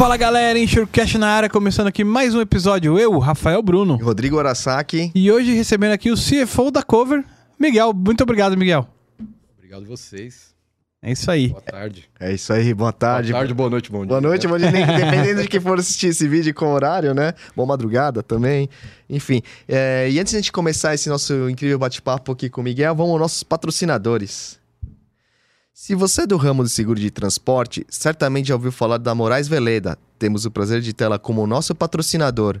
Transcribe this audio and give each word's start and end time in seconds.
Fala 0.00 0.16
galera, 0.16 0.58
Enxurcast 0.58 1.18
na 1.18 1.28
área, 1.28 1.50
começando 1.50 1.88
aqui 1.88 2.02
mais 2.04 2.34
um 2.34 2.40
episódio. 2.40 2.98
Eu, 2.98 3.18
Rafael 3.18 3.62
Bruno. 3.62 3.96
Rodrigo 3.96 4.38
Arasaki. 4.38 5.12
E 5.14 5.30
hoje 5.30 5.52
recebendo 5.52 5.92
aqui 5.92 6.10
o 6.10 6.14
CFO 6.14 6.70
da 6.70 6.82
Cover, 6.82 7.22
Miguel. 7.58 7.92
Muito 7.92 8.22
obrigado, 8.22 8.56
Miguel. 8.56 8.88
Obrigado 9.58 9.84
vocês. 9.84 10.54
É 11.02 11.12
isso 11.12 11.30
aí. 11.30 11.48
Boa 11.48 11.60
tarde. 11.60 12.08
É 12.18 12.32
isso 12.32 12.50
aí, 12.50 12.72
boa 12.72 12.94
tarde. 12.94 13.30
Boa 13.30 13.40
tarde, 13.40 13.52
boa 13.52 13.68
noite, 13.68 13.90
bom 13.90 13.98
dia. 13.98 14.08
Boa 14.08 14.20
noite, 14.22 14.48
bom 14.48 14.56
dia. 14.56 14.70
Dependendo 14.70 15.42
de 15.42 15.48
quem 15.48 15.60
for 15.60 15.78
assistir 15.78 16.06
esse 16.06 16.26
vídeo 16.26 16.54
com 16.54 16.72
horário, 16.72 17.12
né? 17.12 17.34
Boa 17.54 17.66
madrugada 17.66 18.22
também. 18.22 18.70
Enfim, 19.06 19.42
é, 19.68 20.08
e 20.10 20.18
antes 20.18 20.30
de 20.30 20.38
a 20.38 20.40
gente 20.40 20.50
começar 20.50 20.94
esse 20.94 21.10
nosso 21.10 21.50
incrível 21.50 21.78
bate-papo 21.78 22.32
aqui 22.32 22.48
com 22.48 22.62
o 22.62 22.64
Miguel, 22.64 22.94
vamos 22.94 23.12
aos 23.12 23.20
nossos 23.20 23.42
patrocinadores. 23.42 24.59
Se 25.72 25.94
você 25.94 26.22
é 26.22 26.26
do 26.26 26.36
ramo 26.36 26.64
de 26.64 26.68
seguro 26.68 26.98
de 26.98 27.10
transporte, 27.10 27.86
certamente 27.88 28.48
já 28.48 28.54
ouviu 28.54 28.72
falar 28.72 28.98
da 28.98 29.14
Moraes 29.14 29.48
Veleda. 29.48 29.96
Temos 30.18 30.44
o 30.44 30.50
prazer 30.50 30.80
de 30.80 30.92
tê-la 30.92 31.18
como 31.18 31.46
nosso 31.46 31.74
patrocinador. 31.74 32.60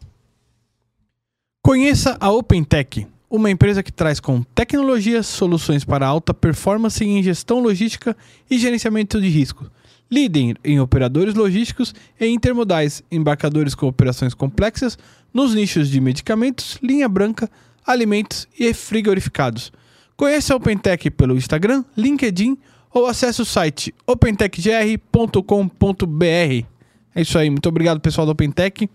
Conheça 1.63 2.17
a 2.19 2.31
OpenTech, 2.31 3.05
uma 3.29 3.51
empresa 3.51 3.83
que 3.83 3.91
traz 3.91 4.19
com 4.19 4.41
tecnologias 4.41 5.27
soluções 5.27 5.85
para 5.85 6.07
alta 6.07 6.33
performance 6.33 7.05
em 7.05 7.21
gestão 7.21 7.59
logística 7.59 8.17
e 8.49 8.57
gerenciamento 8.57 9.21
de 9.21 9.27
risco. 9.27 9.69
Líder 10.09 10.57
em 10.63 10.79
operadores 10.79 11.35
logísticos 11.35 11.93
e 12.19 12.25
intermodais, 12.25 13.03
embarcadores 13.11 13.75
com 13.75 13.85
operações 13.85 14.33
complexas 14.33 14.97
nos 15.31 15.53
nichos 15.53 15.87
de 15.87 16.01
medicamentos, 16.01 16.79
linha 16.81 17.07
branca, 17.07 17.47
alimentos 17.85 18.47
e 18.59 18.73
frigorificados. 18.73 19.71
Conheça 20.17 20.55
a 20.55 20.57
OpenTech 20.57 21.11
pelo 21.11 21.37
Instagram, 21.37 21.85
LinkedIn 21.95 22.57
ou 22.91 23.05
acesse 23.05 23.39
o 23.39 23.45
site 23.45 23.93
opentechgr.com.br. 24.07 26.65
É 27.13 27.21
isso 27.21 27.37
aí, 27.37 27.51
muito 27.51 27.69
obrigado 27.69 28.01
pessoal 28.01 28.25
da 28.25 28.31
OpenTech. 28.31 28.89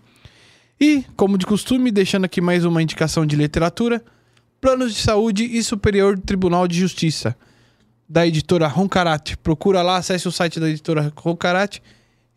E, 0.79 1.03
como 1.15 1.37
de 1.37 1.45
costume, 1.45 1.91
deixando 1.91 2.25
aqui 2.25 2.39
mais 2.39 2.63
uma 2.63 2.81
indicação 2.83 3.25
de 3.25 3.35
literatura: 3.35 4.03
Planos 4.61 4.93
de 4.93 5.01
Saúde 5.01 5.43
e 5.43 5.63
Superior 5.63 6.19
Tribunal 6.19 6.67
de 6.67 6.79
Justiça, 6.79 7.35
da 8.07 8.27
editora 8.27 8.67
Roncarate. 8.67 9.37
Procura 9.37 9.81
lá, 9.81 9.97
acesse 9.97 10.27
o 10.27 10.31
site 10.31 10.59
da 10.59 10.69
editora 10.69 11.11
Roncarate 11.15 11.81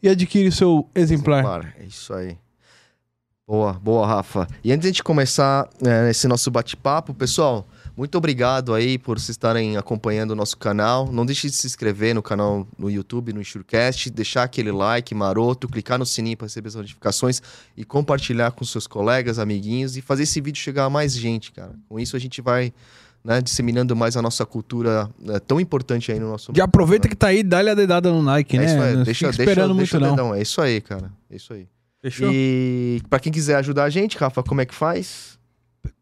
e 0.02 0.08
adquire 0.08 0.48
o 0.48 0.52
seu 0.52 0.88
exemplar. 0.94 1.42
Claro, 1.42 1.68
é 1.78 1.84
isso 1.84 2.14
aí. 2.14 2.38
Boa, 3.46 3.74
boa, 3.74 4.06
Rafa. 4.06 4.46
E 4.64 4.72
antes 4.72 4.82
de 4.82 4.86
a 4.86 4.90
gente 4.92 5.02
começar 5.02 5.68
né, 5.82 6.08
esse 6.10 6.26
nosso 6.26 6.50
bate-papo, 6.50 7.12
pessoal, 7.12 7.66
muito 8.00 8.16
obrigado 8.16 8.72
aí 8.72 8.96
por 8.96 9.18
vocês 9.18 9.28
estarem 9.28 9.76
acompanhando 9.76 10.30
o 10.30 10.34
nosso 10.34 10.56
canal. 10.56 11.12
Não 11.12 11.26
deixe 11.26 11.50
de 11.50 11.54
se 11.54 11.66
inscrever 11.66 12.14
no 12.14 12.22
canal 12.22 12.66
no 12.78 12.90
YouTube, 12.90 13.30
no 13.30 13.42
Insurecast, 13.42 14.08
deixar 14.08 14.42
aquele 14.42 14.72
like 14.72 15.14
maroto, 15.14 15.68
clicar 15.68 15.98
no 15.98 16.06
sininho 16.06 16.34
para 16.34 16.46
receber 16.46 16.68
as 16.68 16.76
notificações 16.76 17.42
e 17.76 17.84
compartilhar 17.84 18.52
com 18.52 18.64
seus 18.64 18.86
colegas, 18.86 19.38
amiguinhos 19.38 19.98
e 19.98 20.00
fazer 20.00 20.22
esse 20.22 20.40
vídeo 20.40 20.58
chegar 20.58 20.86
a 20.86 20.90
mais 20.90 21.12
gente, 21.12 21.52
cara. 21.52 21.74
Com 21.90 22.00
isso 22.00 22.16
a 22.16 22.18
gente 22.18 22.40
vai 22.40 22.72
né, 23.22 23.42
disseminando 23.42 23.94
mais 23.94 24.16
a 24.16 24.22
nossa 24.22 24.46
cultura 24.46 25.06
né, 25.18 25.38
tão 25.38 25.60
importante 25.60 26.10
aí 26.10 26.18
no 26.18 26.30
nosso 26.30 26.52
Já 26.56 26.64
aproveita 26.64 27.06
que 27.06 27.14
tá 27.14 27.26
aí, 27.26 27.42
dá-lhe 27.42 27.68
a 27.68 27.74
dedada 27.74 28.10
no 28.10 28.22
like, 28.22 28.56
é 28.56 28.60
né? 28.60 28.64
isso 28.64 28.82
aí, 28.82 28.96
não 28.96 29.02
deixa, 29.02 29.28
esperando 29.28 29.74
deixa 29.74 30.00
muito, 30.00 30.16
não. 30.16 30.34
É 30.34 30.40
isso 30.40 30.58
aí, 30.62 30.80
cara. 30.80 31.12
É 31.30 31.36
isso 31.36 31.52
aí. 31.52 31.68
Fechou? 32.00 32.30
E 32.32 33.02
para 33.10 33.20
quem 33.20 33.30
quiser 33.30 33.56
ajudar 33.56 33.84
a 33.84 33.90
gente, 33.90 34.16
Rafa, 34.16 34.42
como 34.42 34.62
é 34.62 34.64
que 34.64 34.74
faz? 34.74 35.38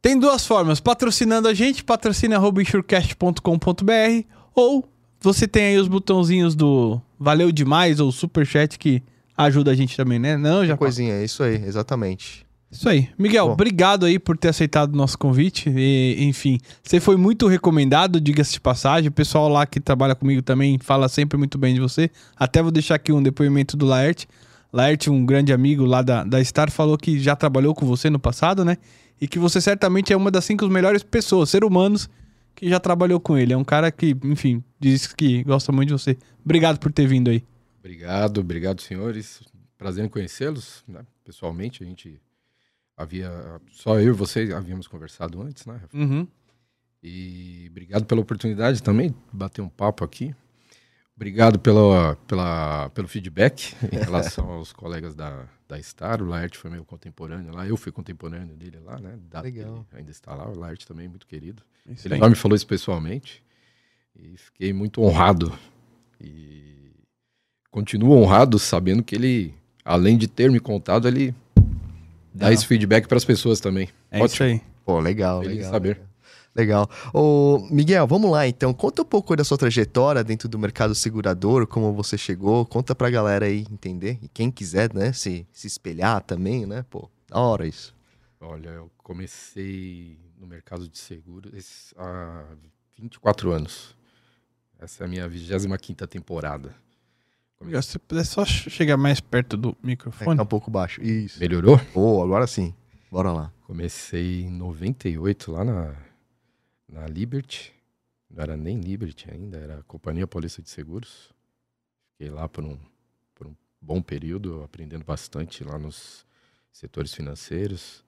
Tem 0.01 0.19
duas 0.19 0.47
formas: 0.47 0.81
patrocinando 0.81 1.49
a 1.49 1.55
gente, 1.55 1.85
patrocina.insurecast.com.br 1.85 4.25
ou 4.55 4.89
você 5.21 5.49
tem 5.49 5.65
aí 5.65 5.79
os 5.79 5.89
botãozinhos 5.89 6.55
do 6.55 7.01
Valeu 7.19 7.51
Demais 7.51 8.01
ou 8.01 8.13
Superchat 8.13 8.79
que 8.79 9.03
ajuda 9.37 9.71
a 9.71 9.75
gente 9.75 9.97
também, 9.97 10.19
né? 10.19 10.37
Não, 10.37 10.65
já 10.65 10.77
Coisinha, 10.77 11.15
é 11.15 11.25
isso 11.25 11.43
aí, 11.43 11.57
exatamente. 11.57 12.47
Isso 12.71 12.89
aí. 12.89 13.09
Miguel, 13.19 13.47
Bom. 13.47 13.53
obrigado 13.53 14.05
aí 14.05 14.19
por 14.19 14.37
ter 14.37 14.49
aceitado 14.49 14.93
o 14.93 14.97
nosso 14.97 15.17
convite. 15.17 15.73
E, 15.75 16.17
enfim, 16.21 16.59
você 16.83 17.01
foi 17.01 17.17
muito 17.17 17.47
recomendado, 17.47 18.21
diga-se 18.21 18.53
de 18.53 18.61
passagem. 18.61 19.09
O 19.09 19.13
pessoal 19.13 19.49
lá 19.49 19.65
que 19.65 19.81
trabalha 19.81 20.15
comigo 20.15 20.43
também 20.43 20.79
fala 20.79 21.09
sempre 21.09 21.39
muito 21.39 21.57
bem 21.57 21.75
de 21.75 21.81
você. 21.81 22.11
Até 22.37 22.63
vou 22.63 22.71
deixar 22.71 22.97
aqui 22.97 23.11
um 23.11 23.23
depoimento 23.23 23.77
do 23.77 23.87
Laerte. 23.87 24.29
Laerte, 24.71 25.09
um 25.09 25.25
grande 25.25 25.51
amigo 25.51 25.87
lá 25.87 26.03
da, 26.03 26.25
da 26.25 26.45
Star, 26.45 26.71
falou 26.71 26.99
que 26.99 27.19
já 27.19 27.35
trabalhou 27.35 27.75
com 27.75 27.87
você 27.87 28.11
no 28.11 28.19
passado, 28.19 28.67
né? 28.67 28.77
E 29.21 29.27
que 29.27 29.39
você 29.39 29.61
certamente 29.61 30.13
é 30.13 30.17
uma 30.17 30.31
das 30.31 30.45
cinco 30.45 30.67
melhores 30.69 31.03
pessoas, 31.03 31.51
ser 31.51 31.65
humanos, 31.65 32.09
que 32.55 32.69
já 32.69 32.81
trabalhou 32.81 33.21
com 33.21 33.37
ele. 33.37 33.53
É 33.53 33.57
um 33.57 33.65
cara 33.65 33.91
que, 33.91 34.17
enfim, 34.25 34.63
diz 34.79 35.07
que 35.13 35.43
gosta 35.45 35.73
muito 35.73 35.89
de 35.89 35.93
você. 35.93 36.17
Obrigado 36.45 36.79
por 36.79 36.93
ter 36.93 37.07
vindo 37.07 37.31
aí. 37.31 37.45
Obrigado, 37.79 38.39
obrigado, 38.39 38.81
senhores. 38.81 39.41
Prazer 39.77 40.05
em 40.05 40.09
conhecê-los, 40.09 40.83
né? 40.87 41.05
Pessoalmente, 41.25 41.83
a 41.83 41.87
gente 41.87 42.21
havia. 42.97 43.31
Só 43.71 44.01
eu 44.01 44.09
e 44.09 44.17
você 44.17 44.53
havíamos 44.53 44.89
conversado 44.89 45.41
antes, 45.41 45.65
né? 45.67 45.75
Rafa? 45.75 45.97
Uhum. 45.97 46.27
E 47.03 47.69
obrigado 47.71 48.05
pela 48.07 48.21
oportunidade 48.21 48.83
também 48.83 49.11
de 49.11 49.17
bater 49.33 49.63
um 49.63 49.69
papo 49.69 50.05
aqui. 50.05 50.35
Obrigado 51.15 51.59
pela, 51.59 52.17
pela, 52.27 52.91
pelo 52.91 53.09
feedback 53.09 53.75
em 53.93 53.99
relação 53.99 54.49
aos 54.51 54.73
colegas 54.73 55.15
da, 55.15 55.49
da 55.69 55.81
Star. 55.83 56.23
O 56.23 56.27
Laerte 56.27 56.57
foi 56.57 56.71
meu 56.71 56.85
contemporâneo 56.85 57.55
lá. 57.55 57.67
Eu 57.67 57.77
fui 57.77 57.93
contemporâneo 57.93 58.57
dele 58.57 58.79
lá, 58.85 58.99
né? 58.99 59.19
Que 59.31 59.41
Legal. 59.41 59.87
ele 59.93 60.01
ainda 60.01 60.11
está 60.11 60.35
lá. 60.35 60.49
O 60.49 60.59
Laerte 60.59 60.87
também, 60.87 61.07
muito 61.07 61.27
querido. 61.27 61.63
Isso 61.87 62.09
Ele 62.09 62.17
já 62.17 62.29
me 62.29 62.35
falou 62.35 62.57
isso 62.57 62.67
pessoalmente 62.67 63.43
e 64.17 64.37
fiquei 64.37 64.73
muito 64.73 65.03
honrado. 65.03 65.57
E 66.21 66.91
continuo 67.71 68.13
honrado 68.17 68.59
sabendo 68.59 69.03
que 69.03 69.15
ele, 69.15 69.55
além 69.85 70.17
de 70.17 70.27
ter 70.27 70.51
me 70.51 70.59
contado, 70.59 71.07
ele 71.07 71.35
dá 72.35 72.53
esse 72.53 72.67
feedback 72.67 73.07
para 73.07 73.17
as 73.17 73.25
pessoas 73.25 73.61
também. 73.61 73.89
É 74.11 74.25
isso 74.25 74.43
aí. 74.43 74.61
Pô, 74.85 74.99
legal, 75.01 75.43
Feliz 75.43 75.57
legal. 75.59 75.71
saber. 75.71 76.01
Legal. 76.59 76.91
Ô, 77.15 77.69
Miguel, 77.71 78.05
vamos 78.05 78.29
lá 78.33 78.49
então. 78.49 78.75
Conta 78.75 79.03
um 79.03 79.05
pouco 79.05 79.37
da 79.37 79.45
sua 79.45 79.57
trajetória 79.57 80.25
dentro 80.25 80.49
do 80.49 80.59
mercado 80.59 80.93
segurador, 80.93 81.69
como 81.69 81.93
você 81.95 82.19
chegou. 82.19 82.67
Conta 82.67 82.97
pra 82.97 83.09
galera 83.09 83.47
aí 83.47 83.65
entender. 83.71 84.19
E 84.21 84.29
quem 84.29 84.51
quiser, 84.51 84.93
né, 84.93 85.13
se, 85.13 85.47
se 85.53 85.69
espelhar 85.69 86.21
também, 86.21 86.67
né? 86.67 86.85
Pô, 86.91 87.09
da 87.29 87.39
hora 87.39 87.65
isso. 87.65 87.95
Olha, 88.41 88.71
eu 88.71 88.91
comecei 88.99 90.19
no 90.37 90.49
mercado 90.49 90.89
de 90.89 90.99
seguros 90.99 91.93
há 91.97 92.45
24 92.99 93.53
anos. 93.53 93.97
Essa 94.81 95.05
é 95.05 95.07
a 95.07 95.09
minha 95.09 95.29
25ª 95.31 96.09
temporada. 96.09 96.75
Miguel, 97.61 97.83
se 97.83 97.91
você 97.93 97.99
puder 98.01 98.25
só 98.25 98.45
chegar 98.45 98.97
mais 98.97 99.21
perto 99.21 99.57
do 99.57 99.71
É, 99.71 99.87
microfone. 99.87 100.37
tá 100.37 100.43
um 100.43 100.47
pouco 100.47 100.71
baixo. 100.73 101.01
Isso. 101.03 101.39
Melhorou? 101.39 101.79
Pô, 101.93 102.21
agora 102.23 102.47
sim. 102.49 102.75
Bora 103.11 103.33
lá. 103.33 103.53
Comecei 103.67 104.43
em 104.43 104.51
98 104.51 105.53
lá 105.53 105.65
na, 105.65 105.95
na 106.89 107.07
Liberty. 107.07 107.73
Não 108.31 108.43
era 108.43 108.57
nem 108.57 108.81
Liberty 108.81 109.31
ainda, 109.31 109.59
era 109.59 109.79
a 109.79 109.83
Companhia 109.83 110.27
Paulista 110.27 110.63
de 110.63 110.71
Seguros. 110.71 111.33
Fiquei 112.13 112.31
lá 112.31 112.49
por 112.49 112.65
um, 112.65 112.79
por 113.35 113.47
um 113.47 113.55
bom 113.81 114.03
período, 114.03 114.63
aprendendo 114.63 115.05
bastante 115.05 115.63
lá 115.63 115.79
nos 115.79 116.27
setores 116.73 117.13
financeiros, 117.15 118.05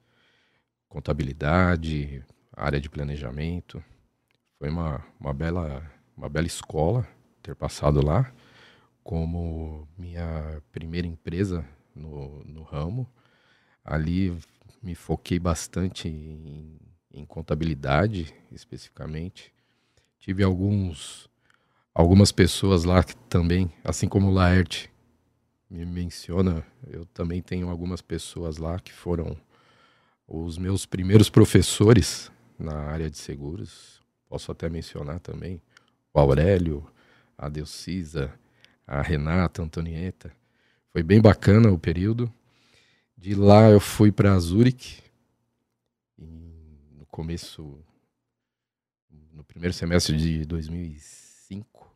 contabilidade, 0.88 2.24
área 2.52 2.80
de 2.80 2.88
planejamento. 2.88 3.82
Foi 4.58 4.68
uma, 4.68 5.04
uma, 5.18 5.32
bela, 5.32 5.90
uma 6.16 6.28
bela 6.28 6.46
escola 6.46 7.06
ter 7.42 7.54
passado 7.54 8.04
lá 8.04 8.32
como 9.02 9.88
minha 9.96 10.62
primeira 10.70 11.06
empresa 11.06 11.64
no, 11.94 12.44
no 12.44 12.62
ramo. 12.62 13.08
Ali 13.84 14.36
me 14.82 14.94
foquei 14.94 15.38
bastante 15.38 16.08
em, 16.08 16.78
em 17.12 17.24
contabilidade, 17.24 18.34
especificamente. 18.52 19.52
Tive 20.18 20.42
alguns 20.42 21.28
algumas 21.94 22.32
pessoas 22.32 22.84
lá 22.84 23.02
que 23.02 23.16
também, 23.28 23.70
assim 23.84 24.08
como 24.08 24.28
o 24.28 24.32
Laerte 24.32 24.90
me 25.68 25.84
menciona, 25.84 26.64
eu 26.88 27.04
também 27.06 27.42
tenho 27.42 27.68
algumas 27.68 28.00
pessoas 28.00 28.56
lá 28.56 28.78
que 28.78 28.92
foram 28.92 29.36
os 30.26 30.58
meus 30.58 30.86
primeiros 30.86 31.28
professores 31.28 32.30
na 32.58 32.74
área 32.74 33.10
de 33.10 33.18
seguros. 33.18 34.00
Posso 34.28 34.52
até 34.52 34.68
mencionar 34.68 35.20
também 35.20 35.60
o 36.12 36.20
Aurélio, 36.20 36.86
a 37.36 37.48
Delcisa, 37.48 38.32
a 38.86 39.02
Renata, 39.02 39.62
a 39.62 39.64
Antonieta. 39.64 40.32
Foi 40.92 41.02
bem 41.02 41.20
bacana 41.20 41.70
o 41.70 41.78
período. 41.78 42.32
De 43.16 43.34
lá 43.34 43.68
eu 43.70 43.80
fui 43.80 44.10
para 44.10 44.38
Zurich, 44.38 45.02
começo, 47.10 47.78
no 49.32 49.44
primeiro 49.44 49.74
semestre 49.74 50.16
de 50.16 50.44
2005. 50.44 51.90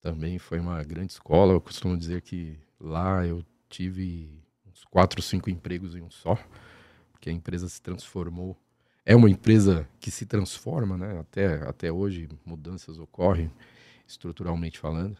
Também 0.00 0.38
foi 0.38 0.58
uma 0.58 0.82
grande 0.82 1.12
escola. 1.12 1.52
Eu 1.52 1.60
costumo 1.60 1.96
dizer 1.96 2.22
que 2.22 2.58
lá 2.80 3.24
eu 3.24 3.44
tive 3.68 4.42
uns 4.66 4.84
quatro, 4.84 5.22
cinco 5.22 5.48
empregos 5.48 5.94
em 5.94 6.02
um 6.02 6.10
só, 6.10 6.36
porque 7.12 7.30
a 7.30 7.32
empresa 7.32 7.68
se 7.68 7.80
transformou. 7.80 8.56
É 9.04 9.14
uma 9.14 9.30
empresa 9.30 9.88
que 10.00 10.10
se 10.10 10.26
transforma, 10.26 10.96
né? 10.96 11.18
Até, 11.18 11.54
até 11.68 11.92
hoje 11.92 12.28
mudanças 12.44 12.98
ocorrem, 12.98 13.50
estruturalmente 14.06 14.78
falando. 14.78 15.16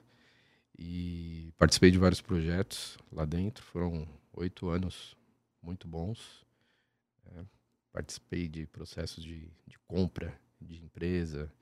E 0.78 1.52
participei 1.56 1.90
de 1.90 1.98
vários 1.98 2.20
projetos 2.20 2.98
lá 3.12 3.24
dentro. 3.24 3.64
Foram 3.64 4.06
oito 4.32 4.68
anos 4.68 5.16
muito 5.62 5.86
bons. 5.86 6.44
Participei 7.92 8.48
de 8.48 8.66
processos 8.66 9.22
de, 9.22 9.50
de 9.66 9.78
compra 9.86 10.38
de 10.60 10.82
empresa, 10.82 11.52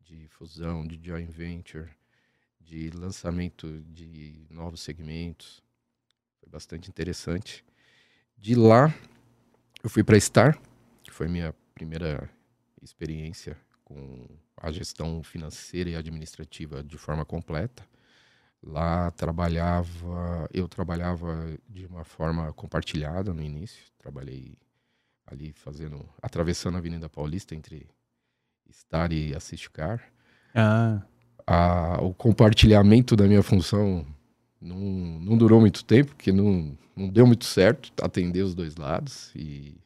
de 0.00 0.28
fusão, 0.28 0.86
de 0.86 1.00
joint 1.02 1.30
venture, 1.30 1.90
de 2.60 2.90
lançamento 2.90 3.80
de 3.82 4.46
novos 4.50 4.80
segmentos. 4.80 5.62
Foi 6.40 6.48
bastante 6.48 6.88
interessante. 6.88 7.64
De 8.36 8.54
lá, 8.54 8.94
eu 9.82 9.90
fui 9.90 10.04
para 10.04 10.18
Star, 10.20 10.60
que 11.02 11.10
foi 11.10 11.26
minha 11.26 11.54
primeira 11.74 12.30
experiência 12.82 13.58
com 13.84 14.28
a 14.56 14.70
gestão 14.70 15.22
financeira 15.22 15.90
e 15.90 15.96
administrativa 15.96 16.82
de 16.82 16.96
forma 16.96 17.24
completa. 17.24 17.86
Lá 18.62 19.10
trabalhava, 19.12 20.48
eu 20.52 20.68
trabalhava 20.68 21.56
de 21.68 21.86
uma 21.86 22.04
forma 22.04 22.52
compartilhada 22.52 23.32
no 23.32 23.42
início. 23.42 23.84
Trabalhei 23.98 24.56
ali 25.26 25.52
fazendo, 25.52 26.08
atravessando 26.22 26.76
a 26.76 26.78
Avenida 26.78 27.08
Paulista 27.08 27.54
entre 27.54 27.86
Star 28.70 29.12
e 29.12 29.34
Assistcar. 29.34 30.02
Ah. 30.54 31.02
A, 31.46 32.00
o 32.02 32.12
compartilhamento 32.14 33.14
da 33.14 33.26
minha 33.26 33.42
função 33.42 34.06
não, 34.60 34.78
não 35.20 35.36
durou 35.36 35.60
muito 35.60 35.84
tempo, 35.84 36.14
porque 36.14 36.32
não, 36.32 36.76
não 36.94 37.08
deu 37.08 37.26
muito 37.26 37.44
certo 37.44 37.92
atender 38.02 38.42
os 38.42 38.54
dois 38.54 38.76
lados. 38.76 39.30
E 39.34 39.76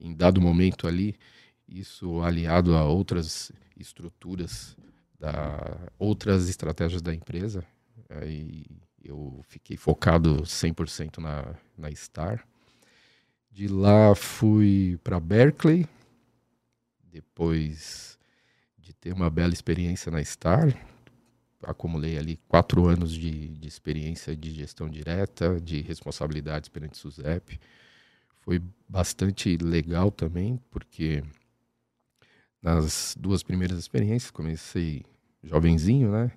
em 0.00 0.14
dado 0.14 0.40
momento 0.40 0.86
ali, 0.86 1.16
isso 1.68 2.20
aliado 2.22 2.76
a 2.76 2.84
outras 2.84 3.52
estruturas, 3.76 4.76
da, 5.18 5.78
outras 5.98 6.48
estratégias 6.48 7.02
da 7.02 7.14
empresa, 7.14 7.64
Aí 8.10 8.64
eu 9.02 9.40
fiquei 9.48 9.76
focado 9.76 10.42
100% 10.42 11.18
na, 11.18 11.54
na 11.76 11.90
Star. 11.94 12.46
De 13.56 13.68
lá 13.68 14.14
fui 14.14 14.98
para 15.02 15.18
Berkeley, 15.18 15.88
depois 17.10 18.18
de 18.76 18.92
ter 18.92 19.14
uma 19.14 19.30
bela 19.30 19.54
experiência 19.54 20.12
na 20.12 20.22
Star. 20.22 20.76
Acumulei 21.62 22.18
ali 22.18 22.38
quatro 22.48 22.86
anos 22.86 23.14
de, 23.14 23.48
de 23.56 23.66
experiência 23.66 24.36
de 24.36 24.50
gestão 24.50 24.90
direta, 24.90 25.58
de 25.58 25.80
responsabilidades 25.80 26.68
perante 26.68 26.98
SUSEP. 26.98 27.58
Foi 28.42 28.60
bastante 28.86 29.56
legal 29.56 30.10
também, 30.10 30.60
porque 30.70 31.24
nas 32.60 33.16
duas 33.18 33.42
primeiras 33.42 33.78
experiências, 33.78 34.30
comecei 34.30 35.02
jovenzinho, 35.42 36.12
né? 36.12 36.30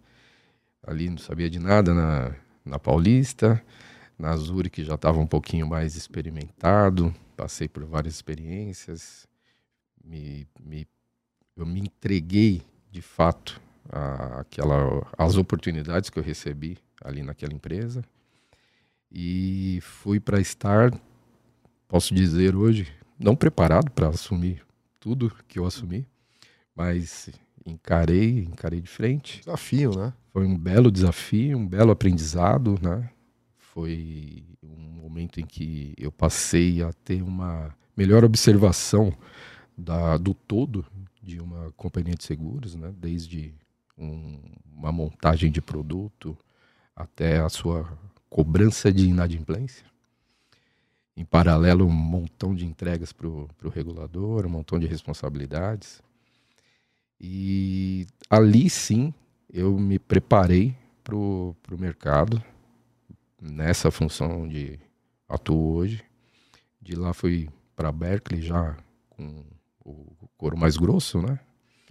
ali 0.81 1.10
não 1.10 1.18
sabia 1.18 1.50
de 1.50 1.60
nada 1.60 1.94
na, 1.94 2.33
na 2.63 2.80
Paulista, 2.80 3.62
na 4.19 4.36
Zurich 4.36 4.83
já 4.83 4.95
estava 4.95 5.18
um 5.18 5.25
pouquinho 5.25 5.66
mais 5.66 5.95
experimentado, 5.95 7.16
passei 7.38 7.69
por 7.69 7.86
várias 7.86 8.16
experiências, 8.16 9.25
me, 10.04 10.45
me, 10.60 10.86
eu 11.56 11.66
me 11.66 11.80
entreguei 11.80 12.62
de 12.92 13.01
fato 13.01 13.62
àquela, 13.89 15.07
às 15.18 15.38
oportunidades 15.38 16.10
que 16.10 16.19
eu 16.19 16.24
recebi 16.24 16.77
ali 17.01 17.24
naquela 17.24 17.54
empresa 17.54 18.04
e 19.10 19.80
fui 19.81 20.19
para 20.19 20.42
estar, 20.42 20.92
posso 21.88 22.13
dizer 22.13 22.56
hoje, 22.56 22.92
não 23.18 23.36
preparado 23.36 23.89
para 23.92 24.10
assumir 24.10 24.62
tudo 25.00 25.33
que 25.48 25.57
eu 25.57 25.66
assumi, 25.66 26.06
mas 26.75 27.30
encarei, 27.66 28.39
encarei 28.39 28.81
de 28.81 28.89
frente. 28.89 29.39
Desafio, 29.39 29.98
né? 29.98 30.13
Foi 30.31 30.45
um 30.45 30.57
belo 30.57 30.92
desafio, 30.92 31.57
um 31.57 31.66
belo 31.66 31.92
aprendizado, 31.92 32.77
né? 32.81 33.10
Foi 33.80 34.44
um 34.62 35.02
momento 35.02 35.40
em 35.40 35.46
que 35.46 35.94
eu 35.98 36.12
passei 36.12 36.84
a 36.84 36.92
ter 36.92 37.22
uma 37.22 37.74
melhor 37.96 38.26
observação 38.26 39.14
da, 39.78 40.18
do 40.18 40.34
todo 40.34 40.86
de 41.24 41.40
uma 41.40 41.72
companhia 41.78 42.14
de 42.14 42.26
seguros, 42.26 42.76
né? 42.76 42.94
Desde 42.98 43.54
um, 43.98 44.38
uma 44.76 44.92
montagem 44.92 45.50
de 45.50 45.62
produto 45.62 46.38
até 46.94 47.40
a 47.40 47.48
sua 47.48 47.90
cobrança 48.30 48.92
de 48.92 49.08
inadimplência. 49.08 49.86
Em 51.16 51.24
paralelo, 51.24 51.86
um 51.86 51.90
montão 51.90 52.54
de 52.54 52.66
entregas 52.66 53.14
para 53.14 53.30
o 53.30 53.48
regulador, 53.74 54.46
um 54.46 54.50
montão 54.50 54.78
de 54.78 54.88
responsabilidades. 54.88 56.02
E 57.18 58.06
ali 58.30 58.70
sim 58.70 59.14
eu 59.50 59.80
me 59.80 59.98
preparei 59.98 60.76
para 61.02 61.16
o 61.16 61.56
mercado 61.78 62.44
nessa 63.41 63.91
função 63.91 64.47
de 64.47 64.80
atuo 65.27 65.75
hoje. 65.75 66.03
De 66.81 66.95
lá 66.95 67.13
fui 67.13 67.50
para 67.75 67.91
Berkeley 67.91 68.41
já 68.41 68.77
com 69.09 69.44
o 69.83 70.27
couro 70.38 70.57
mais 70.57 70.77
grosso, 70.77 71.21
né? 71.21 71.39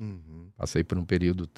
Uhum. 0.01 0.51
Passei 0.57 0.85
por 0.85 0.99
um 0.99 1.05
período 1.05 1.49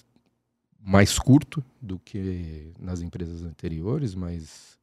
mais 0.79 1.19
curto 1.19 1.63
do 1.81 1.99
que 1.99 2.73
nas 2.79 3.03
empresas 3.03 3.43
anteriores, 3.45 4.15
mas 4.15 4.79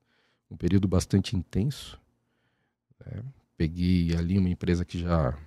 um 0.50 0.56
período 0.56 0.88
bastante 0.88 1.36
intenso. 1.36 2.00
Né? 3.06 3.24
Peguei 3.58 4.16
ali 4.16 4.38
uma 4.38 4.50
empresa 4.50 4.86
que 4.86 5.00
já 5.00 5.38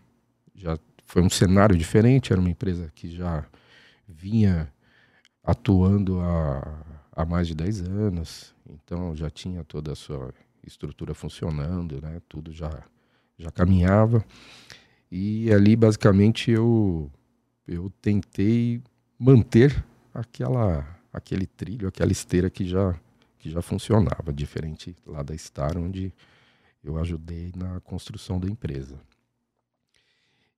já 0.54 0.78
foi 1.06 1.22
um 1.22 1.30
cenário 1.30 1.76
diferente, 1.76 2.32
era 2.32 2.40
uma 2.40 2.50
empresa 2.50 2.90
que 2.94 3.10
já 3.10 3.44
vinha 4.06 4.72
atuando 5.42 6.20
há, 6.20 6.99
há 7.12 7.24
mais 7.24 7.48
de 7.48 7.54
10 7.54 7.82
anos, 7.82 8.54
então 8.68 9.14
já 9.14 9.30
tinha 9.30 9.64
toda 9.64 9.92
a 9.92 9.96
sua 9.96 10.32
estrutura 10.66 11.14
funcionando, 11.14 12.00
né? 12.00 12.20
tudo 12.28 12.52
já, 12.52 12.84
já 13.38 13.50
caminhava. 13.50 14.24
E 15.10 15.52
ali, 15.52 15.74
basicamente, 15.74 16.50
eu, 16.50 17.10
eu 17.66 17.90
tentei 18.00 18.80
manter 19.18 19.84
aquela, 20.14 20.86
aquele 21.12 21.46
trilho, 21.46 21.88
aquela 21.88 22.12
esteira 22.12 22.48
que 22.48 22.64
já, 22.64 22.94
que 23.38 23.50
já 23.50 23.60
funcionava, 23.60 24.32
diferente 24.32 24.94
lá 25.06 25.22
da 25.22 25.36
Star, 25.36 25.76
onde 25.76 26.12
eu 26.82 26.96
ajudei 26.98 27.52
na 27.56 27.80
construção 27.80 28.38
da 28.38 28.48
empresa. 28.48 28.98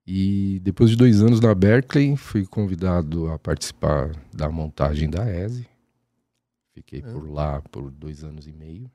E 0.06 0.60
depois 0.62 0.90
de 0.90 0.96
dois 0.96 1.22
anos 1.22 1.40
na 1.40 1.54
Berkeley, 1.54 2.16
fui 2.16 2.44
convidado 2.44 3.30
a 3.30 3.38
participar 3.38 4.10
da 4.32 4.50
montagem 4.50 5.08
da 5.08 5.24
ESE. 5.30 5.66
Fiquei 6.72 7.00
é. 7.00 7.02
por 7.02 7.28
lá 7.28 7.60
por 7.62 7.90
dois 7.90 8.24
anos 8.24 8.46
e 8.46 8.52
meio. 8.52 8.90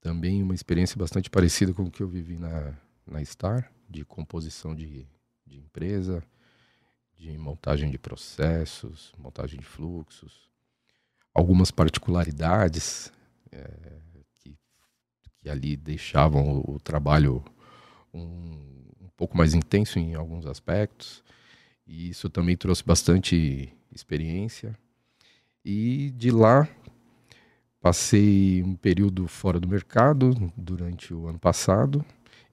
Também 0.00 0.42
uma 0.42 0.54
experiência 0.54 0.96
bastante 0.96 1.30
parecida 1.30 1.72
com 1.72 1.84
o 1.84 1.90
que 1.90 2.02
eu 2.02 2.08
vivi 2.08 2.38
na, 2.38 2.76
na 3.06 3.24
Star, 3.24 3.72
de 3.88 4.04
composição 4.04 4.74
de, 4.74 5.06
de 5.46 5.58
empresa, 5.58 6.22
de 7.16 7.36
montagem 7.38 7.90
de 7.90 7.98
processos, 7.98 9.12
montagem 9.16 9.60
de 9.60 9.66
fluxos, 9.66 10.48
algumas 11.32 11.70
particularidades 11.70 13.12
é, 13.50 14.00
que, 14.34 14.58
que 15.38 15.48
ali 15.48 15.76
deixavam 15.76 16.58
o, 16.58 16.74
o 16.74 16.80
trabalho 16.80 17.44
um, 18.12 18.72
pouco 19.22 19.36
mais 19.36 19.54
intenso 19.54 20.00
em 20.00 20.14
alguns 20.16 20.46
aspectos. 20.46 21.22
E 21.86 22.08
isso 22.08 22.28
também 22.28 22.56
trouxe 22.56 22.82
bastante 22.84 23.72
experiência. 23.94 24.76
E 25.64 26.10
de 26.16 26.32
lá 26.32 26.68
passei 27.82 28.62
um 28.62 28.76
período 28.76 29.26
fora 29.26 29.58
do 29.58 29.66
mercado 29.66 30.32
durante 30.56 31.12
o 31.12 31.26
ano 31.26 31.38
passado. 31.38 32.04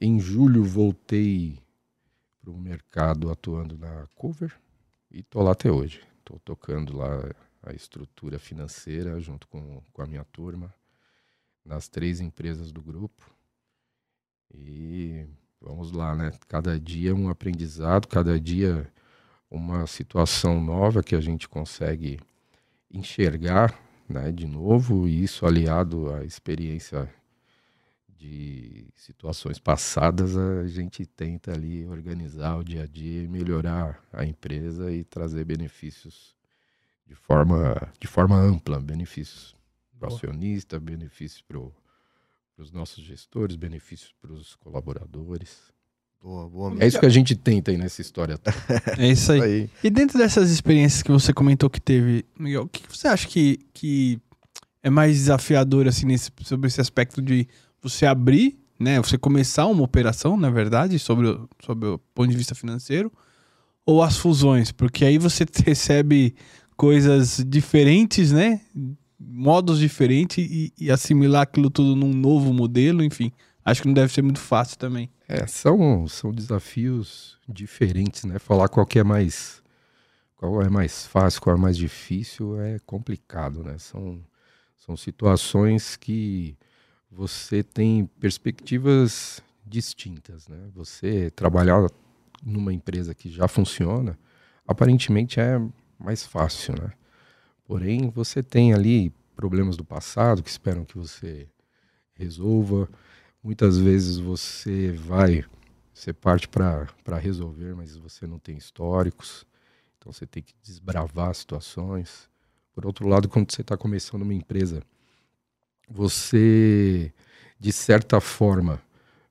Em 0.02 0.20
julho 0.20 0.64
voltei 0.64 1.60
para 2.42 2.50
o 2.50 2.58
mercado 2.58 3.30
atuando 3.30 3.78
na 3.78 4.08
Cover 4.16 4.52
e 5.12 5.20
estou 5.20 5.44
lá 5.44 5.52
até 5.52 5.72
hoje. 5.72 6.02
Estou 6.18 6.40
tocando 6.40 6.98
lá 6.98 7.32
a 7.62 7.72
estrutura 7.74 8.40
financeira 8.40 9.20
junto 9.20 9.48
com, 9.48 9.84
com 9.94 10.02
a 10.02 10.08
minha 10.08 10.26
turma 10.26 10.74
nas 11.64 11.88
três 11.88 12.20
empresas 12.20 12.72
do 12.72 12.82
grupo. 12.82 13.30
E 14.52 15.28
vamos 15.62 15.92
lá, 15.92 16.16
né? 16.16 16.32
Cada 16.48 16.80
dia 16.80 17.14
um 17.14 17.30
aprendizado, 17.30 18.08
cada 18.08 18.40
dia 18.40 18.92
uma 19.50 19.86
situação 19.86 20.60
nova 20.60 21.04
que 21.04 21.14
a 21.14 21.22
gente 21.22 21.48
consegue 21.48 22.20
enxergar, 22.92 23.78
né, 24.10 24.32
de 24.32 24.48
novo, 24.48 25.08
e 25.08 25.24
isso 25.24 25.46
aliado 25.46 26.12
à 26.14 26.24
experiência 26.26 27.10
de 28.08 28.92
situações 28.96 29.60
passadas, 29.60 30.36
a 30.36 30.68
gente 30.68 31.06
tenta 31.06 31.54
ali 31.54 31.88
organizar 31.88 32.58
o 32.58 32.64
dia 32.64 32.84
a 32.84 32.88
dia 32.88 33.24
e 33.24 33.28
melhorar 33.28 34.04
a 34.12 34.26
empresa 34.26 34.92
e 34.92 35.06
trazer 35.06 35.46
benefícios 35.46 36.36
de 37.08 37.16
forma, 37.16 37.76
de 37.98 38.08
forma 38.08 38.36
ampla, 38.36 38.80
benefícios 38.80 39.56
para 39.98 40.10
o 40.10 40.14
acionista, 40.14 40.80
benefícios 40.80 41.42
para 41.42 41.60
os 42.58 42.72
nossos 42.72 43.04
gestores, 43.04 43.56
benefícios 43.56 44.14
para 44.22 44.34
os 44.34 44.56
colaboradores. 44.56 45.72
Boa, 46.22 46.50
boa. 46.50 46.76
É 46.80 46.88
isso 46.88 47.00
que 47.00 47.06
a 47.06 47.10
gente 47.10 47.34
tenta 47.36 47.72
aí 47.72 47.78
nessa 47.78 48.02
história 48.02 48.38
toda. 48.38 48.56
É 48.98 49.08
isso 49.08 49.32
aí. 49.32 49.42
aí. 49.42 49.70
E 49.84 49.90
dentro 49.90 50.18
dessas 50.18 50.52
experiências 50.52 51.02
que 51.02 51.12
você 51.12 51.32
comentou 51.34 51.70
que 51.70 51.80
teve, 51.80 52.26
Miguel, 52.38 52.64
o 52.64 52.68
que 52.68 52.82
você 52.90 53.08
acha 53.08 53.26
que, 53.28 53.60
que 53.74 54.20
é 54.84 54.90
mais 54.90 55.16
desafiador, 55.16 55.88
assim, 55.88 56.06
nesse, 56.06 56.30
sobre 56.44 56.68
esse 56.68 56.82
aspecto 56.82 57.22
de 57.22 57.48
você 57.82 58.06
abrir, 58.06 58.60
né? 58.78 58.98
Você 59.02 59.18
começar 59.18 59.66
uma 59.68 59.84
operação, 59.84 60.36
na 60.36 60.50
verdade, 60.50 61.00
sobre, 61.00 61.28
o- 61.28 61.50
sobre 61.66 61.88
o 61.88 61.98
ponto 62.14 62.30
de 62.30 62.36
vista 62.38 62.54
financeiro, 62.54 63.12
ou 63.86 64.04
as 64.04 64.18
fusões? 64.18 64.72
Porque 64.74 65.06
aí 65.06 65.18
você 65.18 65.46
recebe 65.66 66.36
coisas 66.76 67.42
diferentes, 67.48 68.34
né? 68.34 68.60
Modos 69.18 69.80
diferentes 69.80 70.46
e, 70.50 70.74
e 70.78 70.92
assimilar 70.92 71.44
aquilo 71.44 71.70
tudo 71.70 71.96
num 71.96 72.14
novo 72.14 72.54
modelo, 72.54 73.02
enfim. 73.04 73.32
Acho 73.64 73.82
que 73.82 73.88
não 73.88 73.94
deve 73.94 74.12
ser 74.14 74.22
muito 74.22 74.40
fácil 74.40 74.78
também. 74.78 75.10
É, 75.32 75.46
são, 75.46 76.08
são 76.08 76.32
desafios 76.32 77.38
diferentes, 77.48 78.24
né? 78.24 78.40
Falar 78.40 78.68
qual 78.68 78.88
é 78.96 79.04
mais 79.04 79.62
qual 80.36 80.62
é 80.64 80.70
mais 80.70 81.06
fácil, 81.06 81.40
qual 81.40 81.56
é 81.56 81.60
mais 81.60 81.78
difícil 81.78 82.60
é 82.60 82.80
complicado, 82.80 83.64
né? 83.64 83.78
São, 83.78 84.24
são 84.78 84.98
situações 84.98 85.96
que 85.96 86.58
você 87.12 87.62
tem 87.62 88.08
perspectivas 88.20 89.40
distintas, 89.64 90.48
né? 90.48 90.58
Você 90.74 91.30
trabalhar 91.32 91.88
numa 92.42 92.74
empresa 92.74 93.14
que 93.14 93.30
já 93.30 93.48
funciona, 93.48 94.18
aparentemente 94.68 95.40
é 95.40 95.62
mais 96.00 96.26
fácil, 96.26 96.74
né? 96.82 96.92
Porém, 97.66 98.10
você 98.10 98.42
tem 98.42 98.74
ali 98.74 99.14
problemas 99.36 99.78
do 99.78 99.86
passado 99.86 100.42
que 100.42 100.50
esperam 100.50 100.84
que 100.86 100.98
você 100.98 101.48
resolva. 102.14 102.90
Muitas 103.42 103.78
vezes 103.78 104.18
você 104.18 104.92
vai, 104.92 105.46
você 105.94 106.12
parte 106.12 106.48
para 106.50 107.18
resolver, 107.18 107.74
mas 107.74 107.96
você 107.96 108.28
não 108.28 108.38
tem 108.38 108.58
históricos, 108.58 109.46
então 109.98 110.12
você 110.12 110.26
tem 110.26 110.44
que 110.44 110.54
desbravar 110.62 111.34
situações. 111.34 112.30
Por 112.74 112.86
outro 112.86 113.08
lado, 113.08 113.30
quando 113.30 113.50
você 113.52 113.62
está 113.62 113.78
começando 113.78 114.24
uma 114.24 114.34
empresa, 114.34 114.84
você, 115.90 117.14
de 117.58 117.72
certa 117.72 118.20
forma, 118.20 118.82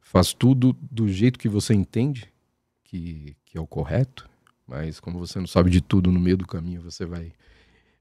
faz 0.00 0.32
tudo 0.32 0.72
do 0.80 1.06
jeito 1.06 1.38
que 1.38 1.48
você 1.48 1.74
entende 1.74 2.32
que, 2.84 3.36
que 3.44 3.58
é 3.58 3.60
o 3.60 3.66
correto, 3.66 4.28
mas 4.66 5.00
como 5.00 5.18
você 5.18 5.38
não 5.38 5.46
sabe 5.46 5.68
de 5.70 5.82
tudo 5.82 6.10
no 6.10 6.18
meio 6.18 6.36
do 6.36 6.46
caminho, 6.46 6.80
você 6.80 7.04
vai, 7.04 7.32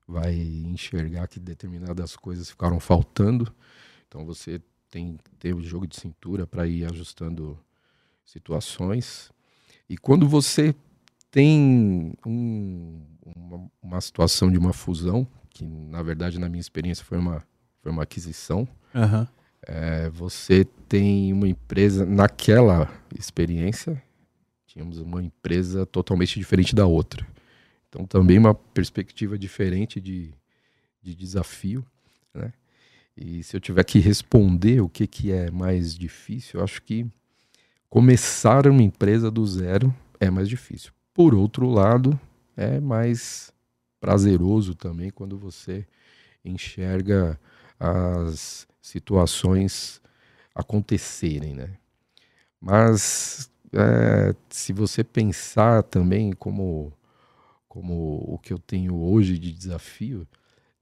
vai 0.08 0.34
enxergar 0.34 1.28
que 1.28 1.38
determinadas 1.40 2.16
coisas 2.16 2.50
ficaram 2.50 2.80
faltando. 2.80 3.54
Então 4.08 4.26
você 4.26 4.62
tem 4.90 5.18
ter 5.40 5.54
o 5.54 5.62
jogo 5.62 5.88
de 5.88 5.96
cintura 5.96 6.48
para 6.48 6.68
ir 6.68 6.86
ajustando 6.86 7.58
situações. 8.26 9.32
E 9.90 9.98
quando 9.98 10.28
você 10.28 10.76
tem 11.32 12.14
um, 12.26 13.02
uma, 13.36 13.72
uma 13.82 14.02
situação 14.02 14.52
de 14.52 14.58
uma 14.58 14.74
fusão, 14.74 15.28
que 15.50 15.66
na 15.66 16.02
verdade 16.02 16.40
na 16.40 16.50
minha 16.50 16.62
experiência 16.62 17.06
foi 17.06 17.18
uma, 17.18 17.44
foi 17.82 17.92
uma 17.92 18.04
aquisição, 18.04 18.68
Aham. 18.94 19.28
é, 19.64 20.10
você 20.10 20.66
tem 20.88 21.32
uma 21.34 21.48
empresa, 21.48 22.06
naquela 22.06 22.92
experiência, 23.18 24.02
tínhamos 24.66 25.00
uma 25.00 25.24
empresa 25.24 25.86
totalmente 25.86 26.40
diferente 26.40 26.76
da 26.76 26.86
outra. 26.86 27.26
Então 27.90 28.06
também 28.06 28.38
uma 28.38 28.54
perspectiva 28.54 29.38
diferente 29.38 30.00
de, 30.02 30.34
de 31.02 31.16
desafio, 31.16 31.86
né? 32.34 32.52
E 33.18 33.42
se 33.42 33.58
eu 33.58 33.60
tiver 33.60 33.84
que 33.84 33.98
responder 33.98 34.80
o 34.82 34.88
que, 34.88 35.08
que 35.08 35.32
é 35.32 35.50
mais 35.50 35.96
difícil, 35.96 36.60
eu 36.60 36.64
acho 36.64 36.82
que 36.84 37.06
começar 37.90 38.68
uma 38.68 38.84
empresa 38.84 39.32
do 39.32 39.46
zero 39.46 39.94
é 40.20 40.30
mais 40.30 40.48
difícil. 40.48 40.92
Por 41.16 41.34
outro 41.34 41.68
lado, 41.68 42.20
é 42.56 42.80
mais 42.80 43.52
prazeroso 44.00 44.76
também 44.76 45.10
quando 45.10 45.36
você 45.36 45.86
enxerga 46.46 47.40
as 47.80 48.68
situações 48.80 50.00
acontecerem, 50.54 51.56
né? 51.56 51.72
Mas 52.62 53.50
é, 53.74 54.36
se 54.50 54.74
você 54.74 55.04
pensar 55.04 55.82
também 55.84 56.34
como, 56.34 56.94
como 57.68 58.24
o 58.28 58.38
que 58.38 58.54
eu 58.54 58.60
tenho 58.60 58.96
hoje 58.96 59.40
de 59.40 59.52
desafio, 59.52 60.28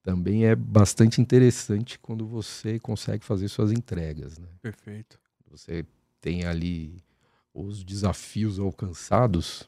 também 0.05 0.45
é 0.45 0.55
bastante 0.55 1.19
interessante 1.19 1.97
quando 1.97 2.27
você 2.27 2.79
consegue 2.79 3.25
fazer 3.25 3.47
suas 3.47 3.71
entregas, 3.71 4.37
né? 4.37 4.47
Perfeito. 4.61 5.19
Você 5.49 5.83
tem 6.21 6.45
ali 6.45 7.03
os 7.51 7.83
desafios 7.83 8.59
alcançados, 8.59 9.67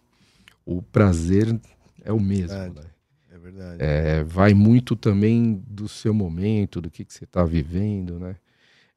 o 0.63 0.79
prazer 0.79 1.59
é 2.03 2.13
o 2.13 2.19
mesmo, 2.19 2.55
Verdade. 2.55 2.85
né? 2.87 2.93
É 3.31 3.37
verdade. 3.39 3.77
É, 3.79 4.23
vai 4.23 4.53
muito 4.53 4.95
também 4.95 5.63
do 5.67 5.89
seu 5.89 6.13
momento, 6.13 6.79
do 6.81 6.91
que, 6.91 7.03
que 7.03 7.13
você 7.13 7.23
está 7.23 7.43
vivendo, 7.43 8.19
né? 8.19 8.35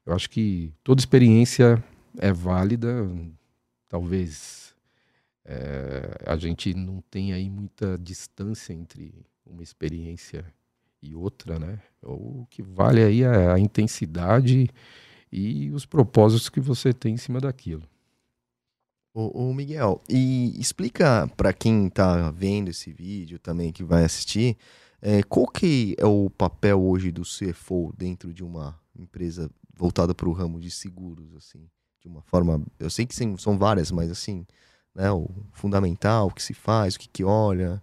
Eu 0.05 0.13
acho 0.13 0.29
que 0.29 0.71
toda 0.83 1.01
experiência 1.01 1.83
é 2.19 2.31
válida. 2.31 3.09
Talvez 3.89 4.75
é, 5.43 6.17
a 6.27 6.37
gente 6.37 6.71
não 6.75 7.01
tenha 7.09 7.35
aí 7.35 7.49
muita 7.49 7.97
distância 7.97 8.73
entre 8.73 9.25
uma 9.43 9.63
experiência 9.63 10.45
e 11.01 11.15
outra, 11.15 11.57
né? 11.57 11.79
O 12.01 12.45
que 12.49 12.61
vale 12.61 13.03
aí 13.03 13.23
é 13.23 13.51
a 13.51 13.59
intensidade 13.59 14.69
e 15.31 15.71
os 15.71 15.85
propósitos 15.85 16.49
que 16.49 16.59
você 16.59 16.93
tem 16.93 17.13
em 17.13 17.17
cima 17.17 17.39
daquilo. 17.39 17.83
Ô, 19.13 19.49
ô, 19.49 19.53
Miguel, 19.53 20.01
e 20.07 20.57
explica 20.59 21.27
para 21.35 21.51
quem 21.51 21.89
tá 21.89 22.31
vendo 22.31 22.69
esse 22.69 22.93
vídeo 22.93 23.37
também, 23.39 23.71
que 23.71 23.83
vai 23.83 24.05
assistir, 24.05 24.57
é, 25.01 25.21
qual 25.23 25.47
que 25.47 25.95
é 25.97 26.05
o 26.05 26.29
papel 26.29 26.81
hoje 26.81 27.11
do 27.11 27.23
CFO 27.23 27.93
dentro 27.97 28.33
de 28.33 28.43
uma 28.43 28.79
empresa 28.97 29.49
voltada 29.75 30.15
para 30.15 30.29
o 30.29 30.31
ramo 30.31 30.59
de 30.59 30.71
seguros, 30.71 31.35
assim, 31.35 31.67
de 31.99 32.07
uma 32.07 32.21
forma, 32.21 32.63
eu 32.79 32.89
sei 32.89 33.05
que 33.05 33.15
são 33.15 33.57
várias, 33.57 33.91
mas 33.91 34.09
assim, 34.09 34.45
né, 34.95 35.11
o 35.11 35.29
fundamental, 35.51 36.27
o 36.27 36.33
que 36.33 36.41
se 36.41 36.53
faz, 36.53 36.95
o 36.95 36.99
que 36.99 37.09
que 37.09 37.23
olha, 37.23 37.81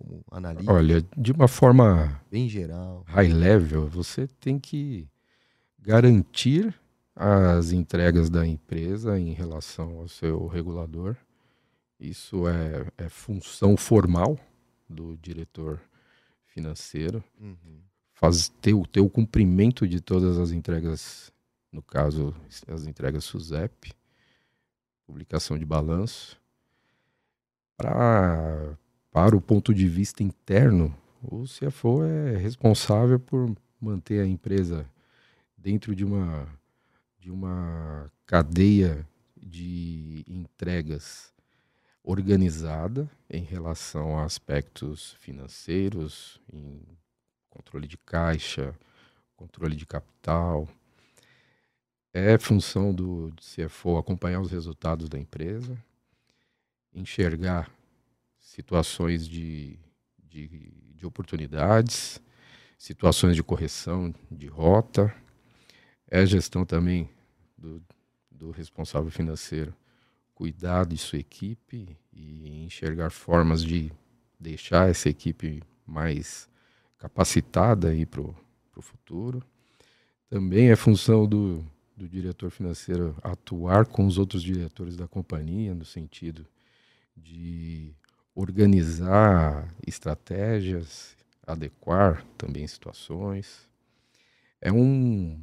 como 0.00 0.24
analisa, 0.30 0.72
Olha, 0.72 1.04
de 1.16 1.30
uma 1.32 1.46
forma 1.46 2.20
bem 2.30 2.48
geral. 2.48 3.04
high 3.06 3.28
level, 3.32 3.86
você 3.86 4.26
tem 4.26 4.58
que 4.58 5.06
garantir 5.78 6.74
as 7.14 7.70
entregas 7.70 8.30
da 8.30 8.46
empresa 8.46 9.18
em 9.20 9.32
relação 9.32 9.98
ao 9.98 10.08
seu 10.08 10.46
regulador. 10.46 11.16
Isso 11.98 12.48
é, 12.48 12.86
é 12.96 13.08
função 13.10 13.76
formal 13.76 14.38
do 14.88 15.16
diretor 15.18 15.78
financeiro. 16.46 17.22
Uhum. 17.38 17.80
Faz 18.14 18.48
ter, 18.48 18.72
o- 18.74 18.86
ter 18.86 19.00
o 19.00 19.10
cumprimento 19.10 19.86
de 19.86 20.00
todas 20.00 20.38
as 20.38 20.50
entregas, 20.50 21.30
no 21.70 21.82
caso, 21.82 22.34
as 22.68 22.86
entregas 22.86 23.24
SUSEP, 23.24 23.92
publicação 25.06 25.58
de 25.58 25.64
balanço. 25.66 26.40
Pra, 27.76 28.76
para 29.10 29.36
o 29.36 29.40
ponto 29.40 29.74
de 29.74 29.88
vista 29.88 30.22
interno, 30.22 30.94
o 31.22 31.44
CFO 31.44 32.04
é 32.04 32.36
responsável 32.36 33.18
por 33.18 33.54
manter 33.80 34.20
a 34.20 34.26
empresa 34.26 34.88
dentro 35.56 35.94
de 35.94 36.04
uma, 36.04 36.48
de 37.18 37.30
uma 37.30 38.10
cadeia 38.24 39.06
de 39.36 40.24
entregas 40.28 41.32
organizada 42.02 43.10
em 43.28 43.42
relação 43.42 44.18
a 44.18 44.24
aspectos 44.24 45.14
financeiros, 45.20 46.40
em 46.52 46.80
controle 47.48 47.86
de 47.86 47.98
caixa, 47.98 48.74
controle 49.36 49.76
de 49.76 49.86
capital. 49.86 50.68
É 52.12 52.38
função 52.38 52.94
do 52.94 53.32
CFO 53.38 53.98
acompanhar 53.98 54.40
os 54.40 54.50
resultados 54.50 55.08
da 55.08 55.18
empresa, 55.18 55.76
enxergar 56.94 57.70
situações 58.50 59.28
de, 59.28 59.78
de, 60.28 60.72
de 60.96 61.06
oportunidades, 61.06 62.20
situações 62.76 63.36
de 63.36 63.44
correção 63.44 64.12
de 64.28 64.48
rota. 64.48 65.14
É 66.08 66.26
gestão 66.26 66.64
também 66.64 67.08
do, 67.56 67.80
do 68.28 68.50
responsável 68.50 69.08
financeiro 69.08 69.72
cuidar 70.34 70.84
de 70.84 70.98
sua 70.98 71.20
equipe 71.20 71.96
e 72.12 72.64
enxergar 72.64 73.10
formas 73.10 73.62
de 73.62 73.92
deixar 74.38 74.90
essa 74.90 75.08
equipe 75.08 75.62
mais 75.86 76.48
capacitada 76.98 77.90
para 78.10 78.20
o 78.20 78.82
futuro. 78.82 79.44
Também 80.28 80.70
é 80.70 80.76
função 80.76 81.24
do, 81.24 81.64
do 81.96 82.08
diretor 82.08 82.50
financeiro 82.50 83.16
atuar 83.22 83.86
com 83.86 84.06
os 84.06 84.18
outros 84.18 84.42
diretores 84.42 84.96
da 84.96 85.06
companhia, 85.06 85.72
no 85.72 85.84
sentido 85.84 86.44
de 87.16 87.94
organizar 88.40 89.68
estratégias, 89.86 91.16
adequar 91.46 92.24
também 92.38 92.66
situações. 92.66 93.68
É 94.60 94.72
um. 94.72 95.38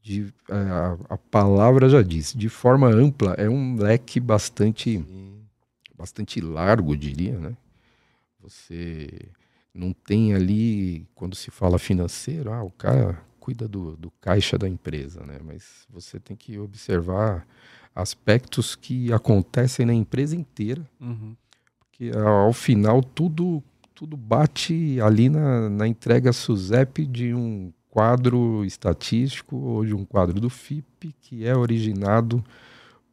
De, 0.00 0.34
a, 0.50 1.14
a 1.14 1.16
palavra 1.18 1.88
já 1.88 2.02
diz, 2.02 2.32
de 2.32 2.48
forma 2.48 2.88
ampla, 2.88 3.34
é 3.34 3.48
um 3.48 3.76
leque 3.76 4.18
bastante, 4.18 5.04
bastante 5.96 6.40
largo, 6.40 6.96
diria, 6.96 7.38
né? 7.38 7.56
Você 8.40 9.28
não 9.72 9.92
tem 9.92 10.34
ali, 10.34 11.06
quando 11.14 11.36
se 11.36 11.52
fala 11.52 11.78
financeiro, 11.78 12.52
ah, 12.52 12.64
o 12.64 12.70
cara 12.70 13.22
cuida 13.38 13.68
do, 13.68 13.96
do 13.96 14.10
caixa 14.20 14.58
da 14.58 14.68
empresa, 14.68 15.24
né? 15.24 15.38
Mas 15.44 15.86
você 15.88 16.18
tem 16.18 16.36
que 16.36 16.58
observar 16.58 17.46
aspectos 17.94 18.74
que 18.74 19.12
acontecem 19.12 19.86
na 19.86 19.94
empresa 19.94 20.34
inteira, 20.34 20.84
Uhum. 21.00 21.36
Porque 22.02 22.10
ao 22.18 22.52
final 22.52 23.02
tudo 23.02 23.62
tudo 23.94 24.16
bate 24.16 25.00
ali 25.00 25.28
na, 25.28 25.68
na 25.68 25.86
entrega 25.86 26.32
SUSEP 26.32 27.06
de 27.06 27.32
um 27.32 27.72
quadro 27.88 28.64
estatístico 28.64 29.54
ou 29.56 29.84
de 29.84 29.94
um 29.94 30.04
quadro 30.04 30.40
do 30.40 30.50
FIP 30.50 31.14
que 31.20 31.46
é 31.46 31.54
originado 31.54 32.42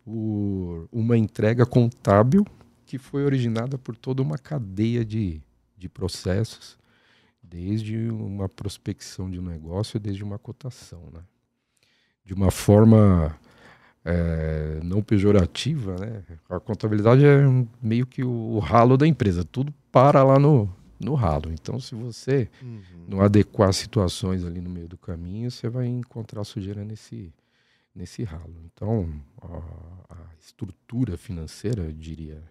por 0.04 0.88
uma 0.92 1.16
entrega 1.16 1.66
contábil 1.66 2.44
que 2.86 2.98
foi 2.98 3.24
originada 3.24 3.78
por 3.78 3.96
toda 3.96 4.24
uma 4.24 4.38
cadeia 4.38 5.06
de, 5.06 5.44
de 5.78 5.88
processos, 5.88 6.76
desde 7.44 8.10
uma 8.10 8.50
prospecção 8.50 9.30
de 9.30 9.40
um 9.40 9.44
negócio, 9.44 10.00
desde 10.00 10.24
uma 10.24 10.40
cotação. 10.40 11.04
Né? 11.14 11.22
De 12.26 12.34
uma 12.34 12.50
forma 12.50 13.38
é, 14.06 14.80
não 14.84 15.02
pejorativa, 15.02 15.96
né? 15.98 16.24
a 16.50 16.60
contabilidade 16.60 17.26
é 17.26 17.42
meio 17.82 18.06
que 18.06 18.24
o, 18.24 18.30
o 18.30 18.60
ralo 18.60 18.98
da 18.98 19.06
empresa, 19.08 19.44
tudo 19.44 19.74
para 19.92 20.24
lá 20.24 20.40
no, 20.40 20.70
no 21.00 21.14
ralo. 21.16 21.52
Então, 21.52 21.80
se 21.80 21.96
você 21.96 22.50
Uhum. 22.62 22.80
não 23.08 23.22
adequar 23.22 23.74
situações 23.74 24.44
ali 24.46 24.62
no 24.62 24.70
meio 24.70 24.88
do 24.88 24.98
caminho, 24.98 25.52
você 25.52 25.68
vai 25.70 25.86
encontrar 25.88 26.44
sujeira 26.44 26.84
nesse, 26.84 27.34
nesse 27.96 28.24
ralo. 28.24 28.56
Então, 28.66 29.10
a, 29.42 30.14
a 30.14 30.18
estrutura 30.40 31.18
financeira, 31.18 31.84
eu 31.84 31.92
diria 31.92 32.42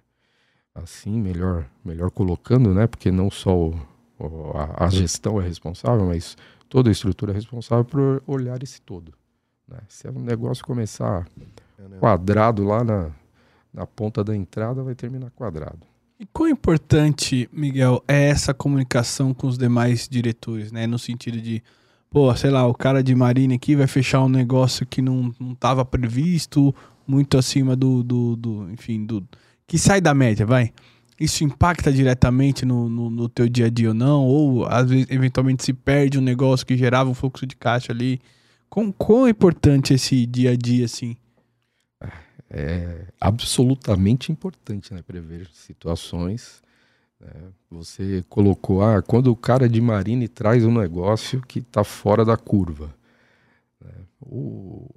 assim, 0.74 1.18
melhor, 1.20 1.68
melhor 1.84 2.10
colocando, 2.10 2.72
né? 2.72 2.86
Porque 2.86 3.10
não 3.10 3.30
só 3.30 3.56
o- 3.56 3.74
o- 4.18 4.52
a, 4.56 4.84
a 4.86 4.88
gestão 4.90 5.40
é 5.40 5.44
responsável, 5.44 6.06
mas 6.06 6.36
toda 6.68 6.88
a 6.88 6.92
estrutura 6.92 7.32
é 7.32 7.34
responsável 7.34 7.84
por 7.84 8.22
olhar 8.26 8.62
esse 8.62 8.80
todo. 8.80 9.12
Né? 9.68 9.78
Se 9.88 10.08
o 10.08 10.12
negócio 10.18 10.64
começar 10.64 11.26
É, 11.78 11.82
né? 11.88 11.96
quadrado 12.00 12.64
lá 12.64 12.82
na, 12.82 13.10
na 13.72 13.86
ponta 13.86 14.24
da 14.24 14.34
entrada, 14.34 14.82
vai 14.82 14.94
terminar 14.94 15.30
quadrado. 15.30 15.78
E 16.20 16.26
quão 16.26 16.48
importante, 16.48 17.48
Miguel, 17.52 18.02
é 18.08 18.28
essa 18.28 18.52
comunicação 18.52 19.32
com 19.32 19.46
os 19.46 19.56
demais 19.56 20.08
diretores, 20.08 20.72
né? 20.72 20.86
No 20.86 20.98
sentido 20.98 21.40
de, 21.40 21.62
pô, 22.10 22.34
sei 22.34 22.50
lá, 22.50 22.66
o 22.66 22.74
cara 22.74 23.02
de 23.04 23.14
marine 23.14 23.54
aqui 23.54 23.76
vai 23.76 23.86
fechar 23.86 24.22
um 24.24 24.28
negócio 24.28 24.84
que 24.84 25.00
não 25.00 25.32
estava 25.52 25.84
previsto, 25.84 26.74
muito 27.06 27.38
acima 27.38 27.76
do, 27.76 28.02
do, 28.02 28.34
do- 28.36 28.70
enfim, 28.72 29.04
do 29.06 29.24
que 29.66 29.78
sai 29.78 30.00
da 30.00 30.12
média, 30.12 30.44
vai. 30.44 30.72
Isso 31.20 31.44
impacta 31.44 31.92
diretamente 31.92 32.64
no, 32.64 32.88
no, 32.88 33.10
no 33.10 33.28
teu 33.28 33.48
dia 33.48 33.66
a 33.66 33.70
dia 33.70 33.88
ou 33.88 33.94
não? 33.94 34.24
Ou, 34.24 34.66
às 34.66 34.88
vezes, 34.90 35.06
eventualmente 35.10 35.64
se 35.64 35.72
perde 35.72 36.18
um 36.18 36.22
negócio 36.22 36.66
que 36.66 36.76
gerava 36.76 37.08
um 37.10 37.14
fluxo 37.14 37.46
de 37.46 37.54
caixa 37.56 37.92
ali? 37.92 38.20
Quão, 38.78 38.92
quão 38.92 39.26
é 39.26 39.30
importante 39.30 39.92
esse 39.92 40.24
dia 40.24 40.52
a 40.52 40.56
dia, 40.56 40.84
assim? 40.84 41.16
é 42.48 43.06
absolutamente 43.20 44.30
importante, 44.30 44.94
né? 44.94 45.02
Prever 45.02 45.48
situações. 45.52 46.62
né? 47.20 47.28
Você 47.68 48.24
colocou, 48.28 48.80
ah, 48.80 49.02
quando 49.02 49.32
o 49.32 49.36
cara 49.36 49.68
de 49.68 49.80
marine 49.80 50.28
traz 50.28 50.64
um 50.64 50.72
negócio 50.72 51.42
que 51.42 51.58
está 51.58 51.82
fora 51.82 52.24
da 52.24 52.36
curva. 52.36 52.94
né? 53.84 53.90
O, 54.20 54.88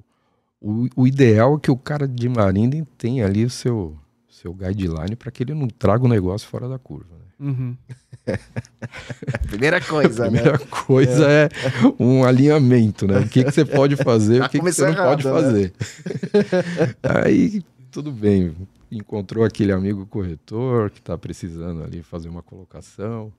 o, 0.61 0.87
o 0.95 1.07
ideal 1.07 1.55
é 1.55 1.59
que 1.59 1.71
o 1.71 1.77
cara 1.77 2.07
de 2.07 2.29
marine 2.29 2.85
tenha 2.99 3.25
ali 3.25 3.43
o 3.43 3.49
seu, 3.49 3.97
seu 4.29 4.53
guideline 4.53 5.15
para 5.15 5.31
que 5.31 5.41
ele 5.41 5.55
não 5.55 5.67
traga 5.67 6.05
o 6.05 6.07
negócio 6.07 6.47
fora 6.47 6.69
da 6.69 6.77
curva. 6.77 7.15
né? 7.15 7.49
Uhum. 7.49 7.77
Primeira 9.47 9.77
A 9.77 9.81
coisa, 9.81 10.29
né? 10.29 10.41
primeira 10.41 10.59
coisa 10.59 11.29
é. 11.29 11.49
um 11.99 12.23
alinhamento, 12.23 13.07
né? 13.07 13.19
O 13.19 13.27
que, 13.29 13.43
que 13.43 13.51
você 13.51 13.65
pode 13.65 13.95
fazer, 13.95 14.41
o 14.41 14.49
que, 14.49 14.59
que 14.59 14.63
você 14.63 14.85
começou 14.85 14.87
não 14.87 14.95
pode 14.95 15.27
errado, 15.27 15.51
né? 15.51 15.71
fazer. 15.71 15.73
Aí, 17.03 17.63
tudo 17.91 18.11
bem. 18.11 18.55
Encontrou 18.91 19.43
aquele 19.45 19.71
amigo 19.71 20.05
corretor 20.05 20.89
que 20.89 20.99
está 20.99 21.17
precisando 21.17 21.83
ali 21.83 22.03
fazer 22.03 22.29
uma 22.29 22.43
colocação 22.43 23.31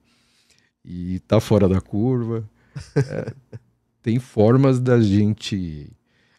e 0.83 1.15
está 1.15 1.39
fora 1.39 1.69
da 1.69 1.79
curva. 1.79 2.43
É, 2.95 3.33
tem 4.01 4.19
formas 4.19 4.79
da 4.79 4.99
gente, 4.99 5.91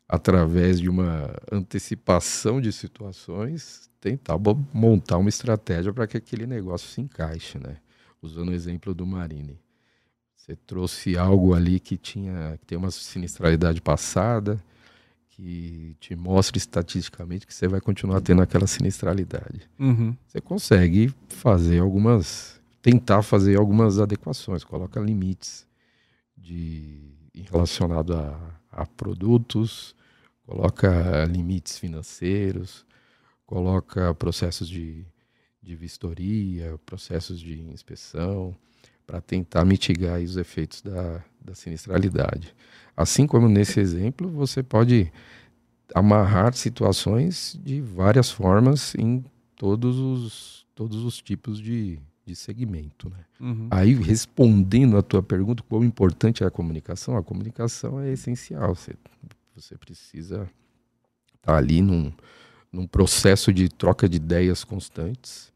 através 0.09 0.81
de 0.81 0.91
uma 0.91 1.33
antecipação 1.51 2.61
de 2.61 2.73
situações, 2.73 3.89
tentar 4.01 4.37
montar 4.73 5.17
uma 5.19 5.29
estratégia 5.29 5.93
para 5.93 6.07
que 6.07 6.17
aquele 6.17 6.47
negócio 6.47 6.89
se 6.89 7.01
encaixe, 7.01 7.59
né? 7.59 7.77
Usando 8.25 8.49
o 8.49 8.55
exemplo 8.55 8.95
do 8.95 9.07
Marine. 9.07 9.59
Você 10.35 10.57
trouxe 10.57 11.17
algo 11.17 11.55
ali 11.55 11.79
que 11.79 11.97
tinha 11.97 12.57
que 12.59 12.67
tem 12.67 12.77
uma 12.79 12.91
sinistralidade 12.91 13.81
passada, 13.81 14.63
que 15.29 15.97
te 16.01 16.15
mostra 16.15 16.57
estatisticamente 16.57 17.47
que 17.47 17.53
você 17.53 17.67
vai 17.67 17.81
continuar 17.81 18.21
tendo 18.21 18.41
aquela 18.41 18.67
sinistralidade. 18.67 19.69
Uhum. 19.79 20.17
Você 20.27 20.41
consegue 20.41 21.13
fazer 21.29 21.81
algumas, 21.81 22.61
tentar 22.81 23.23
fazer 23.23 23.57
algumas 23.57 23.99
adequações, 23.99 24.65
coloca 24.65 25.01
limites 25.01 25.67
de 26.37 27.13
relacionado 27.51 28.15
a, 28.15 28.61
a 28.71 28.87
produtos, 28.87 29.95
coloca 30.47 31.25
limites 31.25 31.79
financeiros, 31.79 32.87
coloca 33.45 34.15
processos 34.15 34.69
de, 34.69 35.05
de 35.65 35.75
vistoria, 35.75 36.79
processos 36.85 37.41
de 37.41 37.61
inspeção, 37.61 38.55
para 39.07 39.21
tentar 39.21 39.65
mitigar 39.65 40.21
os 40.21 40.37
efeitos 40.37 40.83
da, 40.83 41.25
da 41.43 41.55
sinistralidade. 41.55 42.55
Assim 42.97 43.27
como 43.27 43.49
nesse 43.49 43.81
exemplo, 43.81 44.29
você 44.29 44.63
pode 44.63 45.13
amarrar 45.95 46.55
situações 46.55 47.59
de 47.63 47.81
várias 47.81 48.31
formas 48.31 48.95
em 48.95 49.25
todos 49.57 49.99
os, 49.99 50.67
todos 50.75 51.05
os 51.05 51.21
tipos 51.21 51.61
de, 51.61 51.99
de 52.25 52.35
segmento. 52.35 53.11
Né? 53.11 53.25
Uhum. 53.41 53.69
Aí, 53.71 53.95
respondendo 53.95 54.97
a 54.97 55.03
tua 55.03 55.23
pergunta, 55.23 55.63
quão 55.69 55.85
importante 55.85 56.43
é 56.43 56.47
a 56.47 56.51
comunicação? 56.51 57.17
A 57.17 57.23
comunicação 57.23 58.01
é 58.01 58.13
essencial. 58.13 58.75
Você, 58.75 58.95
você 59.55 59.77
precisa 59.77 60.49
estar 61.37 61.57
ali 61.57 61.83
num, 61.83 62.13
num 62.73 62.87
processo 62.87 63.53
de 63.53 63.69
troca 63.69 64.09
de 64.09 64.17
ideias 64.17 64.65
constantes. 64.65 65.53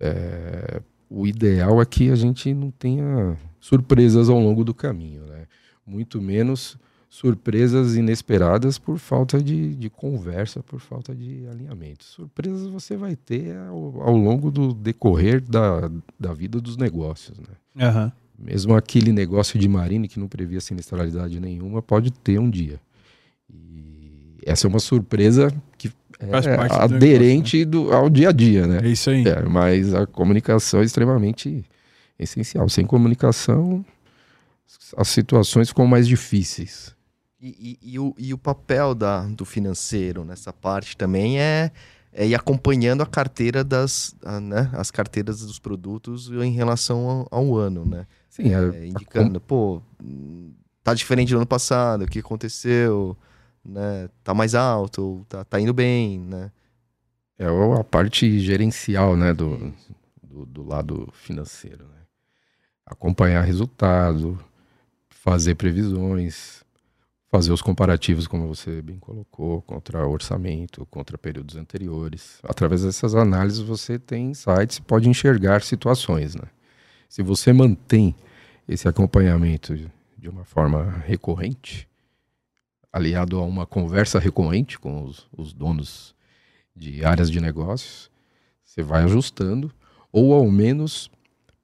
É, 0.00 0.82
o 1.08 1.26
ideal 1.26 1.80
é 1.80 1.84
que 1.84 2.10
a 2.10 2.16
gente 2.16 2.52
não 2.52 2.70
tenha 2.70 3.36
surpresas 3.60 4.28
ao 4.28 4.38
longo 4.38 4.64
do 4.64 4.74
caminho, 4.74 5.24
né? 5.26 5.46
Muito 5.86 6.20
menos 6.20 6.76
surpresas 7.08 7.94
inesperadas 7.94 8.76
por 8.76 8.98
falta 8.98 9.40
de, 9.40 9.74
de 9.76 9.88
conversa, 9.88 10.62
por 10.64 10.80
falta 10.80 11.14
de 11.14 11.46
alinhamento. 11.46 12.04
Surpresas 12.04 12.66
você 12.66 12.96
vai 12.96 13.14
ter 13.14 13.56
ao, 13.56 14.02
ao 14.02 14.16
longo 14.16 14.50
do 14.50 14.74
decorrer 14.74 15.40
da, 15.40 15.88
da 16.18 16.34
vida 16.34 16.60
dos 16.60 16.76
negócios, 16.76 17.38
né? 17.38 17.86
Aham. 17.86 18.12
Mesmo 18.36 18.74
aquele 18.74 19.12
negócio 19.12 19.58
de 19.60 19.68
marine 19.68 20.08
que 20.08 20.18
não 20.18 20.26
previa 20.26 20.60
sinistralidade 20.60 21.38
nenhuma, 21.38 21.80
pode 21.80 22.10
ter 22.10 22.40
um 22.40 22.50
dia. 22.50 22.80
E 23.48 24.36
essa 24.44 24.66
é 24.66 24.68
uma 24.68 24.80
surpresa 24.80 25.54
é 26.26 26.30
Faz 26.30 26.46
parte 26.46 26.72
do 26.88 26.94
aderente 26.96 27.64
do, 27.64 27.92
ao 27.92 28.08
dia 28.10 28.28
a 28.28 28.32
dia, 28.32 28.66
né? 28.66 28.80
É 28.82 28.88
isso 28.88 29.10
aí. 29.10 29.26
É, 29.26 29.42
mas 29.42 29.94
a 29.94 30.06
comunicação 30.06 30.80
é 30.80 30.84
extremamente 30.84 31.64
essencial. 32.18 32.68
Sem 32.68 32.84
comunicação, 32.86 33.84
as 34.96 35.08
situações 35.08 35.68
ficam 35.68 35.86
mais 35.86 36.06
difíceis. 36.06 36.94
E, 37.40 37.78
e- 37.82 37.92
e 37.94 37.98
o, 37.98 38.14
e 38.18 38.32
o 38.32 38.38
papel 38.38 38.94
da, 38.94 39.22
do 39.26 39.44
financeiro 39.44 40.24
nessa 40.24 40.52
parte 40.52 40.96
também 40.96 41.38
é, 41.40 41.70
é 42.12 42.26
ir 42.26 42.34
acompanhando 42.34 43.02
a 43.02 43.06
carteira 43.06 43.62
das, 43.62 44.14
a, 44.24 44.40
né, 44.40 44.70
as 44.72 44.90
carteiras 44.90 45.40
dos 45.40 45.58
produtos 45.58 46.30
em 46.30 46.52
relação 46.52 47.06
ao, 47.08 47.28
ao 47.30 47.56
ano, 47.56 47.84
né? 47.84 48.06
Sim, 48.30 48.54
a- 48.54 48.74
É, 48.74 48.86
indicando, 48.86 49.40
pô, 49.40 49.82
hum, 50.02 50.52
tá 50.82 50.94
diferente 50.94 51.30
do 51.30 51.36
ano 51.36 51.46
passado, 51.46 52.04
o 52.04 52.06
que 52.08 52.18
aconteceu, 52.20 53.16
né? 53.64 54.08
Tá 54.22 54.34
mais 54.34 54.54
alto, 54.54 55.02
ou 55.02 55.24
tá, 55.26 55.44
tá 55.44 55.60
indo 55.60 55.72
bem, 55.72 56.18
né? 56.20 56.50
É 57.38 57.50
o- 57.50 57.74
a 57.74 57.84
parte 57.84 58.38
gerencial, 58.40 59.16
né, 59.16 59.32
do, 59.34 59.72
do, 60.22 60.46
do 60.46 60.62
lado 60.62 61.08
financeiro, 61.12 61.84
né? 61.84 62.02
Acompanhar 62.86 63.42
resultado, 63.42 64.38
fazer 65.08 65.54
previsões, 65.54 66.62
fazer 67.30 67.50
os 67.52 67.62
comparativos, 67.62 68.26
como 68.28 68.46
você 68.46 68.80
bem 68.82 68.98
colocou, 68.98 69.62
contra 69.62 70.06
orçamento, 70.06 70.86
contra 70.86 71.18
períodos 71.18 71.56
anteriores. 71.56 72.38
Através 72.44 72.82
dessas 72.82 73.14
análises, 73.14 73.60
você 73.60 73.98
tem 73.98 74.30
insights 74.30 74.76
e 74.76 74.82
pode 74.82 75.08
enxergar 75.08 75.62
situações. 75.62 76.34
Né? 76.36 76.44
Se 77.08 77.22
você 77.22 77.52
mantém 77.52 78.14
esse 78.68 78.86
acompanhamento 78.86 79.74
de 80.16 80.28
uma 80.28 80.44
forma 80.44 80.90
recorrente, 81.06 81.88
aliado 82.94 83.38
a 83.38 83.42
uma 83.42 83.66
conversa 83.66 84.20
recorrente 84.20 84.78
com 84.78 85.02
os, 85.02 85.26
os 85.36 85.52
donos 85.52 86.14
de 86.76 87.04
áreas 87.04 87.28
de 87.28 87.40
negócios, 87.40 88.08
você 88.64 88.84
vai 88.84 89.02
ajustando, 89.02 89.72
ou 90.12 90.32
ao 90.32 90.48
menos 90.48 91.10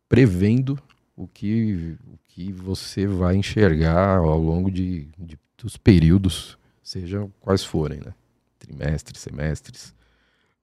prevendo 0.08 0.76
o 1.14 1.28
que, 1.28 1.96
o 2.04 2.18
que 2.26 2.52
você 2.52 3.06
vai 3.06 3.36
enxergar 3.36 4.18
ao 4.18 4.40
longo 4.40 4.72
de, 4.72 5.06
de 5.16 5.38
dos 5.56 5.76
períodos, 5.76 6.58
sejam 6.82 7.30
quais 7.40 7.62
forem, 7.62 8.00
né? 8.00 8.12
trimestres, 8.58 9.20
semestres, 9.20 9.94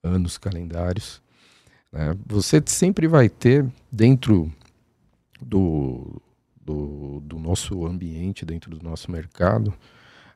anos, 0.03 0.37
calendários. 0.37 1.21
Né? 1.91 2.13
Você 2.25 2.61
sempre 2.65 3.07
vai 3.07 3.29
ter 3.29 3.65
dentro 3.91 4.51
do, 5.39 6.21
do, 6.59 7.21
do, 7.21 7.39
nosso 7.39 7.85
ambiente, 7.85 8.45
dentro 8.45 8.71
do 8.71 8.83
nosso 8.83 9.11
mercado, 9.11 9.73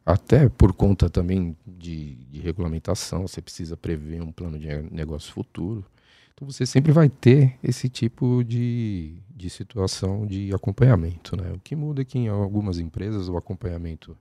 até 0.06 0.50
por 0.50 0.74
conta 0.74 1.10
também 1.10 1.56
de, 1.66 2.16
de 2.16 2.40
regulamentação, 2.40 3.28
você 3.28 3.42
precisa 3.42 3.78
prever 3.78 4.22
um 4.22 4.32
plano 4.32 4.58
de 4.58 4.68
negócio 4.92 5.32
futuro. 5.32 5.86
Então 6.34 6.50
você 6.50 6.66
sempre 6.66 6.92
vai 6.92 7.08
ter 7.08 7.58
esse 7.64 7.88
tipo 7.88 8.44
de, 8.44 9.16
de 9.30 9.50
situação 9.50 10.26
de 10.26 10.54
acompanhamento. 10.54 11.36
Né? 11.36 11.52
O 11.52 11.60
que 11.60 11.76
muda 11.76 12.02
é 12.02 12.06
que 12.06 12.18
em 12.18 12.30
algumas 12.30 12.80
empresas 12.80 13.30
o 13.30 13.38
acompanhamento 13.38 14.18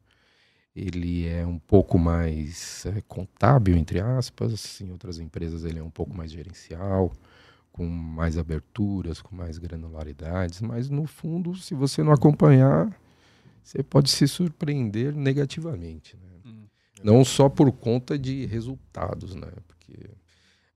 ele 0.76 1.26
é 1.26 1.46
um 1.46 1.58
pouco 1.58 1.98
mais 1.98 2.86
é, 2.86 3.00
contábil, 3.08 3.76
entre 3.76 4.00
aspas, 4.00 4.80
em 4.80 4.90
outras 4.92 5.18
empresas 5.18 5.64
ele 5.64 5.78
é 5.78 5.82
um 5.82 5.90
pouco 5.90 6.14
mais 6.16 6.30
gerencial, 6.30 7.10
com 7.72 7.86
mais 7.86 8.38
aberturas, 8.38 9.20
com 9.20 9.34
mais 9.34 9.58
granularidades, 9.58 10.60
mas 10.60 10.88
no 10.90 11.06
fundo, 11.06 11.56
se 11.56 11.74
você 11.74 12.02
não 12.02 12.12
acompanhar, 12.12 12.94
você 13.62 13.82
pode 13.82 14.10
se 14.10 14.26
surpreender 14.26 15.14
negativamente. 15.14 16.16
Né? 16.16 16.30
Hum. 16.44 16.64
Não 17.02 17.24
só 17.24 17.48
por 17.48 17.70
conta 17.72 18.18
de 18.18 18.46
resultados, 18.46 19.34
né? 19.34 19.50
porque 19.66 20.10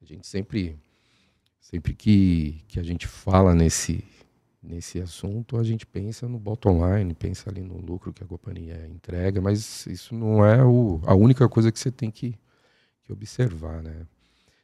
a 0.01 0.05
gente 0.05 0.27
sempre, 0.27 0.79
sempre 1.61 1.95
que, 1.95 2.63
que 2.69 2.79
a 2.79 2.83
gente 2.83 3.07
fala 3.07 3.55
nesse, 3.55 4.05
nesse 4.63 5.01
assunto, 5.01 5.57
a 5.59 5.65
gente 5.65 5.87
pensa 5.87 6.29
no 6.29 6.39
bottom 6.39 6.81
line, 6.87 7.15
pensa 7.15 7.51
ali 7.51 7.63
no 7.63 7.79
lucro 7.79 8.13
que 8.13 8.25
a 8.25 8.27
companhia 8.27 8.87
entrega, 8.87 9.41
mas 9.41 9.87
isso 9.87 10.15
não 10.15 10.45
é 10.45 10.65
o, 10.65 11.01
a 11.05 11.15
única 11.15 11.49
coisa 11.49 11.71
que 11.71 11.79
você 11.79 11.91
tem 11.91 12.11
que, 12.11 12.39
que 13.03 13.13
observar, 13.13 13.83
né? 13.83 14.07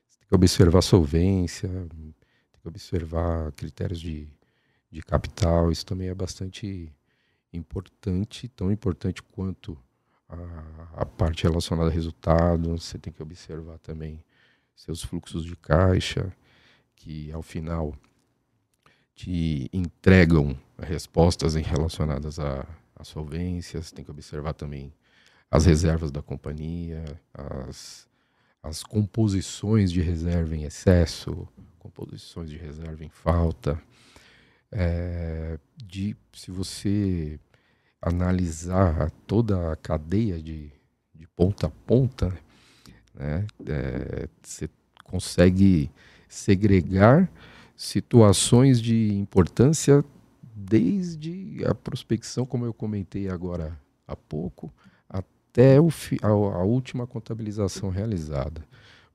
Você 0.08 0.18
tem 0.20 0.28
que 0.28 0.34
observar 0.34 0.82
solvência, 0.82 1.68
tem 1.68 2.14
que 2.60 2.68
observar 2.68 3.52
critérios 3.52 4.00
de, 4.00 4.28
de 4.90 5.02
capital, 5.02 5.70
isso 5.70 5.84
também 5.84 6.08
é 6.08 6.14
bastante 6.14 6.92
importante, 7.52 8.48
tão 8.48 8.70
importante 8.70 9.22
quanto 9.22 9.78
a, 10.28 11.02
a 11.02 11.06
parte 11.06 11.42
relacionada 11.44 11.90
a 11.90 11.92
resultado, 11.92 12.76
você 12.76 12.98
tem 12.98 13.12
que 13.12 13.22
observar 13.22 13.78
também 13.78 14.22
seus 14.74 15.02
fluxos 15.02 15.44
de 15.44 15.56
caixa, 15.56 16.32
que 16.96 17.30
ao 17.32 17.42
final 17.42 17.94
te 19.14 19.68
entregam 19.72 20.58
respostas 20.78 21.54
relacionadas 21.54 22.38
a, 22.38 22.66
a 22.96 23.04
solvências, 23.04 23.90
tem 23.90 24.04
que 24.04 24.10
observar 24.10 24.54
também 24.54 24.92
as 25.50 25.66
reservas 25.66 26.10
da 26.10 26.22
companhia, 26.22 27.04
as, 27.34 28.08
as 28.62 28.82
composições 28.82 29.90
de 29.90 30.00
reserva 30.00 30.56
em 30.56 30.64
excesso, 30.64 31.46
composições 31.78 32.48
de 32.48 32.56
reserva 32.56 33.04
em 33.04 33.08
falta. 33.08 33.82
É, 34.72 35.58
de, 35.76 36.16
se 36.32 36.50
você 36.50 37.38
analisar 38.00 39.10
toda 39.26 39.72
a 39.72 39.76
cadeia 39.76 40.40
de, 40.40 40.70
de 41.14 41.26
ponta 41.36 41.66
a 41.66 41.70
ponta, 41.70 42.32
né, 43.14 43.46
é, 43.66 44.28
você 44.42 44.70
consegue 45.04 45.90
segregar 46.28 47.30
situações 47.76 48.80
de 48.80 49.12
importância 49.14 50.04
desde 50.54 51.64
a 51.66 51.74
prospecção, 51.74 52.46
como 52.46 52.64
eu 52.64 52.72
comentei 52.72 53.28
agora 53.28 53.78
há 54.06 54.14
pouco, 54.14 54.72
até 55.08 55.80
o 55.80 55.88
a, 56.22 56.28
a 56.28 56.62
última 56.62 57.06
contabilização 57.06 57.90
realizada. 57.90 58.64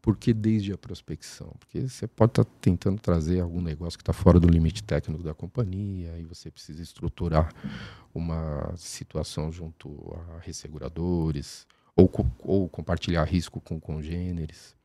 Por 0.05 0.15
que 0.15 0.31
desde 0.35 0.71
a 0.71 0.77
prospecção? 0.77 1.51
Porque 1.59 1.81
você 1.81 2.05
pode 2.05 2.29
estar 2.29 2.43
tá 2.43 2.51
tentando 2.61 3.01
trazer 3.01 3.39
algum 3.39 3.59
negócio 3.59 3.97
que 3.97 4.03
está 4.03 4.13
fora 4.13 4.39
do 4.39 4.47
limite 4.47 4.83
técnico 4.83 5.23
da 5.23 5.33
companhia 5.33 6.15
e 6.19 6.23
você 6.23 6.51
precisa 6.51 6.83
estruturar 6.83 7.51
uma 8.13 8.71
situação 8.77 9.51
junto 9.51 10.15
a 10.15 10.39
resseguradores 10.41 11.65
ou, 11.95 12.07
ou 12.43 12.69
compartilhar 12.69 13.23
risco 13.23 13.59
com 13.59 13.79
congêneres 13.79 14.75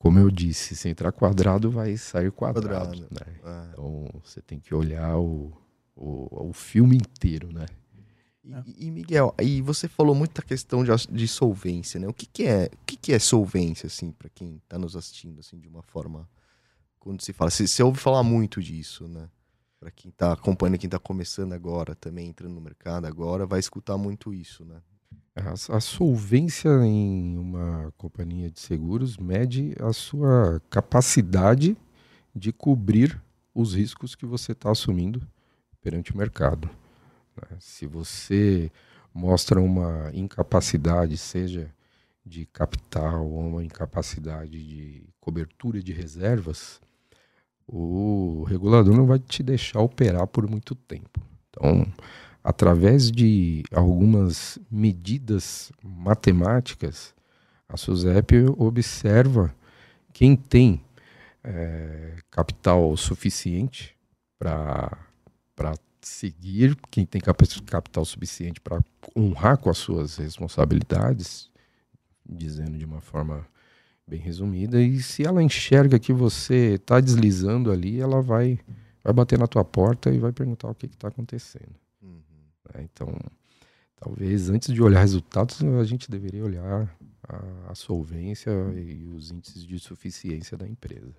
como 0.00 0.18
eu 0.18 0.30
disse, 0.30 0.74
se 0.74 0.88
entrar 0.88 1.12
quadrado, 1.12 1.70
vai 1.70 1.94
sair 1.98 2.32
quadrado. 2.32 2.96
quadrado. 2.96 3.08
Né? 3.10 3.36
É. 3.44 3.68
Então 3.70 4.08
você 4.24 4.40
tem 4.40 4.58
que 4.58 4.74
olhar 4.74 5.16
o, 5.18 5.52
o, 5.94 6.48
o 6.48 6.52
filme 6.54 6.96
inteiro, 6.96 7.52
né? 7.52 7.66
E, 8.66 8.86
e, 8.86 8.90
Miguel, 8.90 9.34
aí 9.38 9.60
você 9.60 9.88
falou 9.88 10.14
muito 10.14 10.34
da 10.34 10.42
questão 10.42 10.84
de, 10.84 10.90
de 11.10 11.28
solvência, 11.28 12.00
né? 12.00 12.08
O 12.08 12.12
que, 12.12 12.26
que 12.26 12.44
é 12.44 12.70
o 12.72 12.84
que, 12.86 12.96
que 12.96 13.12
é 13.12 13.18
solvência, 13.18 13.86
assim, 13.86 14.12
para 14.12 14.28
quem 14.28 14.56
está 14.56 14.78
nos 14.78 14.96
assistindo, 14.96 15.40
assim, 15.40 15.58
de 15.58 15.68
uma 15.68 15.82
forma 15.82 16.28
quando 16.98 17.22
se 17.22 17.32
fala, 17.32 17.50
você, 17.50 17.66
você 17.66 17.82
ouve 17.82 17.98
falar 17.98 18.22
muito 18.22 18.62
disso, 18.62 19.08
né? 19.08 19.28
Para 19.78 19.90
quem 19.90 20.10
está 20.10 20.32
acompanhando, 20.32 20.78
quem 20.78 20.86
está 20.86 20.98
começando 20.98 21.54
agora, 21.54 21.94
também 21.94 22.28
entrando 22.28 22.54
no 22.54 22.60
mercado 22.60 23.06
agora, 23.06 23.46
vai 23.46 23.58
escutar 23.58 23.96
muito 23.96 24.34
isso, 24.34 24.64
né? 24.64 24.82
A, 25.34 25.76
a 25.76 25.80
solvência 25.80 26.68
em 26.84 27.38
uma 27.38 27.92
companhia 27.96 28.50
de 28.50 28.60
seguros 28.60 29.16
mede 29.16 29.74
a 29.80 29.92
sua 29.92 30.60
capacidade 30.68 31.76
de 32.34 32.52
cobrir 32.52 33.20
os 33.54 33.74
riscos 33.74 34.14
que 34.14 34.26
você 34.26 34.52
está 34.52 34.70
assumindo 34.70 35.26
perante 35.80 36.12
o 36.12 36.16
mercado. 36.16 36.68
Né? 37.36 37.56
Se 37.58 37.86
você 37.86 38.70
mostra 39.12 39.60
uma 39.60 40.10
incapacidade, 40.14 41.16
seja 41.16 41.72
de 42.24 42.46
capital 42.46 43.26
ou 43.26 43.48
uma 43.48 43.64
incapacidade 43.64 44.52
de 44.52 45.02
cobertura 45.20 45.82
de 45.82 45.92
reservas, 45.92 46.80
o 47.66 48.44
regulador 48.48 48.96
não 48.96 49.06
vai 49.06 49.18
te 49.18 49.42
deixar 49.42 49.80
operar 49.80 50.26
por 50.26 50.48
muito 50.48 50.74
tempo. 50.74 51.20
Então, 51.48 51.86
através 52.42 53.10
de 53.10 53.62
algumas 53.72 54.58
medidas 54.70 55.72
matemáticas, 55.82 57.14
a 57.68 57.76
SUSEP 57.76 58.46
observa 58.56 59.54
quem 60.12 60.34
tem 60.34 60.84
é, 61.44 62.16
capital 62.30 62.96
suficiente 62.96 63.96
para 64.38 64.98
seguir, 66.02 66.76
quem 66.90 67.04
tem 67.04 67.20
capital 67.20 68.04
suficiente 68.04 68.60
para 68.60 68.82
honrar 69.16 69.58
com 69.58 69.70
as 69.70 69.78
suas 69.78 70.16
responsabilidades, 70.16 71.50
dizendo 72.28 72.78
de 72.78 72.84
uma 72.84 73.00
forma 73.00 73.46
bem 74.06 74.20
resumida, 74.20 74.80
e 74.80 75.00
se 75.00 75.24
ela 75.24 75.42
enxerga 75.42 75.98
que 75.98 76.12
você 76.12 76.74
está 76.74 77.00
deslizando 77.00 77.70
ali, 77.70 78.00
ela 78.00 78.20
vai, 78.20 78.58
vai 79.04 79.12
bater 79.12 79.38
na 79.38 79.46
tua 79.46 79.64
porta 79.64 80.10
e 80.10 80.18
vai 80.18 80.32
perguntar 80.32 80.68
o 80.68 80.74
que 80.74 80.86
está 80.86 81.08
acontecendo. 81.08 81.74
Né? 82.74 82.88
Então, 82.92 83.16
talvez 83.96 84.50
antes 84.50 84.72
de 84.72 84.82
olhar 84.82 85.00
resultados, 85.00 85.62
a 85.62 85.84
gente 85.84 86.10
deveria 86.10 86.44
olhar 86.44 86.96
a, 87.28 87.70
a 87.70 87.74
solvência 87.74 88.50
e 88.74 89.06
os 89.06 89.30
índices 89.30 89.64
de 89.64 89.78
suficiência 89.78 90.56
da 90.56 90.66
empresa. 90.66 91.14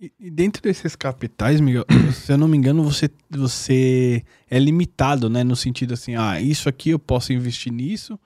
E, 0.00 0.30
dentro 0.30 0.62
desses 0.62 0.96
capitais, 0.96 1.60
Miguel, 1.60 1.84
se 2.14 2.32
eu 2.32 2.38
não 2.38 2.48
me 2.48 2.56
engano, 2.56 2.82
você, 2.82 3.10
você 3.28 4.24
é 4.48 4.58
limitado, 4.58 5.28
né? 5.28 5.44
No 5.44 5.54
sentido 5.54 5.92
assim, 5.92 6.16
ah, 6.16 6.40
isso 6.40 6.70
aqui 6.70 6.88
eu 6.90 6.98
posso 6.98 7.34
investir 7.34 7.70
nisso. 7.70 8.18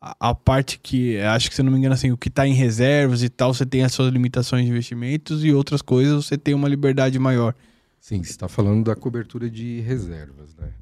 A, 0.00 0.30
a 0.30 0.34
parte 0.34 0.80
que, 0.80 1.18
acho 1.18 1.48
que 1.48 1.54
se 1.54 1.60
eu 1.60 1.64
não 1.64 1.70
me 1.70 1.78
engano, 1.78 1.94
assim, 1.94 2.10
o 2.10 2.16
que 2.16 2.28
está 2.28 2.44
em 2.44 2.54
reservas 2.54 3.22
e 3.22 3.28
tal, 3.28 3.54
você 3.54 3.64
tem 3.64 3.84
as 3.84 3.92
suas 3.92 4.12
limitações 4.12 4.64
de 4.64 4.70
investimentos 4.72 5.44
e 5.44 5.52
outras 5.52 5.80
coisas 5.80 6.26
você 6.26 6.36
tem 6.36 6.54
uma 6.54 6.68
liberdade 6.68 7.16
maior. 7.20 7.54
Sim, 8.00 8.20
você 8.24 8.30
está 8.30 8.48
falando 8.48 8.84
da 8.84 8.96
cobertura 8.96 9.48
de 9.48 9.80
reservas, 9.80 10.56
né? 10.56 10.72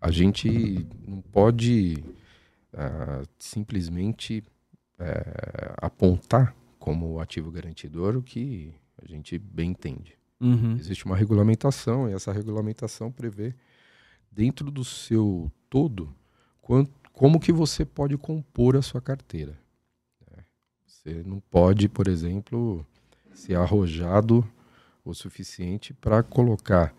A 0.00 0.12
gente 0.12 0.86
não 1.08 1.20
pode 1.20 2.04
uh, 2.72 3.26
simplesmente 3.36 4.44
uh, 5.00 5.74
apontar 5.78 6.54
como 6.78 7.18
ativo 7.18 7.50
garantidor 7.50 8.16
o 8.16 8.22
que 8.22 8.72
a 9.02 9.06
gente 9.06 9.38
bem 9.38 9.70
entende. 9.70 10.16
Uhum. 10.40 10.76
Existe 10.76 11.04
uma 11.04 11.16
regulamentação 11.16 12.08
e 12.08 12.12
essa 12.12 12.32
regulamentação 12.32 13.10
prevê 13.10 13.54
dentro 14.30 14.70
do 14.70 14.84
seu 14.84 15.50
todo 15.68 16.14
quanto, 16.60 16.92
como 17.12 17.40
que 17.40 17.50
você 17.50 17.84
pode 17.84 18.16
compor 18.16 18.76
a 18.76 18.82
sua 18.82 19.00
carteira. 19.00 19.58
né? 20.30 20.44
Você 20.86 21.22
não 21.26 21.40
pode, 21.40 21.88
por 21.88 22.06
exemplo, 22.06 22.86
ser 23.34 23.56
arrojado 23.56 24.46
o 25.04 25.14
suficiente 25.14 25.94
para 25.94 26.22
colocar 26.22 26.94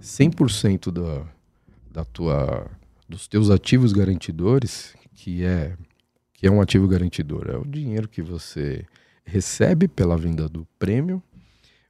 100% 0.00 0.90
da, 0.90 1.26
da 1.90 2.04
tua, 2.04 2.70
dos 3.08 3.28
teus 3.28 3.50
ativos 3.50 3.92
garantidores, 3.92 4.94
que 5.14 5.44
é, 5.44 5.76
que 6.34 6.46
é 6.46 6.50
um 6.50 6.60
ativo 6.60 6.88
garantidor, 6.88 7.48
é 7.48 7.56
o 7.56 7.64
dinheiro 7.64 8.08
que 8.08 8.20
você 8.20 8.84
recebe 9.24 9.86
pela 9.86 10.16
venda 10.16 10.48
do 10.48 10.66
prêmio, 10.78 11.22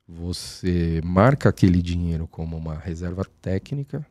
você 0.07 1.01
marca 1.05 1.49
aquele 1.49 1.81
dinheiro 1.81 2.27
como 2.27 2.57
uma 2.57 2.75
reserva 2.77 3.25
técnica, 3.41 4.05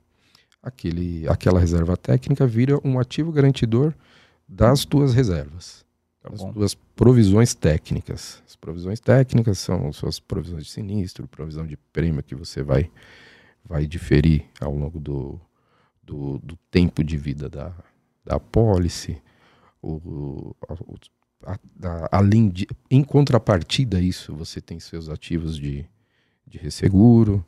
aquele, 0.62 1.28
aquela 1.28 1.60
reserva 1.60 1.96
técnica 1.98 2.46
vira 2.48 2.80
um 2.84 3.00
ativo 3.00 3.32
garantidor 3.32 3.94
das 4.48 4.86
tuas 4.86 5.14
reservas, 5.14 5.86
Tá 6.22 6.30
das 6.30 6.40
bom. 6.42 6.54
tuas 6.54 6.74
provisões 6.76 7.56
técnicas. 7.56 8.42
As 8.48 8.56
provisões 8.56 9.00
técnicas 9.00 9.58
são 9.60 9.92
suas 9.92 10.20
provisões 10.20 10.66
de 10.66 10.72
sinistro, 10.72 11.28
provisão 11.28 11.66
de 11.66 11.76
prêmio 11.92 12.22
que 12.24 12.36
você 12.36 12.62
vai, 12.62 12.92
vai 13.66 13.88
diferir 13.88 14.46
ao 14.60 14.74
longo 14.76 15.00
do, 15.00 15.40
do, 16.04 16.38
do 16.40 16.56
tempo 16.70 17.04
de 17.04 17.18
vida 17.18 17.50
da, 17.50 17.74
da 18.24 18.36
apólice. 18.36 19.20
O, 19.82 19.94
o- 19.96 20.56
a- 21.46 21.60
a- 21.84 22.10
além 22.18 22.50
de, 22.50 22.68
em 22.90 23.04
contrapartida 23.04 23.98
a 23.98 24.02
isso, 24.02 24.36
você 24.36 24.60
tem 24.62 24.80
seus 24.80 25.10
ativos 25.10 25.58
de, 25.58 25.86
de 26.48 26.58
resseguro, 26.58 27.44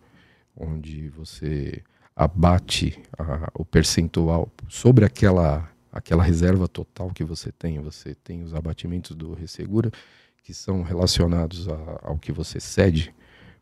onde 0.56 1.10
você 1.10 1.82
abate 2.15 2.99
a- 3.17 3.49
o 3.56 3.65
percentual 3.65 4.51
sobre 4.69 5.06
aquela, 5.06 5.69
aquela 5.91 6.23
reserva 6.23 6.67
total 6.67 7.10
que 7.12 7.23
você 7.23 7.51
tem. 7.51 7.79
Você 7.79 8.13
tem 8.15 8.43
os 8.43 8.53
abatimentos 8.53 9.15
do 9.15 9.34
resseguro 9.34 9.91
que 10.43 10.53
são 10.53 10.82
relacionados 10.84 11.67
a- 11.69 11.99
ao 12.03 12.17
que 12.17 12.32
você 12.32 12.60
cede 12.60 13.13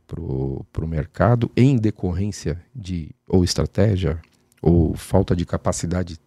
para 0.07 0.19
o 0.21 0.87
mercado 0.87 1.49
em 1.55 1.77
decorrência 1.77 2.61
de 2.75 3.11
ou 3.27 3.43
estratégia 3.45 4.19
ou 4.61 4.93
falta 4.93 5.33
de 5.35 5.45
capacidade 5.45 6.19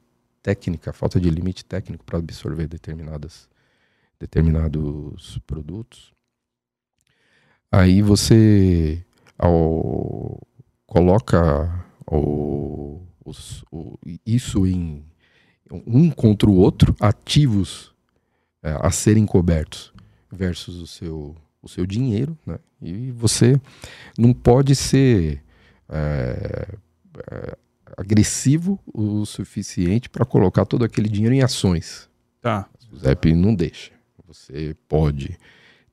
técnica, 0.42 0.92
falta 0.92 1.20
de 1.20 1.28
limite 1.28 1.64
técnico 1.64 2.02
para 2.04 2.18
absorver 2.18 2.66
determinadas, 2.66 3.46
determinados 4.18 5.38
produtos. 5.46 6.12
Aí 7.70 8.02
você 8.02 9.04
ao, 9.38 10.40
coloca 10.86 11.84
o, 12.06 13.00
os- 13.24 13.64
o- 13.70 13.98
isso 14.24 14.66
em 14.66 15.04
um 15.86 16.10
contra 16.10 16.48
o 16.48 16.54
outro, 16.54 16.94
ativos 17.00 17.92
é, 18.62 18.76
a 18.80 18.90
serem 18.90 19.26
cobertos 19.26 19.92
versus 20.30 20.76
o 20.80 20.86
seu, 20.86 21.36
o 21.60 21.68
seu 21.68 21.84
dinheiro, 21.84 22.38
né? 22.46 22.58
E 22.80 23.10
você 23.12 23.60
não 24.16 24.32
pode 24.32 24.74
ser 24.76 25.42
é, 25.88 26.68
é, 27.30 27.56
agressivo 27.96 28.78
o 28.86 29.24
suficiente 29.26 30.08
para 30.08 30.24
colocar 30.24 30.64
todo 30.64 30.84
aquele 30.84 31.08
dinheiro 31.08 31.34
em 31.34 31.42
ações. 31.42 32.08
Tá. 32.40 32.68
O 32.92 32.96
ZEP 32.98 33.34
não 33.34 33.54
deixa. 33.54 33.90
Você 34.34 34.76
pode 34.88 35.38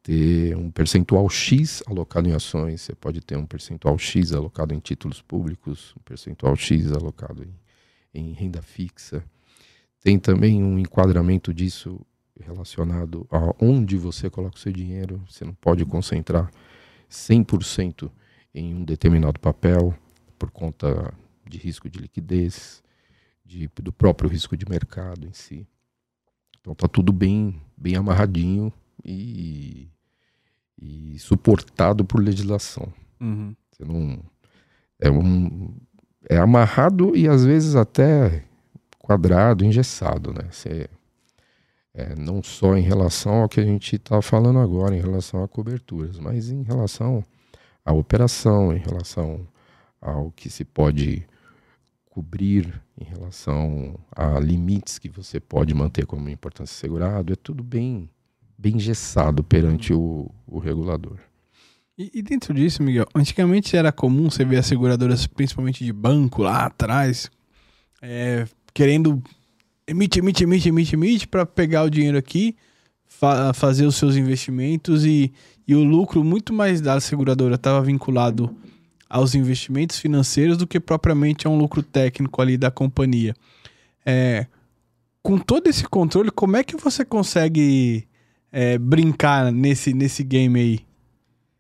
ter 0.02 0.58
um 0.58 0.72
percentual 0.72 1.30
X 1.30 1.84
alocado 1.86 2.28
em 2.28 2.34
ações, 2.34 2.82
você 2.82 2.96
pode 2.96 3.22
ter 3.22 3.38
um 3.38 3.46
percentual 3.46 3.98
X 4.00 4.34
alocado 4.34 4.74
em 4.74 4.80
títulos 4.80 5.22
públicos, 5.22 5.94
um 5.98 6.02
percentual 6.02 6.56
X 6.56 6.92
alocado 6.92 7.44
em, 7.44 7.54
em 8.14 8.34
renda 8.34 8.62
fixa. 8.62 9.24
Tem 10.02 10.18
também 10.18 10.64
um 10.64 10.80
enquadramento 10.80 11.54
disso 11.54 12.02
relacionado 12.40 13.28
a 13.30 13.54
onde 13.64 13.96
você 13.96 14.28
coloca 14.28 14.58
o 14.58 14.60
seu 14.60 14.72
dinheiro. 14.72 15.24
Você 15.30 15.46
não 15.46 15.54
pode 15.54 15.86
concentrar 15.86 16.50
100% 17.10 18.12
em 18.56 18.74
um 18.74 18.84
determinado 18.84 19.40
papel 19.40 19.96
por 20.40 20.50
conta 20.50 21.14
de 21.48 21.60
risco 21.60 21.88
de 21.88 22.00
liquidez, 22.00 22.82
de, 23.46 23.70
do 23.76 23.94
próprio 23.94 24.28
risco 24.28 24.58
de 24.58 24.68
mercado 24.68 25.28
em 25.28 25.34
si. 25.34 25.68
Então 26.62 26.74
tá 26.76 26.88
tudo 26.88 27.12
bem, 27.12 27.60
bem 27.76 27.96
amarradinho 27.96 28.72
e, 29.04 29.90
e 30.80 31.18
suportado 31.20 32.06
por 32.06 32.22
legislação. 32.22 32.94
Uhum. 33.20 33.56
Você 33.72 33.84
não 33.84 34.20
é 35.00 35.10
um 35.10 35.74
é 36.30 36.38
amarrado 36.38 37.16
e 37.16 37.28
às 37.28 37.44
vezes 37.44 37.76
até 37.76 38.44
quadrado, 39.00 39.66
engessado, 39.66 40.32
né? 40.32 40.48
Você, 40.52 40.88
é, 41.94 42.16
não 42.16 42.42
só 42.42 42.78
em 42.78 42.82
relação 42.82 43.42
ao 43.42 43.50
que 43.50 43.60
a 43.60 43.66
gente 43.66 43.96
está 43.96 44.22
falando 44.22 44.60
agora, 44.60 44.96
em 44.96 45.02
relação 45.02 45.44
a 45.44 45.48
coberturas, 45.48 46.20
mas 46.20 46.50
em 46.50 46.62
relação 46.62 47.24
à 47.84 47.92
operação, 47.92 48.72
em 48.72 48.78
relação 48.78 49.46
ao 50.00 50.32
que 50.32 50.50
se 50.50 50.64
pode 50.64 51.28
cobrir, 52.06 52.82
em 53.02 53.04
relação 53.04 53.96
a 54.16 54.40
limites 54.40 55.00
que 55.00 55.10
você 55.10 55.40
pode 55.40 55.74
manter 55.74 56.06
como 56.06 56.30
importância 56.30 56.76
segurado, 56.76 57.34
é 57.34 57.36
tudo 57.36 57.64
bem, 57.64 58.08
bem 58.58 58.76
engessado 58.76 59.44
perante 59.44 59.92
o, 59.94 60.30
o 60.46 60.60
regulador. 60.60 61.18
E, 61.98 62.12
e 62.14 62.22
dentro 62.22 62.54
disso, 62.54 62.84
Miguel, 62.84 63.06
antigamente 63.16 63.76
era 63.76 63.92
comum 63.92 64.30
você 64.30 64.46
ver 64.46 64.58
as 64.58 64.66
seguradoras, 64.66 65.26
principalmente 65.26 65.84
de 65.84 65.92
banco, 65.92 66.44
lá 66.44 66.66
atrás, 66.66 67.30
é, 68.02 68.46
querendo 68.74 69.22
emite, 69.88 70.20
emite, 70.20 70.44
emite, 70.44 70.70
emite, 70.70 70.96
emite 70.96 71.28
para 71.28 71.46
pegar 71.46 71.84
o 71.84 71.90
dinheiro 71.90 72.18
aqui, 72.18 72.56
fa- 73.06 73.54
fazer 73.54 73.86
os 73.86 73.96
seus 73.96 74.16
investimentos 74.16 75.06
e, 75.06 75.34
e 75.68 75.76
o 75.76 75.84
lucro 75.84 76.24
muito 76.24 76.54
mais 76.54 76.82
da 76.82 77.00
seguradora 77.00 77.56
estava 77.56 77.82
vinculado 77.82 78.56
aos 79.12 79.36
investimentos 79.36 80.00
financeiros 80.00 80.56
do 80.58 80.66
que 80.66 80.80
propriamente 80.80 81.46
a 81.46 81.50
um 81.50 81.58
lucro 81.58 81.84
técnico 81.84 82.42
ali 82.42 82.58
da 82.58 82.72
companhia. 82.72 83.36
É, 84.06 84.48
com 85.22 85.38
todo 85.38 85.68
esse 85.68 85.84
controle, 85.84 86.32
como 86.32 86.56
é 86.56 86.64
que 86.64 86.78
você 86.78 87.04
consegue 87.04 88.08
é, 88.52 88.78
brincar 88.78 89.52
nesse, 89.52 89.94
nesse 89.94 90.24
game 90.24 90.58
aí? 90.58 90.80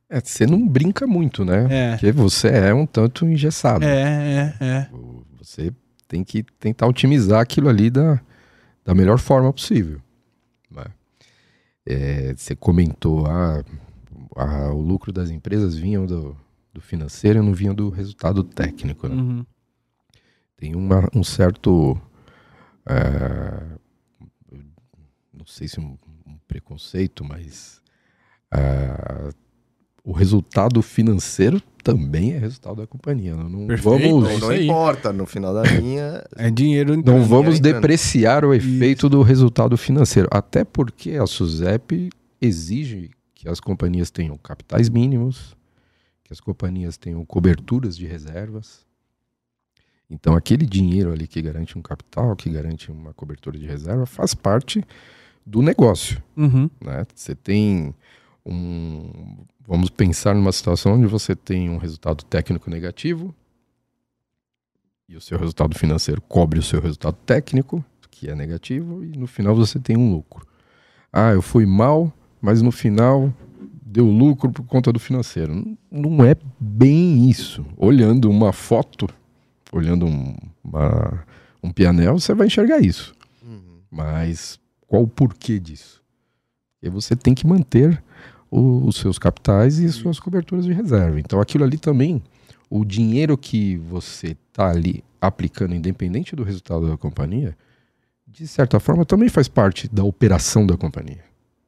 É, 0.09 0.21
você 0.21 0.47
não 0.47 0.65
brinca 0.65 1.05
muito, 1.05 1.43
né? 1.43 1.67
É. 1.69 1.91
Porque 1.91 2.11
você 2.13 2.47
é 2.47 2.73
um 2.73 2.85
tanto 2.85 3.25
engessado. 3.25 3.83
É, 3.83 4.55
é, 4.59 4.65
é. 4.65 4.89
Você 5.37 5.73
tem 6.07 6.23
que 6.23 6.43
tentar 6.57 6.87
otimizar 6.87 7.41
aquilo 7.41 7.67
ali 7.67 7.89
da, 7.89 8.19
da 8.85 8.95
melhor 8.95 9.19
forma 9.19 9.51
possível. 9.51 9.99
né? 10.69 10.85
É, 11.85 12.33
você 12.35 12.55
comentou, 12.55 13.25
ah, 13.25 13.63
ah, 14.37 14.73
o 14.73 14.79
lucro 14.81 15.11
das 15.11 15.29
empresas 15.29 15.75
vinha 15.75 15.99
do, 16.05 16.35
do 16.73 16.81
financeiro 16.81 17.39
e 17.39 17.41
não 17.41 17.53
vinha 17.53 17.73
do 17.73 17.89
resultado 17.89 18.43
técnico. 18.43 19.07
Né? 19.07 19.15
Uhum. 19.15 19.45
Tem 20.55 20.75
uma, 20.75 21.10
um 21.15 21.23
certo. 21.23 21.99
é, 22.88 23.77
não 25.34 25.45
sei 25.45 25.67
se 25.67 25.79
um, 25.79 25.97
um 26.25 26.38
preconceito, 26.47 27.23
mas. 27.23 27.81
ah, 28.51 29.29
o 30.03 30.12
resultado 30.12 30.81
financeiro 30.81 31.62
também 31.84 32.34
é 32.34 32.39
resultado 32.39 32.77
da 32.77 32.88
companhia. 32.88 33.36
Não 33.36 33.67
Perfeito. 33.67 33.84
vamos 33.84 34.23
Não, 34.23 34.31
isso 34.31 34.45
não 34.47 34.55
importa, 34.55 35.13
no 35.13 35.25
final 35.25 35.53
da 35.53 35.63
linha. 35.63 36.23
É 36.36 36.49
dinheiro. 36.49 36.95
Não 37.03 37.23
vamos 37.23 37.60
entrando. 37.60 37.75
depreciar 37.75 38.45
o 38.45 38.53
efeito 38.53 39.07
do 39.07 39.21
resultado 39.21 39.77
financeiro, 39.77 40.27
até 40.31 40.63
porque 40.63 41.12
a 41.12 41.25
SUSEP 41.25 42.10
exige 42.41 43.12
que 43.36 43.47
as 43.47 43.60
companhias 43.60 44.10
tenham 44.10 44.38
capitais 44.38 44.89
mínimos, 44.89 45.55
que 46.31 46.33
as 46.33 46.39
companhias 46.39 46.95
tenham 46.95 47.25
coberturas 47.25 47.97
de 47.97 48.07
reservas. 48.07 48.85
Então, 50.09 50.35
aquele 50.35 50.65
dinheiro 50.65 51.11
ali 51.11 51.27
que 51.27 51.41
garante 51.41 51.77
um 51.77 51.81
capital, 51.81 52.35
que 52.35 52.49
garante 52.49 52.89
uma 52.89 53.13
cobertura 53.13 53.57
de 53.59 53.65
reserva, 53.65 54.05
faz 54.05 54.33
parte 54.33 54.83
do 55.45 55.61
negócio. 55.61 56.21
Uhum. 56.37 56.69
né? 56.81 57.05
Você 57.13 57.35
tem 57.35 57.93
um. 58.45 59.45
Vamos 59.67 59.89
pensar 59.89 60.33
numa 60.33 60.51
situação 60.51 60.93
onde 60.93 61.05
você 61.05 61.35
tem 61.35 61.69
um 61.69 61.77
resultado 61.77 62.23
técnico 62.25 62.69
negativo 62.69 63.33
e 65.07 65.15
o 65.15 65.21
seu 65.21 65.37
resultado 65.37 65.77
financeiro 65.77 66.21
cobre 66.21 66.59
o 66.59 66.63
seu 66.63 66.81
resultado 66.81 67.17
técnico, 67.25 67.83
que 68.09 68.29
é 68.29 68.35
negativo, 68.35 69.03
e 69.03 69.17
no 69.17 69.27
final 69.27 69.55
você 69.55 69.79
tem 69.79 69.97
um 69.97 70.11
lucro. 70.11 70.47
Ah, 71.11 71.31
eu 71.31 71.41
fui 71.41 71.65
mal, 71.65 72.11
mas 72.41 72.61
no 72.61 72.71
final 72.71 73.33
deu 73.91 74.06
lucro 74.06 74.51
por 74.51 74.63
conta 74.65 74.91
do 74.91 74.99
financeiro. 74.99 75.77
Não- 75.91 76.23
é 76.25 76.36
bem 76.60 77.30
isso. 77.30 77.65
Olhando 77.77 78.30
uma 78.30 78.54
foto, 78.54 79.08
olhando 79.71 80.06
um, 80.06 80.36
uma- 80.63 81.25
um 81.62 81.71
pianel, 81.71 82.19
você 82.19 82.34
vai 82.34 82.47
enxergar 82.47 82.80
isso. 82.80 83.13
Uhum. 83.43 83.80
Mas 83.91 84.60
qual 84.88 85.04
o 85.04 85.08
porquê 85.08 85.60
disso? 85.60 86.01
E 86.82 86.89
você 86.89 87.15
tem 87.15 87.34
que 87.36 87.45
manter 87.45 88.01
o- 88.49 88.86
os 88.88 88.95
seus 88.97 89.19
capitais 89.19 89.77
e 89.77 89.91
suas 89.91 90.19
coberturas 90.19 90.65
de 90.65 90.73
reserva. 90.73 91.19
Então 91.19 91.39
aquilo 91.41 91.63
ali 91.63 91.77
também, 91.77 92.21
o 92.69 92.84
dinheiro 92.86 93.38
que 93.38 93.75
você 93.77 94.36
está 94.49 94.69
ali 94.69 95.04
aplicando, 95.19 95.75
independente 95.75 96.36
do 96.36 96.43
resultado 96.43 96.88
da 96.88 96.97
companhia, 96.97 97.56
de 98.25 98.47
certa 98.47 98.80
forma, 98.80 99.06
também 99.06 99.27
faz 99.30 99.47
parte 99.49 99.88
da 99.93 100.04
operação 100.04 100.65
da 100.65 100.77
companhia. 100.77 101.23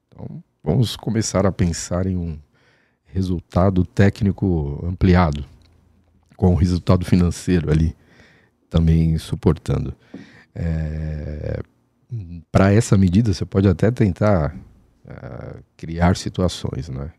Então, 0.08 0.42
vamos 0.64 0.96
começar 0.96 1.46
a 1.46 1.52
pensar 1.52 2.08
em 2.08 2.16
um 2.16 2.40
resultado 3.04 3.86
técnico 3.86 4.84
ampliado, 4.88 5.46
com 6.36 6.54
o 6.54 6.56
resultado 6.56 7.06
financeiro 7.06 7.70
ali 7.70 7.96
também 8.70 9.18
suportando. 9.20 9.94
É, 10.56 11.62
Para 12.52 12.74
essa 12.74 12.98
medida, 12.98 13.34
você 13.34 13.46
pode 13.46 13.68
até 13.68 13.92
tentar 13.92 14.56
uh, 15.06 15.64
criar 15.78 16.16
situações, 16.16 16.90
né? 16.90 17.12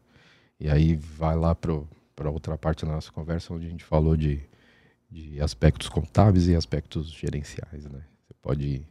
E 0.59 0.68
aí 0.68 0.96
vai 0.96 1.37
lá 1.37 1.54
para 1.54 2.30
outra 2.30 2.57
parte 2.57 2.85
da 2.85 2.92
nossa 2.92 3.12
conversa, 3.12 3.52
onde 3.52 3.66
a 3.66 3.70
gente 3.70 3.85
falou 3.85 4.16
de, 4.16 4.40
de 5.11 5.40
aspectos 5.40 5.88
contábeis 5.88 6.48
e 6.48 6.57
aspectos 6.57 7.11
gerenciais, 7.11 7.85
né? 7.85 8.00
Você 8.26 8.35
pode 8.42 8.87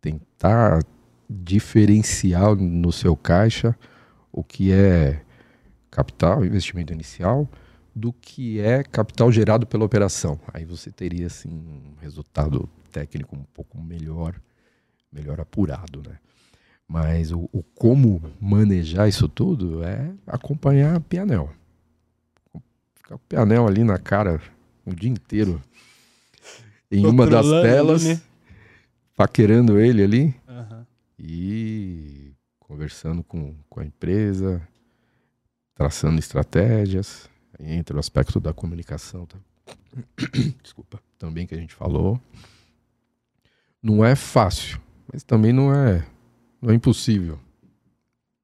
tentar 0.00 0.82
diferenciar 1.28 2.54
no 2.54 2.92
seu 2.92 3.16
caixa 3.16 3.76
o 4.32 4.44
que 4.44 4.72
é 4.72 5.22
capital, 5.90 6.44
investimento 6.44 6.92
inicial, 6.92 7.48
do 7.94 8.12
que 8.12 8.60
é 8.60 8.82
capital 8.82 9.32
gerado 9.32 9.66
pela 9.66 9.84
operação. 9.84 10.38
Aí 10.52 10.64
você 10.64 10.90
teria 10.90 11.26
assim 11.26 11.48
um 11.48 11.94
resultado 12.00 12.68
técnico 12.92 13.34
um 13.34 13.44
pouco 13.54 13.80
melhor, 13.80 14.34
melhor 15.10 15.40
apurado, 15.40 16.02
né? 16.06 16.18
Mas 16.86 17.32
o, 17.32 17.48
o 17.52 17.62
como 17.74 18.22
manejar 18.40 19.08
isso 19.08 19.28
tudo 19.28 19.82
é 19.82 20.12
acompanhar 20.26 20.96
a 20.96 21.00
Pianel. 21.00 21.50
Ficar 22.94 23.16
com 23.16 23.24
o 23.24 23.28
Pianel 23.28 23.66
ali 23.66 23.82
na 23.82 23.98
cara 23.98 24.40
o 24.84 24.94
dia 24.94 25.10
inteiro 25.10 25.60
em 26.90 27.04
uma 27.04 27.26
das 27.26 27.46
telas, 27.46 28.04
né? 28.04 28.20
paquerando 29.16 29.80
ele 29.80 30.02
ali. 30.02 30.34
E 31.18 32.34
conversando 32.58 33.22
com, 33.22 33.54
com 33.68 33.80
a 33.80 33.84
empresa, 33.84 34.66
traçando 35.74 36.18
estratégias. 36.18 37.28
Entra 37.58 37.96
o 37.96 38.00
aspecto 38.00 38.38
da 38.40 38.52
comunicação, 38.52 39.24
tá? 39.26 39.38
desculpa, 40.62 41.00
também 41.18 41.46
que 41.46 41.54
a 41.54 41.58
gente 41.58 41.74
falou. 41.74 42.20
Não 43.82 44.04
é 44.04 44.14
fácil, 44.14 44.80
mas 45.12 45.22
também 45.22 45.52
não 45.52 45.72
é, 45.72 46.06
não 46.60 46.70
é 46.70 46.74
impossível. 46.74 47.38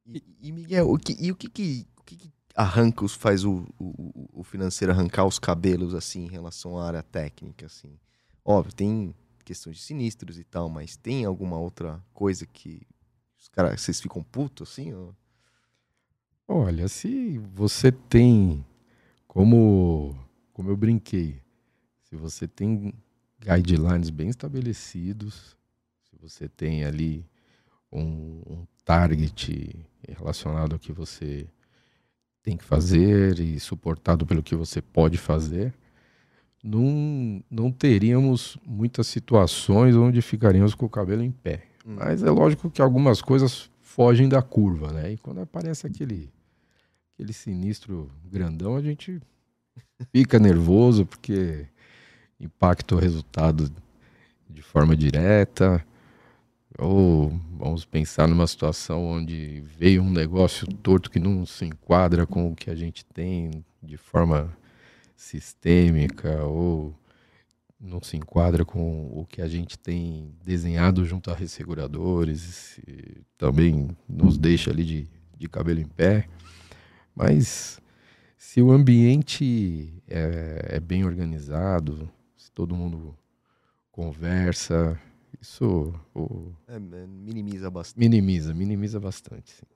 E, 0.06 0.22
e 0.40 0.52
Miguel, 0.52 0.90
o 0.90 0.98
que, 0.98 1.16
e 1.18 1.32
o 1.32 1.37
que, 1.37 1.48
que, 1.48 1.87
o 1.96 2.02
que, 2.02 2.16
que 2.16 2.32
arranca 2.54 3.04
os, 3.04 3.14
faz 3.14 3.44
o, 3.44 3.66
o, 3.78 4.40
o 4.40 4.44
financeiro 4.44 4.92
arrancar 4.92 5.26
os 5.26 5.38
cabelos 5.38 5.94
assim 5.94 6.24
em 6.24 6.28
relação 6.28 6.78
à 6.78 6.87
área 6.87 7.02
técnica 7.02 7.66
assim? 7.66 7.98
Óbvio, 8.44 8.74
tem 8.74 9.14
questões 9.42 9.76
de 9.76 9.83
sinistros 9.83 10.38
e 10.38 10.44
tal, 10.44 10.68
mas 10.68 10.96
tem 10.96 11.24
alguma 11.24 11.59
outra 11.59 12.02
coisa 12.12 12.46
que 12.46 12.83
os 13.38 13.48
caras, 13.48 13.81
vocês 13.81 14.00
ficam 14.00 14.22
putos 14.22 14.70
assim? 14.70 14.92
Ou... 14.92 15.14
Olha, 16.46 16.88
se 16.88 17.38
você 17.55 17.90
tem, 17.90 18.64
como, 19.26 20.16
como 20.52 20.70
eu 20.70 20.76
brinquei, 20.76 21.42
se 22.05 22.14
você 22.14 22.46
tem 22.46 22.94
guidelines 23.40 24.11
bem 24.11 24.28
estabelecidos, 24.28 25.57
se 26.02 26.16
você 26.20 26.48
tem 26.48 26.85
ali 26.85 27.26
um, 27.90 28.42
um 28.46 28.66
target 28.85 29.74
relacionado 30.09 30.74
ao 30.74 30.78
que 30.78 30.92
você 30.92 31.48
tem 32.42 32.57
que 32.57 32.64
fazer 32.64 33.38
e 33.38 33.59
suportado 33.59 34.26
pelo 34.26 34.42
que 34.42 34.55
você 34.55 34.83
pode 34.83 35.18
fazer, 35.18 35.74
não, 36.62 37.42
não 37.51 37.72
teríamos 37.72 38.57
muitas 38.64 39.07
situações 39.09 39.96
onde 39.96 40.22
ficaríamos 40.22 40.75
com 40.75 40.87
o 40.87 40.90
cabelo 40.90 41.22
em 41.22 41.31
pé. 41.31 41.64
Hum. 41.85 41.96
Mas 41.98 42.22
é 42.22 42.31
lógico 42.31 42.70
que 42.70 42.81
algumas 42.81 43.20
coisas 43.20 43.70
fogem 43.81 44.29
da 44.29 44.40
curva, 44.40 44.92
né? 44.92 45.12
E 45.12 45.18
quando 45.18 45.40
aparece 45.40 45.87
aquele, 45.87 46.31
aquele 47.14 47.33
sinistro 47.33 48.11
grandão, 48.31 48.77
a 48.77 48.83
gente 48.83 49.20
fica 50.12 50.38
nervoso 50.38 51.05
porque 51.05 51.66
impacta 52.38 52.94
o 52.94 52.98
resultado 52.98 53.70
de 54.48 54.62
forma 54.62 54.96
direta. 54.96 55.85
Ou 56.79 57.38
vamos 57.59 57.85
pensar 57.85 58.27
numa 58.27 58.46
situação 58.46 59.05
onde 59.05 59.62
veio 59.79 60.03
um 60.03 60.11
negócio 60.11 60.66
torto 60.66 61.11
que 61.11 61.20
não 61.20 61.44
se 61.44 61.66
enquadra 61.66 62.27
com 62.27 62.51
o 62.51 62.57
que 62.57 62.70
a 62.70 62.75
gente 62.75 63.05
tem 63.05 63.62
de 63.83 63.98
forma 63.98 64.57
sistêmica 65.16 66.44
ou 66.44 66.94
não 67.81 68.01
se 68.01 68.16
enquadra 68.16 68.64
com 68.64 69.09
o 69.12 69.27
que 69.27 69.42
a 69.42 69.48
gente 69.48 69.77
tem 69.79 70.33
desenhado 70.44 71.05
junto 71.05 71.31
a 71.31 71.35
resseguradores, 71.35 72.81
também 73.37 73.96
nos 74.09 74.38
deixa 74.38 74.70
ali 74.70 74.85
de, 74.85 75.09
de 75.37 75.48
cabelo 75.48 75.81
em 75.81 75.87
pé. 75.87 76.29
Mas 77.14 77.81
se 78.38 78.62
o 78.62 78.70
ambiente 78.70 79.92
é, 80.09 80.77
é 80.77 80.81
bem 80.81 81.05
organizado, 81.05 82.09
se 82.37 82.51
todo 82.53 82.77
mundo 82.77 83.16
conversa, 83.90 84.98
isso 85.40 85.92
o, 86.14 86.53
é, 86.68 86.79
minimiza 86.79 87.68
bastante. 87.68 87.98
Minimiza, 87.98 88.55
minimiza 88.55 89.01
bastante. 89.01 89.53
Sim. 89.53 89.71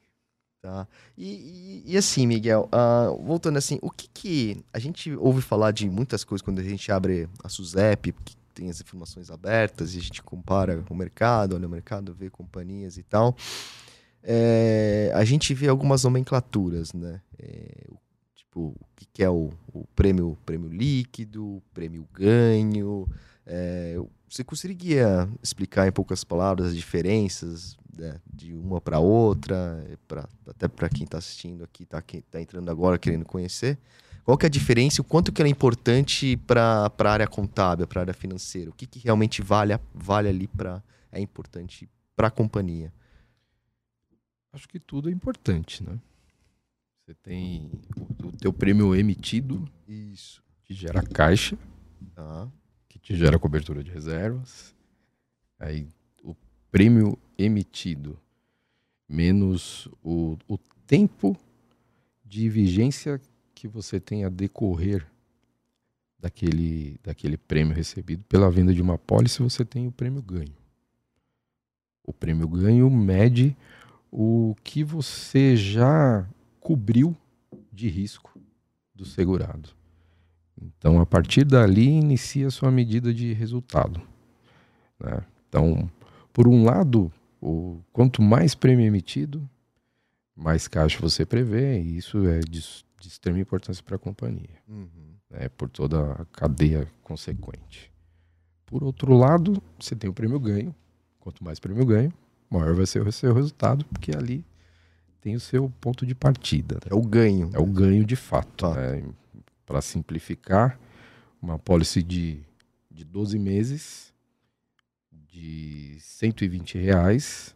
Tá. 0.67 0.89
E, 1.17 1.85
e, 1.87 1.93
e 1.93 1.97
assim, 1.97 2.27
Miguel, 2.27 2.69
uh, 2.75 3.23
voltando 3.23 3.57
assim, 3.57 3.79
o 3.81 3.89
que 3.89 4.09
que. 4.09 4.65
A 4.73 4.81
gente 4.81 5.15
ouve 5.15 5.41
falar 5.41 5.71
de 5.71 5.89
muitas 5.89 6.25
coisas 6.25 6.43
quando 6.45 6.59
a 6.59 6.63
gente 6.65 6.91
abre 6.91 7.29
a 7.45 7.49
SUSEP, 7.49 8.13
que 8.25 8.37
tem 8.53 8.69
as 8.69 8.81
informações 8.81 9.31
abertas 9.31 9.95
e 9.95 9.99
a 9.99 10.03
gente 10.03 10.21
compara 10.25 10.85
o 10.91 10.95
mercado, 10.97 11.55
olha 11.55 11.69
o 11.69 11.71
mercado, 11.71 12.13
vê 12.13 12.29
companhias 12.29 12.97
e 12.97 13.05
tal. 13.05 13.37
É, 14.25 15.13
a 15.15 15.25
gente 15.25 15.55
vê 15.55 15.69
algumas 15.69 16.03
nomenclaturas, 16.03 16.93
né? 16.93 17.21
É, 17.39 17.87
tipo, 18.35 18.75
o 18.81 18.87
que, 18.97 19.07
que 19.13 19.23
é 19.23 19.31
o, 19.31 19.53
o, 19.73 19.87
prêmio, 19.95 20.37
prêmio 20.45 20.69
líquido, 20.69 21.63
prêmio 21.73 22.09
ganho. 22.13 23.09
É, 23.47 23.97
você 24.29 24.43
conseguiria 24.43 25.29
explicar 25.43 25.87
em 25.87 25.93
poucas 25.93 26.25
palavras 26.25 26.69
as 26.69 26.77
diferenças 26.77 27.77
né, 27.97 28.21
de 28.33 28.55
uma 28.55 28.81
para 28.81 28.99
outra, 28.99 29.85
pra, 30.07 30.29
até 30.49 30.69
para 30.69 30.89
quem 30.89 31.05
está 31.05 31.19
assistindo 31.19 31.65
aqui, 31.65 31.85
está 31.85 32.03
tá 32.31 32.41
entrando 32.41 32.71
agora 32.71 32.99
querendo 32.99 33.25
conhecer. 33.25 33.79
Qual 34.25 34.37
que 34.37 34.45
é 34.45 34.49
a 34.49 34.51
diferença 34.51 35.01
e 35.01 35.03
o 35.03 35.05
quanto 35.05 35.33
que 35.33 35.41
ela 35.41 35.49
é 35.49 35.51
importante 35.53 36.37
para 36.37 36.91
a 36.99 37.09
área 37.09 37.29
contábil, 37.29 37.87
para 37.87 38.01
a 38.01 38.03
área 38.03 38.15
financeira? 38.15 38.71
O 38.71 38.73
que, 38.73 38.85
que 38.85 38.99
realmente 38.99 39.41
vale, 39.41 39.79
vale 39.95 40.29
ali 40.29 40.49
para 40.49 40.83
é 41.13 41.21
importante 41.21 41.89
para 42.17 42.27
a 42.27 42.31
companhia? 42.31 42.93
Acho 44.53 44.69
que 44.69 44.81
tudo 44.81 45.09
é 45.09 45.13
importante, 45.13 45.83
né? 45.83 45.99
Você 47.05 47.15
tem 47.15 47.71
o, 47.97 48.27
o 48.27 48.33
teu 48.33 48.53
prêmio 48.53 48.97
emitido, 48.97 49.65
isso, 49.87 50.43
que 50.65 50.75
gera 50.75 51.03
caixa, 51.03 51.57
tá. 52.15 52.49
Que 52.97 52.99
te 52.99 53.17
gera 53.17 53.39
cobertura 53.39 53.85
de 53.85 53.91
reservas. 53.91 54.75
Aí 55.59 55.89
o 56.23 56.35
prêmio 56.71 57.19
emitido 57.37 58.19
menos 59.09 59.89
o, 60.03 60.39
o 60.49 60.59
tempo 60.87 61.37
de 62.25 62.49
vigência 62.49 63.21
que 63.55 63.69
você 63.69 64.01
tem 64.01 64.25
a 64.25 64.29
decorrer 64.29 65.07
daquele, 66.19 66.99
daquele 67.03 67.37
prêmio 67.37 67.75
recebido 67.75 68.25
pela 68.25 68.51
venda 68.51 68.75
de 68.75 68.83
uma 68.83 68.99
pólice, 68.99 69.43
você 69.43 69.65
tem 69.65 69.87
o 69.87 69.93
prêmio 69.93 70.23
ganho. 70.23 70.57
O 72.03 72.13
prêmio 72.13 72.49
ganho 72.49 72.91
mede 72.91 73.57
o 74.11 74.55
que 74.65 74.83
você 74.83 75.57
já 75.57 76.27
cobriu 76.61 77.17
de 77.73 77.89
risco 77.89 78.41
do 78.95 79.05
segurado. 79.05 79.71
Então, 80.61 81.01
a 81.01 81.07
partir 81.07 81.45
dali, 81.45 81.87
inicia 81.87 82.47
a 82.47 82.51
sua 82.51 82.71
medida 82.71 83.13
de 83.13 83.33
resultado. 83.33 84.01
Né? 84.99 85.23
Então, 85.49 85.91
por 86.33 86.49
um 86.49 86.65
lado, 86.65 87.13
o, 87.41 87.81
quanto 87.93 88.23
mais 88.23 88.55
prêmio 88.55 88.87
emitido, 88.87 89.49
mais 90.35 90.69
caixa 90.69 90.99
você 91.01 91.25
prevê, 91.25 91.81
e 91.81 91.97
isso 91.97 92.27
é 92.27 92.41
de, 92.41 92.61
de 93.01 93.09
extrema 93.09 93.39
importância 93.39 93.83
para 93.83 93.97
a 93.97 93.99
companhia, 93.99 94.61
uhum. 94.69 94.89
né, 95.31 95.49
por 95.49 95.69
toda 95.69 96.13
a 96.13 96.25
cadeia 96.27 96.89
consequente. 97.03 97.91
Por 98.65 98.83
outro 98.83 99.15
lado, 99.15 99.63
você 99.79 99.95
tem 99.95 100.11
o 100.11 100.13
prêmio 100.13 100.41
ganho, 100.41 100.75
quanto 101.21 101.45
mais 101.45 101.61
prêmio 101.61 101.85
ganho, 101.87 102.13
maior 102.51 102.75
vai 102.75 102.87
ser 102.87 103.07
o 103.07 103.13
seu 103.13 103.33
resultado, 103.33 103.85
porque 103.87 104.13
ali 104.17 104.45
tem 105.21 105.35
o 105.35 105.41
seu 105.41 105.73
ponto 105.81 106.07
de 106.07 106.15
partida. 106.15 106.77
Né? 106.77 106.91
É 106.91 106.95
o 106.95 107.03
ganho. 107.03 107.51
É 107.53 107.59
o 107.59 107.67
ganho 107.67 108.05
de 108.05 108.17
fato. 108.17 108.69
Né? 108.75 109.03
Para 109.67 109.83
simplificar, 109.83 110.79
uma 111.43 111.59
pólice 111.59 112.03
de, 112.03 112.41
de 112.91 113.05
12 113.05 113.39
meses 113.39 114.15
de 115.29 115.99
120 116.01 116.79
reais, 116.79 117.55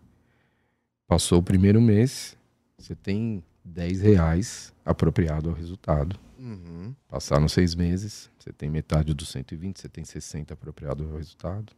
passou 1.06 1.38
o 1.38 1.42
primeiro 1.42 1.80
mês, 1.80 2.36
você 2.76 2.94
tem 2.94 3.42
10 3.64 4.02
reais 4.02 4.74
apropriado 4.84 5.48
ao 5.48 5.54
resultado. 5.54 6.18
Uhum. 6.38 6.94
Passaram 7.08 7.48
seis 7.48 7.74
meses, 7.74 8.30
você 8.38 8.52
tem 8.52 8.68
metade 8.70 9.14
dos 9.14 9.28
120, 9.28 9.80
você 9.80 9.88
tem 9.88 10.04
60 10.04 10.52
apropriado 10.52 11.04
ao 11.04 11.16
resultado. 11.16 11.72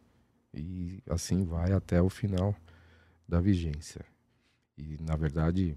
E 0.55 1.03
assim 1.09 1.45
vai 1.45 1.72
até 1.72 2.01
o 2.01 2.09
final 2.09 2.55
da 3.28 3.41
vigência. 3.41 4.05
E, 4.76 4.99
na 5.01 5.16
verdade, 5.16 5.76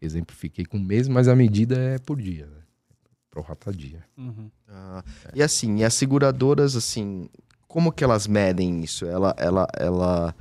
exemplifiquei 0.00 0.64
com 0.64 0.78
mês, 0.78 1.08
mas 1.08 1.28
a 1.28 1.36
medida 1.36 1.76
é 1.76 1.98
por 1.98 2.20
dia, 2.20 2.46
né? 2.46 2.62
Prorata 3.32 3.72
dia. 3.72 4.04
Uhum. 4.16 4.50
Ah, 4.68 5.02
E 5.34 5.42
assim, 5.42 5.78
e 5.78 5.84
as 5.84 5.94
seguradoras, 5.94 6.76
assim, 6.76 7.30
como 7.66 7.90
que 7.90 8.04
elas 8.04 8.26
medem 8.26 8.82
isso? 8.84 9.06
Ela, 9.06 9.34
ela, 9.38 9.66
ela... 9.74 10.36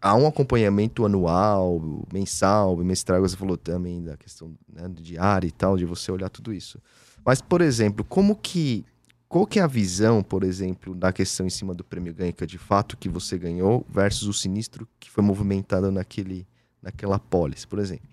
Há 0.00 0.14
um 0.14 0.26
acompanhamento 0.26 1.04
anual, 1.04 2.06
mensal, 2.12 2.76
bimestral, 2.76 3.20
você 3.20 3.36
falou 3.36 3.58
também 3.58 4.02
da 4.02 4.16
questão 4.16 4.56
né, 4.72 4.88
do 4.88 5.02
diário 5.02 5.48
e 5.48 5.50
tal, 5.50 5.76
de 5.76 5.84
você 5.84 6.10
olhar 6.12 6.30
tudo 6.30 6.54
isso. 6.54 6.80
Mas, 7.24 7.42
por 7.42 7.60
exemplo, 7.60 8.04
como 8.04 8.36
que... 8.36 8.84
Qual 9.28 9.44
que 9.44 9.58
é 9.58 9.62
a 9.62 9.66
visão, 9.66 10.22
por 10.22 10.44
exemplo, 10.44 10.94
da 10.94 11.12
questão 11.12 11.44
em 11.44 11.50
cima 11.50 11.74
do 11.74 11.82
prêmio 11.82 12.14
ganho, 12.14 12.32
que 12.32 12.44
é 12.44 12.46
de 12.46 12.56
fato 12.56 12.96
que 12.96 13.08
você 13.08 13.36
ganhou, 13.36 13.84
versus 13.88 14.28
o 14.28 14.32
sinistro 14.32 14.86
que 15.00 15.10
foi 15.10 15.24
movimentado 15.24 15.90
naquele, 15.90 16.46
naquela 16.80 17.18
pólice, 17.18 17.66
por 17.66 17.80
exemplo? 17.80 18.08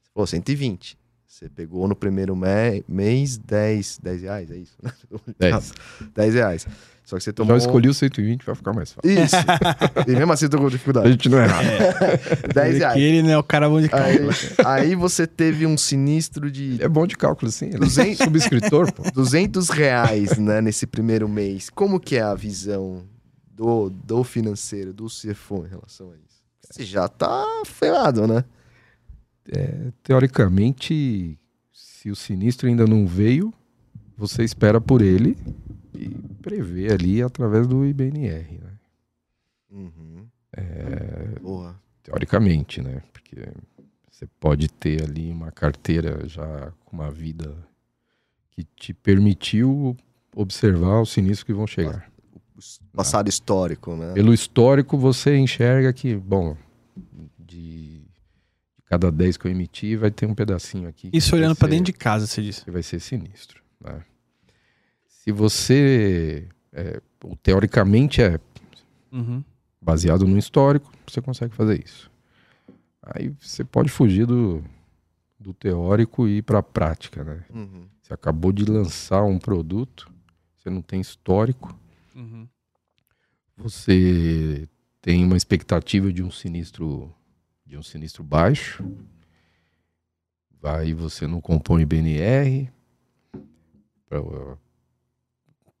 Você 0.00 0.10
falou 0.14 0.26
120. 0.28 0.96
Você 1.32 1.48
pegou 1.48 1.88
no 1.88 1.96
primeiro 1.96 2.36
me- 2.36 2.84
mês 2.86 3.38
10, 3.38 4.00
10 4.02 4.20
reais, 4.22 4.50
é 4.50 4.56
isso? 4.58 4.76
10. 5.40 5.72
10 6.14 6.34
reais. 6.34 6.66
Só 7.06 7.16
que 7.16 7.24
você 7.24 7.32
tomou. 7.32 7.58
Já 7.58 7.64
escolhi 7.66 7.88
o 7.88 7.94
120 7.94 8.44
vai 8.44 8.54
ficar 8.54 8.74
mais 8.74 8.92
fácil. 8.92 9.10
Isso. 9.10 9.34
e 10.06 10.10
mesmo 10.14 10.30
assim, 10.30 10.44
eu 10.44 10.50
tô 10.50 10.58
com 10.58 10.66
A 10.66 10.70
dificuldade. 10.70 11.10
gente 11.10 11.30
não 11.30 11.38
é 11.40 11.44
errado. 11.44 11.64
10 12.54 12.72
Que 12.74 12.78
reais. 12.80 13.00
ele, 13.00 13.22
né, 13.22 13.38
o 13.38 13.42
cara 13.42 13.66
bom 13.66 13.80
de 13.80 13.86
Aí, 13.86 14.18
cálculo. 14.18 14.30
aí 14.66 14.94
você 14.94 15.26
teve 15.26 15.66
um 15.66 15.78
sinistro 15.78 16.50
de 16.50 16.74
Ele 16.74 16.84
é 16.84 16.88
bom 16.88 17.06
de 17.06 17.16
cálculo, 17.16 17.50
sim. 17.50 17.66
Ele 17.68 17.76
é 17.76 17.78
200 17.78 18.18
subscritor, 18.24 18.92
pô. 18.92 19.02
200 19.10 19.70
reais 19.70 20.36
né, 20.36 20.60
nesse 20.60 20.86
primeiro 20.86 21.26
mês. 21.30 21.70
Como 21.70 21.98
que 21.98 22.16
é 22.16 22.22
a 22.22 22.34
visão 22.34 23.04
do, 23.50 23.88
do 23.88 24.22
financeiro, 24.22 24.92
do 24.92 25.06
CFO 25.06 25.64
em 25.66 25.70
relação 25.70 26.10
a 26.10 26.14
isso? 26.16 26.42
Você 26.70 26.84
já 26.84 27.08
tá 27.08 27.42
ferrado, 27.64 28.26
né? 28.26 28.44
Teoricamente, 30.02 31.38
se 31.72 32.10
o 32.10 32.16
sinistro 32.16 32.68
ainda 32.68 32.86
não 32.86 33.06
veio, 33.06 33.52
você 34.16 34.44
espera 34.44 34.80
por 34.80 35.02
ele 35.02 35.36
e 35.94 36.08
prevê 36.40 36.92
ali 36.92 37.22
através 37.22 37.66
do 37.66 37.84
IBNR, 37.84 38.58
né? 38.58 38.72
Uhum. 39.70 40.26
É, 40.54 41.40
Boa. 41.40 41.80
teoricamente, 42.02 42.82
né? 42.82 43.02
Porque 43.12 43.48
você 44.10 44.26
pode 44.38 44.68
ter 44.68 45.02
ali 45.02 45.30
uma 45.30 45.50
carteira 45.50 46.28
já 46.28 46.72
com 46.84 46.96
uma 46.96 47.10
vida 47.10 47.56
que 48.50 48.64
te 48.76 48.92
permitiu 48.92 49.96
observar 50.34 51.00
os 51.00 51.10
sinistros 51.10 51.44
que 51.44 51.52
vão 51.52 51.66
chegar. 51.66 52.10
O 52.56 52.96
passado 52.96 53.28
histórico, 53.28 53.96
né? 53.96 54.12
Pelo 54.12 54.32
histórico, 54.32 54.96
você 54.96 55.36
enxerga 55.36 55.92
que, 55.92 56.14
bom, 56.14 56.56
cada 58.92 59.10
10 59.10 59.38
que 59.38 59.46
eu 59.46 59.50
emiti, 59.50 59.96
vai 59.96 60.10
ter 60.10 60.26
um 60.26 60.34
pedacinho 60.34 60.86
aqui. 60.86 61.08
Isso 61.14 61.34
olhando 61.34 61.56
pra 61.56 61.66
ser- 61.66 61.70
dentro 61.76 61.86
de 61.86 61.94
casa, 61.94 62.26
você 62.26 62.42
disse. 62.42 62.62
que 62.62 62.70
vai 62.70 62.82
ser 62.82 63.00
sinistro. 63.00 63.62
né? 63.82 64.04
Se 65.08 65.32
você, 65.32 66.46
é, 66.70 67.00
o- 67.24 67.34
teoricamente, 67.36 68.20
é 68.20 68.38
Uhum. 69.10 69.42
baseado 69.80 70.26
no 70.28 70.36
histórico, 70.36 70.92
você 71.06 71.22
consegue 71.22 71.54
fazer 71.54 71.82
isso. 71.82 72.10
Aí 73.02 73.32
você 73.40 73.64
pode 73.64 73.88
fugir 73.88 74.26
do, 74.26 74.62
do 75.40 75.54
teórico 75.54 76.28
e 76.28 76.36
ir 76.38 76.42
para 76.42 76.58
a 76.58 76.62
prática, 76.62 77.24
né? 77.24 77.44
Uhum. 77.48 77.86
Você 78.02 78.12
acabou 78.12 78.52
de 78.52 78.66
lançar 78.66 79.22
um 79.24 79.38
produto, 79.38 80.12
você 80.58 80.68
não 80.68 80.82
tem 80.82 81.00
histórico, 81.00 81.74
Uhum. 82.14 82.46
você 83.56 84.68
tem 85.00 85.24
uma 85.24 85.36
expectativa 85.36 86.12
de 86.12 86.22
um 86.22 86.30
sinistro 86.30 87.10
de 87.72 87.78
um 87.78 87.82
sinistro 87.82 88.22
baixo, 88.22 88.84
aí 90.62 90.92
você 90.92 91.26
não 91.26 91.40
compõe 91.40 91.86
BNR, 91.86 92.70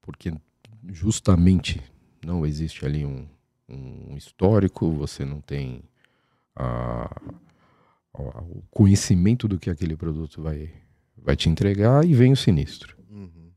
porque 0.00 0.32
justamente 0.88 1.82
não 2.24 2.46
existe 2.46 2.86
ali 2.86 3.04
um, 3.04 3.28
um 3.68 4.16
histórico, 4.16 4.90
você 4.90 5.22
não 5.22 5.38
tem 5.42 5.82
a- 6.56 7.14
a- 8.14 8.40
o 8.40 8.62
conhecimento 8.70 9.46
do 9.46 9.58
que 9.58 9.68
aquele 9.68 9.94
produto 9.94 10.40
vai, 10.40 10.72
vai 11.14 11.36
te 11.36 11.50
entregar 11.50 12.06
e 12.06 12.14
vem 12.14 12.32
o 12.32 12.36
sinistro. 12.38 12.96
Uhum. 13.10 13.50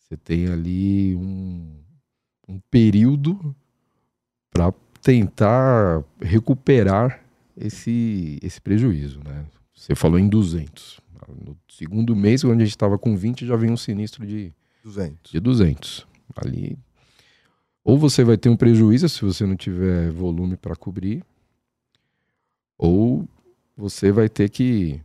Você 0.00 0.16
tem 0.16 0.48
ali 0.48 1.14
um, 1.14 1.80
um 2.48 2.58
período 2.58 3.54
para 4.50 4.72
tentar 5.08 6.04
recuperar 6.20 7.24
esse, 7.56 8.38
esse 8.42 8.60
prejuízo, 8.60 9.20
né? 9.24 9.46
Você 9.74 9.94
falou 9.94 10.18
em 10.18 10.28
200. 10.28 11.00
No 11.46 11.56
segundo 11.66 12.14
mês, 12.14 12.42
quando 12.42 12.60
a 12.60 12.64
gente 12.64 12.72
estava 12.72 12.98
com 12.98 13.16
20, 13.16 13.46
já 13.46 13.56
vem 13.56 13.70
um 13.70 13.76
sinistro 13.76 14.26
de, 14.26 14.52
200. 14.84 15.32
de 15.32 15.40
200. 15.40 16.06
Ali, 16.36 16.78
ou 17.82 17.96
você 17.96 18.22
vai 18.22 18.36
ter 18.36 18.50
um 18.50 18.56
prejuízo 18.56 19.08
se 19.08 19.24
você 19.24 19.46
não 19.46 19.56
tiver 19.56 20.10
volume 20.10 20.58
para 20.58 20.76
cobrir, 20.76 21.24
ou 22.76 23.26
você 23.74 24.12
vai 24.12 24.28
ter 24.28 24.50
que, 24.50 25.00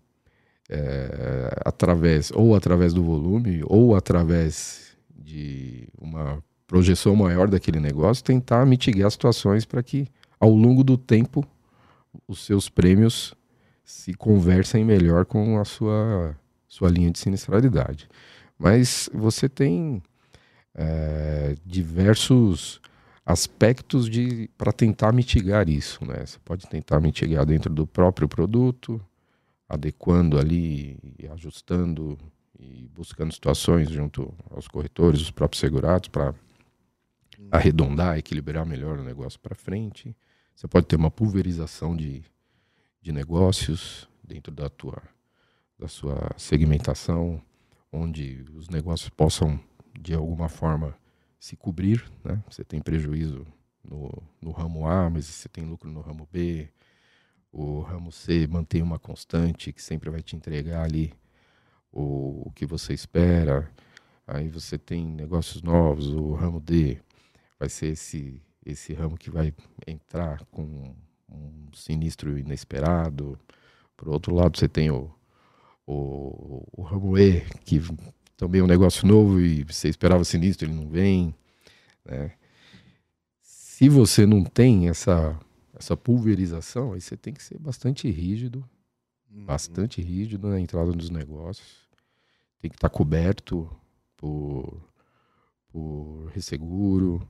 é, 0.69 1.61
através, 1.63 2.29
ou 2.35 2.53
através 2.57 2.93
do 2.93 3.01
volume, 3.01 3.61
ou 3.67 3.95
através 3.95 4.97
de 5.15 5.87
uma 5.97 6.43
projeção 6.73 7.15
maior 7.15 7.47
daquele 7.47 7.79
negócio, 7.79 8.23
tentar 8.23 8.65
mitigar 8.65 9.11
situações 9.11 9.63
para 9.63 9.83
que, 9.83 10.07
ao 10.39 10.49
longo 10.49 10.83
do 10.83 10.97
tempo, 10.97 11.45
os 12.27 12.43
seus 12.43 12.67
prêmios 12.67 13.35
se 13.83 14.15
conversem 14.15 14.83
melhor 14.83 15.23
com 15.23 15.59
a 15.59 15.65
sua, 15.65 16.35
sua 16.67 16.89
linha 16.89 17.11
de 17.11 17.19
sinistralidade. 17.19 18.09
Mas 18.57 19.07
você 19.13 19.47
tem 19.47 20.01
é, 20.73 21.55
diversos 21.63 22.81
aspectos 23.23 24.09
de 24.09 24.49
para 24.57 24.71
tentar 24.71 25.11
mitigar 25.11 25.69
isso, 25.69 26.03
né? 26.03 26.25
Você 26.25 26.39
pode 26.43 26.65
tentar 26.67 26.99
mitigar 26.99 27.45
dentro 27.45 27.71
do 27.71 27.85
próprio 27.85 28.27
produto, 28.27 28.99
adequando 29.69 30.39
ali, 30.39 30.97
ajustando 31.31 32.17
e 32.59 32.89
buscando 32.95 33.31
situações 33.31 33.91
junto 33.91 34.33
aos 34.49 34.67
corretores, 34.67 35.21
os 35.21 35.29
próprios 35.29 35.59
segurados 35.59 36.09
para 36.09 36.33
arredondar, 37.51 38.17
equilibrar 38.17 38.65
melhor 38.65 38.99
o 38.99 39.03
negócio 39.03 39.39
para 39.39 39.55
frente. 39.55 40.15
Você 40.55 40.67
pode 40.67 40.85
ter 40.85 40.95
uma 40.95 41.11
pulverização 41.11 41.95
de, 41.95 42.23
de 43.01 43.11
negócios 43.11 44.07
dentro 44.23 44.51
da 44.51 44.69
tua 44.69 45.01
da 45.77 45.87
sua 45.87 46.29
segmentação, 46.37 47.41
onde 47.91 48.45
os 48.53 48.69
negócios 48.69 49.09
possam 49.09 49.59
de 49.99 50.13
alguma 50.13 50.47
forma 50.47 50.95
se 51.39 51.57
cobrir, 51.57 52.09
né? 52.23 52.41
Você 52.49 52.63
tem 52.63 52.79
prejuízo 52.79 53.45
no, 53.83 54.09
no 54.41 54.51
ramo 54.51 54.87
A, 54.87 55.09
mas 55.09 55.25
você 55.25 55.49
tem 55.49 55.65
lucro 55.65 55.91
no 55.91 55.99
ramo 55.99 56.27
B. 56.31 56.69
O 57.51 57.81
ramo 57.81 58.11
C 58.11 58.47
mantém 58.47 58.81
uma 58.81 58.97
constante 58.97 59.73
que 59.73 59.81
sempre 59.81 60.09
vai 60.09 60.21
te 60.21 60.35
entregar 60.35 60.83
ali 60.83 61.13
o, 61.91 62.47
o 62.47 62.51
que 62.51 62.65
você 62.65 62.93
espera. 62.93 63.69
Aí 64.25 64.47
você 64.47 64.77
tem 64.77 65.05
negócios 65.05 65.61
novos, 65.61 66.07
o 66.07 66.33
ramo 66.33 66.61
D 66.61 67.01
vai 67.63 67.69
ser 67.69 67.87
esse 67.87 68.41
esse 68.65 68.93
ramo 68.93 69.17
que 69.17 69.29
vai 69.29 69.53
entrar 69.87 70.45
com 70.45 70.93
um 71.29 71.67
sinistro 71.73 72.37
inesperado. 72.37 73.37
Por 73.95 74.07
outro 74.07 74.33
lado, 74.33 74.57
você 74.57 74.69
tem 74.69 74.89
o, 74.89 75.11
o, 75.85 76.65
o 76.71 76.81
ramo 76.81 77.17
E, 77.17 77.41
que 77.65 77.81
também 78.37 78.61
é 78.61 78.63
um 78.63 78.67
negócio 78.67 79.05
novo 79.05 79.41
e 79.41 79.63
você 79.63 79.89
esperava 79.89 80.23
sinistro, 80.23 80.65
ele 80.67 80.75
não 80.75 80.87
vem. 80.87 81.35
Né? 82.05 82.31
Se 83.41 83.89
você 83.89 84.25
não 84.25 84.45
tem 84.45 84.87
essa, 84.87 85.37
essa 85.77 85.97
pulverização, 85.97 86.93
aí 86.93 87.01
você 87.01 87.17
tem 87.17 87.33
que 87.33 87.43
ser 87.43 87.59
bastante 87.59 88.09
rígido, 88.09 88.63
Uhum. 89.29 89.45
bastante 89.45 89.99
rígido 89.99 90.47
na 90.47 90.59
entrada 90.59 90.91
dos 90.91 91.09
negócios. 91.09 91.89
Tem 92.61 92.69
que 92.69 92.77
estar 92.77 92.89
coberto 92.89 93.67
por, 94.15 94.79
por 95.69 96.27
resseguro. 96.33 97.27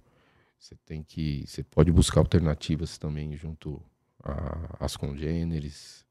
Você 0.64 0.76
tem 0.86 1.04
que. 1.04 1.44
Você 1.46 1.62
pode 1.62 1.92
buscar 1.92 2.22
alternativas 2.22 2.98
também 2.98 3.36
junto 3.36 3.82
a- 4.24 4.78
às 4.80 4.96
congêneres. 4.96 6.06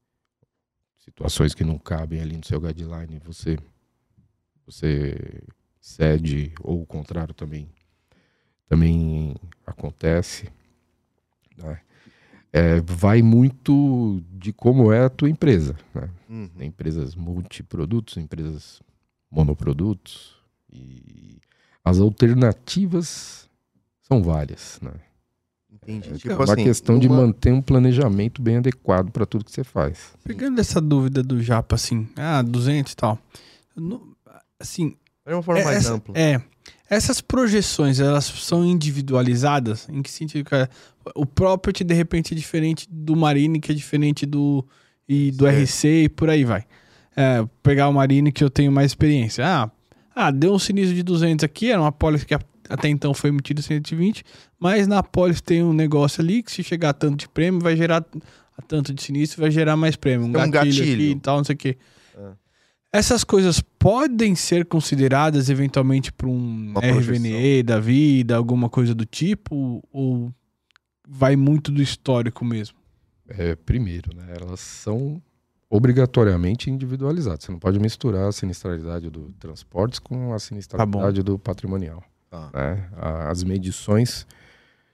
Situações 0.99 1.55
que 1.55 1.63
não 1.63 1.79
cabem 1.79 2.21
ali 2.21 2.37
no 2.37 2.45
seu 2.45 2.61
guideline, 2.61 3.19
você, 3.25 3.57
você 4.63 5.41
cede, 5.81 6.53
ou 6.61 6.83
o 6.83 6.85
contrário 6.85 7.33
também, 7.33 7.67
também 8.69 9.35
acontece. 9.65 10.47
né? 11.57 11.81
É, 12.51 12.79
vai 12.81 13.23
muito 13.23 14.23
de 14.31 14.53
como 14.53 14.91
é 14.93 15.03
a 15.05 15.09
tua 15.09 15.29
empresa. 15.31 15.75
Né? 15.95 16.09
Uhum. 16.29 16.47
Tem 16.49 16.67
empresas 16.67 17.15
multiprodutos, 17.15 18.17
empresas 18.17 18.81
monoprodutos. 19.31 20.37
E 20.71 21.41
as 21.83 21.99
alternativas 21.99 23.49
são 24.13 24.23
várias, 24.23 24.79
né? 24.81 24.91
Entendi. 25.71 26.09
É 26.13 26.17
tipo 26.17 26.33
uma 26.35 26.43
assim, 26.53 26.63
questão 26.63 26.99
de 26.99 27.07
uma- 27.07 27.17
manter 27.21 27.51
um 27.51 27.61
planejamento 27.61 28.41
bem 28.41 28.57
adequado 28.57 29.11
para 29.11 29.25
tudo 29.25 29.43
que 29.43 29.51
você 29.51 29.63
faz. 29.63 30.13
Pegando 30.23 30.59
essa 30.61 30.79
dúvida 30.79 31.21
do 31.23 31.41
Japa, 31.41 31.75
assim, 31.75 32.07
ah, 32.15 32.41
200 32.41 32.93
e 32.93 32.95
tal. 32.95 33.19
No- 33.75 34.15
assim, 34.59 34.95
É 35.25 35.33
uma 35.33 35.41
forma 35.43 35.61
é, 35.61 35.65
mais 35.65 35.77
essa- 35.77 35.93
ampla. 35.93 36.13
É. 36.17 36.41
Essas 36.89 37.19
projeções, 37.21 37.99
elas 37.99 38.23
são 38.25 38.63
individualizadas? 38.63 39.87
Em 39.89 40.01
que 40.01 40.11
sentido, 40.11 40.45
cara? 40.47 40.69
O 41.15 41.25
property, 41.25 41.83
de 41.83 41.93
repente, 41.93 42.33
é 42.33 42.37
diferente 42.37 42.87
do 42.89 43.15
Marine, 43.15 43.59
que 43.59 43.71
é 43.71 43.75
diferente 43.75 44.25
do, 44.25 44.65
e 45.09 45.31
do 45.31 45.45
Certo. 45.45 45.57
RC 45.59 46.03
e 46.03 46.09
por 46.09 46.29
aí 46.29 46.45
vai. 46.45 46.63
É, 47.15 47.45
pegar 47.61 47.89
o 47.89 47.93
Marine, 47.93 48.31
que 48.31 48.43
eu 48.43 48.49
tenho 48.49 48.71
mais 48.71 48.91
experiência. 48.91 49.45
Ah, 49.45 49.71
ah, 50.15 50.31
deu 50.31 50.53
um 50.53 50.59
sinistro 50.59 50.95
de 50.95 51.03
200 51.03 51.43
aqui, 51.43 51.71
era 51.71 51.81
uma 51.81 51.91
pólice 51.91 52.25
que 52.25 52.33
a- 52.35 52.39
até 52.69 52.89
então 52.89 53.13
foi 53.13 53.29
emitida 53.29 53.61
120, 53.61 54.23
mas 54.59 54.87
na 54.87 55.01
pólice 55.03 55.41
tem 55.41 55.63
um 55.63 55.73
negócio 55.73 56.21
ali 56.21 56.43
que 56.43 56.51
se 56.51 56.63
chegar 56.63 56.89
a 56.89 56.93
tanto 56.93 57.17
de 57.17 57.29
prêmio, 57.29 57.59
vai 57.59 57.75
gerar 57.75 58.05
a 58.57 58.61
tanto 58.61 58.93
de 58.93 59.01
sinistro, 59.01 59.41
vai 59.41 59.51
gerar 59.51 59.75
mais 59.75 59.95
prêmio. 59.95 60.27
Um 60.27 60.31
Tem 60.31 60.43
um 60.43 60.51
gatilho, 60.51 60.77
gatilho. 60.77 60.93
aqui 60.93 61.11
e 61.11 61.19
tal, 61.19 61.37
não 61.37 61.43
sei 61.43 61.55
o 61.55 61.57
quê. 61.57 61.77
É. 62.15 62.31
Essas 62.91 63.23
coisas 63.23 63.59
podem 63.59 64.35
ser 64.35 64.65
consideradas 64.65 65.49
eventualmente 65.49 66.11
para 66.11 66.27
um 66.27 66.69
Uma 66.69 66.81
projeção. 66.81 67.15
RVNE 67.15 67.63
da 67.63 67.79
vida, 67.79 68.35
alguma 68.35 68.69
coisa 68.69 68.93
do 68.93 69.05
tipo? 69.05 69.83
Ou 69.91 70.31
vai 71.07 71.35
muito 71.35 71.71
do 71.71 71.81
histórico 71.81 72.45
mesmo? 72.45 72.77
É, 73.27 73.55
primeiro, 73.55 74.15
né, 74.15 74.35
elas 74.39 74.59
são 74.59 75.21
obrigatoriamente 75.69 76.69
individualizadas. 76.69 77.45
Você 77.45 77.51
não 77.51 77.57
pode 77.57 77.79
misturar 77.79 78.27
a 78.27 78.31
sinistralidade 78.31 79.09
do 79.09 79.33
transportes 79.39 79.97
com 79.97 80.31
a 80.31 80.37
sinistralidade 80.37 81.23
do 81.23 81.39
patrimonial. 81.39 82.03
Tá. 82.33 82.49
né? 82.51 82.89
As 83.29 83.43
medições 83.43 84.25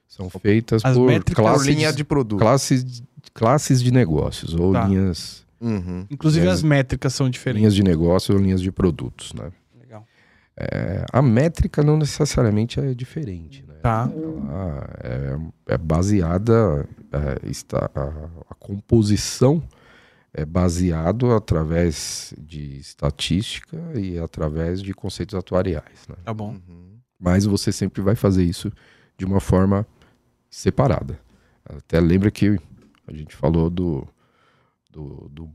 são 0.06 0.28
feitas 0.28 0.84
As 0.84 0.94
por 0.96 1.24
classes, 1.24 1.66
linha 1.66 1.90
de 1.92 2.04
produto. 2.04 2.38
classes, 2.38 3.02
classes 3.32 3.82
de 3.82 3.90
negócios 3.90 4.54
ou 4.54 4.72
Tá. 4.72 4.86
linhas, 4.86 5.46
Uhum. 5.60 6.06
Inclusive 6.10 6.46
É. 6.46 6.50
as 6.50 6.62
métricas 6.62 7.12
são 7.14 7.28
diferentes. 7.30 7.60
linhas 7.60 7.74
de 7.74 7.82
negócio 7.82 8.34
ou 8.34 8.40
linhas 8.40 8.60
de 8.62 8.70
produtos. 8.72 9.32
Né? 9.34 9.50
Legal. 9.78 10.06
É, 10.56 11.04
a 11.12 11.20
métrica 11.22 11.82
não 11.82 11.96
necessariamente 11.98 12.80
é 12.80 12.94
diferente. 12.94 13.62
Né? 13.68 13.74
Tá. 13.82 14.10
Ela 14.14 14.90
é, 15.02 15.38
é 15.74 15.78
baseada, 15.78 16.86
é, 17.12 17.48
está, 17.48 17.90
a, 17.94 18.02
a 18.50 18.54
composição 18.54 19.62
é 20.32 20.44
baseado 20.46 21.30
através 21.32 22.32
de 22.38 22.78
estatística 22.78 23.76
e 23.94 24.18
através 24.18 24.80
de 24.82 24.94
conceitos 24.94 25.34
atuariais. 25.34 26.06
Né? 26.08 26.16
Tá 26.24 26.32
bom. 26.32 26.56
Uhum. 26.68 26.89
Mas 27.20 27.44
você 27.44 27.70
sempre 27.70 28.00
vai 28.00 28.16
fazer 28.16 28.42
isso 28.42 28.72
de 29.16 29.24
uma 29.24 29.40
forma 29.40 29.86
separada. 30.48 31.20
Até 31.64 32.00
lembra 32.00 32.30
que 32.30 32.58
a 33.06 33.12
gente 33.12 33.36
falou 33.36 33.68
do, 33.68 34.08
do, 34.90 35.28
do, 35.28 35.50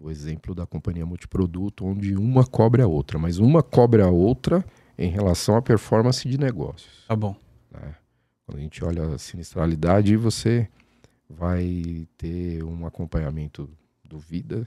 do 0.00 0.10
exemplo 0.10 0.54
da 0.54 0.66
companhia 0.66 1.04
multiproduto, 1.04 1.84
onde 1.84 2.16
uma 2.16 2.44
cobre 2.46 2.82
a 2.82 2.86
outra, 2.86 3.18
mas 3.18 3.38
uma 3.38 3.62
cobre 3.62 4.02
a 4.02 4.08
outra 4.08 4.64
em 4.96 5.10
relação 5.10 5.56
à 5.56 5.62
performance 5.62 6.26
de 6.28 6.38
negócios. 6.38 7.04
Tá 7.06 7.14
bom. 7.14 7.36
né? 7.70 7.94
Quando 8.46 8.58
a 8.58 8.60
gente 8.60 8.84
olha 8.84 9.14
a 9.14 9.18
sinistralidade, 9.18 10.16
você 10.16 10.68
vai 11.28 12.08
ter 12.16 12.64
um 12.64 12.86
acompanhamento 12.86 13.70
do 14.04 14.18
vida, 14.18 14.66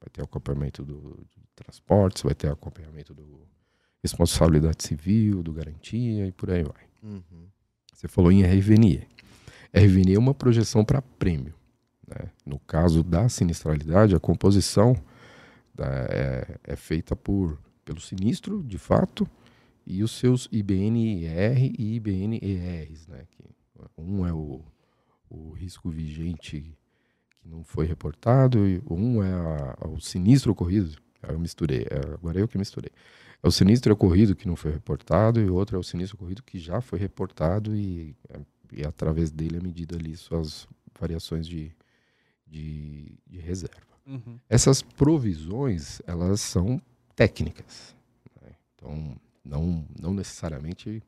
vai 0.00 0.08
ter 0.12 0.22
acompanhamento 0.22 0.84
do, 0.84 1.00
do 1.00 1.26
transportes, 1.54 2.22
vai 2.22 2.34
ter 2.34 2.50
acompanhamento 2.50 3.12
do 3.12 3.40
responsabilidade 4.04 4.84
civil, 4.86 5.42
do 5.42 5.50
garantia 5.50 6.26
e 6.26 6.32
por 6.32 6.50
aí 6.50 6.62
vai. 6.62 6.84
Uhum. 7.02 7.48
Você 7.92 8.06
falou 8.06 8.30
em 8.30 8.42
RVNE. 8.42 9.08
RVNE 9.72 10.14
é 10.14 10.18
uma 10.18 10.34
projeção 10.34 10.84
para 10.84 11.00
prêmio. 11.00 11.54
né? 12.06 12.30
No 12.44 12.58
caso 12.58 13.02
da 13.02 13.30
sinistralidade, 13.30 14.14
a 14.14 14.20
composição 14.20 14.94
da- 15.74 16.06
é, 16.10 16.58
é 16.64 16.76
feita 16.76 17.16
por, 17.16 17.58
pelo 17.82 17.98
sinistro, 17.98 18.62
de 18.62 18.76
fato, 18.76 19.26
e 19.86 20.02
os 20.02 20.12
seus 20.12 20.46
IBNR 20.52 21.72
e 21.78 21.94
IBNERs. 21.96 23.06
Né? 23.08 23.24
Que 23.30 23.42
um 23.96 24.26
é 24.26 24.32
o, 24.34 24.60
o 25.30 25.52
risco 25.52 25.88
vigente 25.88 26.76
que 27.40 27.48
não 27.48 27.64
foi 27.64 27.86
reportado, 27.86 28.68
e 28.68 28.82
um 28.90 29.22
é 29.22 29.32
a- 29.32 29.88
o 29.88 29.98
sinistro 29.98 30.52
ocorrido. 30.52 31.02
Ah, 31.28 31.32
Eu 31.32 31.38
misturei, 31.38 31.82
é, 31.90 31.98
agora 32.14 32.38
eu 32.38 32.48
que 32.48 32.58
misturei. 32.58 32.90
É 33.42 33.46
o 33.48 33.50
sinistro 33.50 33.92
ocorrido 33.92 34.34
que 34.34 34.46
não 34.48 34.56
foi 34.56 34.72
reportado 34.72 35.40
e 35.40 35.48
o 35.50 35.54
outro 35.54 35.76
é 35.76 35.78
o 35.78 35.82
sinistro 35.82 36.16
ocorrido 36.16 36.42
que 36.42 36.58
já 36.58 36.80
foi 36.80 36.98
reportado 36.98 37.74
e, 37.76 38.16
e 38.72 38.84
através 38.86 39.30
dele 39.30 39.58
é 39.58 39.60
medida 39.60 39.96
ali 39.96 40.16
suas 40.16 40.66
variações 40.98 41.46
de, 41.46 41.70
de, 42.46 43.12
de 43.26 43.38
reserva. 43.38 43.82
Uhum. 44.06 44.38
Essas 44.48 44.80
provisões, 44.82 46.00
elas 46.06 46.40
são 46.40 46.80
técnicas. 47.16 47.94
né? 48.42 48.52
Então, 48.74 49.16
não, 49.44 49.84
não 50.00 50.14
necessariamente 50.14 51.02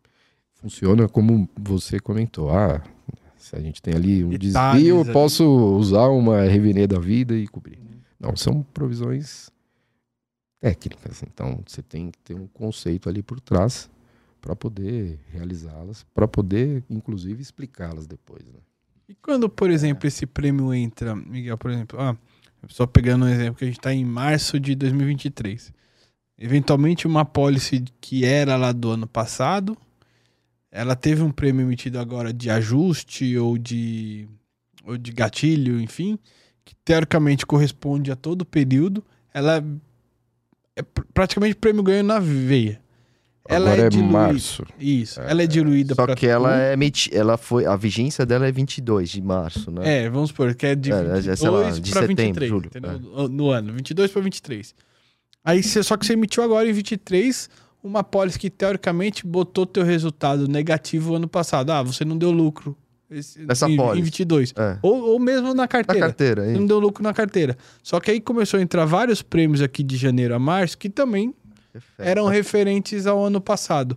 funciona 0.55 1.09
como 1.09 1.49
você 1.59 1.99
comentou. 2.01 2.51
Ah, 2.51 2.83
se 3.37 3.55
a 3.57 3.61
gente 3.61 3.81
tem 3.81 3.95
ali 3.95 4.25
um 4.25 4.31
Detalhes 4.31 4.83
desvio, 4.83 4.97
eu 4.97 5.01
ali. 5.03 5.13
posso 5.13 5.45
usar 5.77 6.09
uma 6.09 6.45
RVNE 6.45 6.87
da 6.87 6.99
vida 6.99 7.35
e 7.37 7.47
cobrir. 7.47 7.79
Não, 8.19 8.35
são 8.37 8.63
provisões 8.63 9.51
técnicas. 10.61 11.23
Então, 11.23 11.63
você 11.67 11.83
tem 11.83 12.11
que 12.11 12.19
ter 12.19 12.35
um 12.35 12.47
conceito 12.47 13.09
ali 13.09 13.23
por 13.23 13.41
trás 13.41 13.91
para 14.41 14.55
poder 14.55 15.19
realizá-las, 15.33 16.05
para 16.15 16.29
poder, 16.29 16.85
inclusive, 16.89 17.43
explicá-las 17.43 18.07
depois. 18.07 18.45
Né? 18.47 18.61
E 19.09 19.15
quando, 19.15 19.49
por 19.49 19.71
exemplo, 19.71 20.07
esse 20.07 20.27
prêmio 20.27 20.73
entra, 20.73 21.15
Miguel, 21.15 21.59
por 21.59 21.71
exemplo, 21.71 22.01
ah, 22.01 22.17
só 22.69 22.87
pegando 22.87 23.25
um 23.25 23.29
exemplo 23.29 23.57
que 23.57 23.65
a 23.65 23.67
gente 23.67 23.79
está 23.79 23.93
em 23.93 24.05
março 24.05 24.59
de 24.59 24.75
2023. 24.75 25.73
Eventualmente 26.39 27.07
uma 27.07 27.25
policy 27.25 27.85
que 28.01 28.25
era 28.25 28.57
lá 28.57 28.73
do 28.73 28.91
ano 28.91 29.07
passado, 29.07 29.77
ela 30.71 30.95
teve 30.95 31.23
um 31.23 31.33
prêmio 31.33 31.65
emitido 31.67 31.99
agora 31.99 32.33
de 32.33 32.51
ajuste 32.51 33.37
ou 33.39 33.57
de 33.57 34.29
ou 34.85 34.97
de 34.97 35.11
gatilho, 35.11 35.81
enfim, 35.81 36.17
que 36.65 36.75
teoricamente 36.85 37.45
corresponde 37.45 38.13
a 38.13 38.17
todo 38.17 38.43
o 38.43 38.47
período. 38.47 39.05
Ela 39.35 39.65
é 40.77 40.83
pr- 40.83 41.03
praticamente 41.15 41.57
prêmio 41.57 41.83
ganho 41.83 42.05
na 42.05 42.19
veia. 42.21 42.81
Ela 43.49 43.71
Agora 43.71 43.87
é, 43.87 43.89
diluída. 43.89 44.13
março. 44.13 44.65
Isso, 44.79 45.21
ela 45.21 45.41
é 45.43 45.47
diluída 45.47 45.95
Só 45.95 46.07
que 46.17 46.27
ela 46.27 46.49
tudo. 46.51 46.61
é 46.61 46.73
emiti... 46.73 47.17
ela 47.17 47.37
foi 47.37 47.65
a 47.65 47.77
vigência 47.77 48.27
dela 48.27 48.45
é 48.47 48.51
22 48.51 49.09
de 49.09 49.23
março, 49.23 49.71
né? 49.71 50.05
É, 50.05 50.11
vamos 50.11 50.31
supor, 50.31 50.53
que 50.57 50.67
é 50.67 50.75
de 50.75 50.91
É, 50.91 50.97
22 50.97 51.29
é, 51.29 51.37
sei 51.37 51.49
lá, 51.51 51.71
de 51.71 51.91
pra 51.93 52.01
setembro, 52.03 52.25
23, 52.41 52.49
julho, 52.51 52.71
é. 52.75 52.81
No- 52.99 53.29
No 53.29 53.51
ano, 53.51 53.73
22 53.73 54.11
para 54.11 54.21
23. 54.23 54.75
Aí, 55.45 55.63
você, 55.63 55.81
só 55.85 55.97
que 55.97 56.05
você 56.05 56.15
emitiu 56.15 56.43
agora 56.43 56.69
em 56.69 56.73
23 56.73 57.49
uma 57.85 58.03
pólice 58.03 58.37
que, 58.37 58.51
teoricamente, 58.51 59.25
botou 59.25 59.65
teu 59.65 59.85
resultado 59.85 60.49
negativo 60.49 61.15
ano 61.15 61.29
passado. 61.29 61.71
Ah, 61.71 61.85
você 61.85 62.05
não 62.05 62.19
deu 62.19 62.33
lucro 62.33 62.77
esse- 63.11 63.41
Nessa 63.41 63.69
em, 63.69 63.77
pólice. 63.77 64.01
em 64.01 64.05
22. 64.05 64.53
É. 64.57 64.79
Ou, 64.83 65.11
ou 65.13 65.19
mesmo 65.19 65.49
na 65.49 65.55
Na 65.55 65.69
carteira. 65.69 66.01
carteira, 66.07 66.43
Você 66.45 66.51
hein? 66.53 66.57
não 66.59 66.67
deu 66.67 66.79
lucro 66.79 67.03
na 67.03 67.13
carteira. 67.15 67.57
Só 67.83 68.01
que 68.01 68.11
aí 68.11 68.21
começou 68.21 68.59
a 68.59 68.63
entrar 68.63 68.85
vários 68.85 69.23
prêmios 69.23 69.61
aqui 69.63 69.83
de 69.83 69.97
janeiro 69.97 70.35
a 70.35 70.39
março 70.39 70.77
que 70.79 70.89
também 70.91 71.35
eram 71.99 72.27
referentes 72.27 73.07
ao 73.07 73.25
ano 73.25 73.41
passado. 73.41 73.97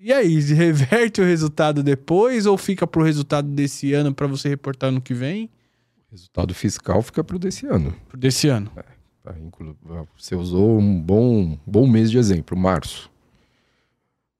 E 0.00 0.12
aí, 0.12 0.38
reverte 0.54 1.20
o 1.20 1.24
resultado 1.24 1.82
depois 1.82 2.46
ou 2.46 2.56
fica 2.56 2.86
pro 2.86 3.02
resultado 3.02 3.48
desse 3.48 3.92
ano 3.92 4.14
para 4.14 4.26
você 4.26 4.48
reportar 4.48 4.92
no 4.92 5.00
que 5.00 5.12
vem? 5.14 5.50
Resultado 6.10 6.54
fiscal 6.54 7.02
fica 7.02 7.22
para 7.24 7.36
o 7.36 7.38
desse 7.38 7.66
ano. 7.66 7.94
Pro 8.08 8.16
Desse 8.18 8.48
ano. 8.48 8.70
Inclu- 9.44 9.76
Você 10.16 10.34
usou 10.34 10.78
um 10.78 10.98
bom, 11.02 11.58
bom 11.66 11.86
mês 11.86 12.10
de 12.10 12.16
exemplo, 12.16 12.56
março. 12.56 13.10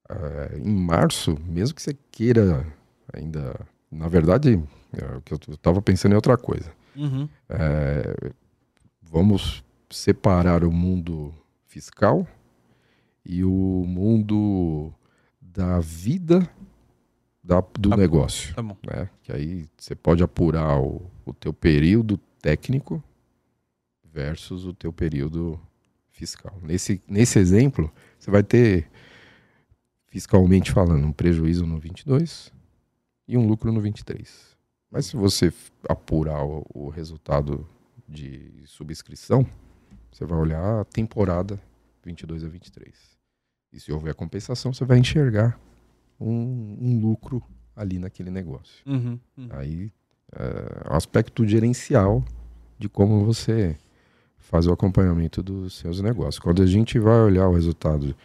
Ah, 0.09 0.51
em 0.57 0.71
março, 0.75 1.37
mesmo 1.47 1.75
que 1.75 1.83
você 1.83 1.95
queira 2.11 2.67
ainda. 3.13 3.59
Na 3.91 4.07
verdade, 4.09 4.63
é, 4.93 5.17
o 5.17 5.23
que 5.23 5.33
eu 5.33 5.39
estava 5.55 5.81
pensando 5.81 6.13
em 6.13 6.17
outra 6.17 6.37
coisa. 6.37 6.71
Uhum. 6.95 7.29
É, 7.49 8.33
vamos 9.01 9.65
separar 9.91 10.63
o 10.65 10.71
mundo 10.71 11.33
fiscal 11.67 12.27
e 13.25 13.43
o 13.45 13.85
mundo 13.87 14.93
da 15.41 15.81
vida 15.81 16.49
da- 17.43 17.63
do 17.79 17.91
Tá- 17.91 17.97
negócio. 17.97 18.55
Tá 18.55 18.63
bom. 18.63 18.77
né? 18.87 19.09
Que 19.23 19.33
aí 19.33 19.67
você 19.77 19.95
pode 19.95 20.23
apurar 20.23 20.79
o, 20.81 21.11
o 21.25 21.33
teu 21.33 21.53
período 21.55 22.19
técnico 22.43 23.03
versus 24.05 24.67
o 24.67 24.75
teu 24.75 24.93
período 24.93 25.59
fiscal. 26.11 26.59
Nesse, 26.63 27.01
nesse 27.09 27.39
exemplo, 27.39 27.91
você 28.19 28.31
vai 28.31 28.43
ter, 28.43 28.91
fiscalmente 30.09 30.73
falando, 30.73 31.07
um 31.07 31.13
prejuízo 31.13 31.67
no 31.67 31.79
22 31.79 32.53
e 33.29 33.37
um 33.37 33.47
lucro 33.47 33.71
no 33.71 33.81
23. 33.81 34.57
Mas 34.91 35.07
se 35.07 35.17
você 35.17 35.53
apurar 35.89 36.43
o, 36.45 36.65
o 36.73 36.89
resultado 36.89 37.69
de 38.09 38.51
subscrição, 38.65 39.47
você 40.11 40.25
vai 40.25 40.39
olhar 40.39 40.81
a 40.81 40.85
temporada 40.85 41.61
22 42.03 42.43
a 42.43 42.49
23. 42.49 43.19
E 43.73 43.79
se 43.79 43.93
houver 43.93 44.15
compensação, 44.15 44.73
você 44.73 44.85
vai 44.85 44.99
enxergar 44.99 45.61
um, 46.19 46.79
um 46.81 47.01
lucro 47.01 47.43
ali 47.77 47.99
naquele 47.99 48.31
negócio. 48.31 48.83
Uhum, 48.87 49.21
uhum. 49.37 49.49
Aí 49.51 49.93
é 50.33 50.91
o 50.91 50.97
aspecto 50.97 51.47
gerencial 51.47 52.25
de 52.79 52.89
como 52.89 53.25
você 53.25 53.77
faz 54.37 54.67
o 54.67 54.73
acompanhamento 54.73 55.43
dos 55.43 55.75
seus 55.75 56.01
negócios. 56.01 56.39
Quando 56.39 56.63
a 56.63 56.67
gente 56.67 56.99
vai 56.99 57.21
olhar 57.21 57.47
o 57.47 57.55
resultado 57.55 58.17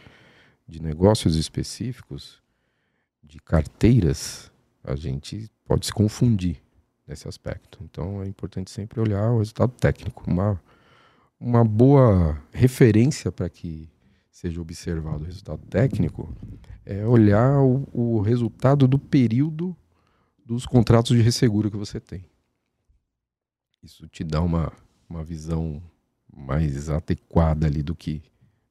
de 0.66 0.80
negócios 0.80 1.36
específicos, 1.36 2.42
de 3.22 3.38
carteiras, 3.38 4.50
a 4.84 4.94
gente 4.94 5.50
pode 5.64 5.86
se 5.86 5.92
confundir 5.92 6.62
nesse 7.06 7.26
aspecto. 7.26 7.78
Então 7.82 8.22
é 8.22 8.26
importante 8.26 8.70
sempre 8.70 9.00
olhar 9.00 9.30
o 9.32 9.38
resultado 9.38 9.72
técnico. 9.72 10.22
Uma, 10.30 10.60
uma 11.40 11.64
boa 11.64 12.40
referência 12.52 13.32
para 13.32 13.48
que 13.48 13.88
seja 14.30 14.60
observado 14.60 15.22
o 15.22 15.26
resultado 15.26 15.62
técnico 15.66 16.34
é 16.84 17.06
olhar 17.06 17.60
o, 17.62 17.88
o 17.92 18.20
resultado 18.20 18.86
do 18.86 18.98
período 18.98 19.74
dos 20.44 20.66
contratos 20.66 21.16
de 21.16 21.22
resseguro 21.22 21.70
que 21.70 21.76
você 21.76 21.98
tem. 21.98 22.24
Isso 23.82 24.06
te 24.08 24.22
dá 24.24 24.40
uma, 24.40 24.72
uma 25.08 25.22
visão 25.24 25.82
mais 26.34 26.90
adequada 26.90 27.66
ali 27.66 27.82
do 27.82 27.94
que, 27.94 28.22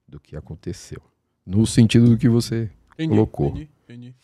do 0.06 0.20
que 0.20 0.36
aconteceu. 0.36 1.00
No 1.46 1.66
sentido 1.66 2.08
do 2.08 2.18
que 2.18 2.28
você 2.28 2.70
Entendi, 2.94 3.08
colocou. 3.10 3.48
entendi, 3.48 3.70
entendi. 3.84 4.14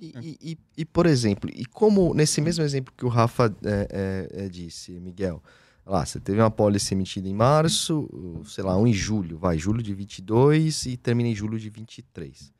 E, 0.00 0.12
e- 0.20 0.52
e- 0.52 0.58
e, 0.78 0.84
por 0.84 1.06
exemplo, 1.06 1.50
e 1.52 1.64
como 1.64 2.14
nesse 2.14 2.40
mesmo 2.40 2.62
exemplo 2.64 2.94
que 2.96 3.04
o 3.04 3.08
Rafa 3.08 3.54
é, 3.64 4.28
é, 4.32 4.44
é, 4.44 4.48
disse, 4.48 4.92
Miguel, 4.92 5.42
lá, 5.84 6.06
você 6.06 6.20
teve 6.20 6.40
uma 6.40 6.50
pólice 6.50 6.94
emitida 6.94 7.28
em 7.28 7.34
março, 7.34 8.08
sei 8.46 8.62
lá, 8.62 8.76
um 8.76 8.86
em 8.86 8.92
julho, 8.92 9.38
vai, 9.38 9.58
julho 9.58 9.82
de 9.82 9.92
22 9.92 10.86
e 10.86 10.96
termina 10.96 11.28
em 11.28 11.34
julho 11.34 11.58
de 11.58 11.68
23. 11.68 12.52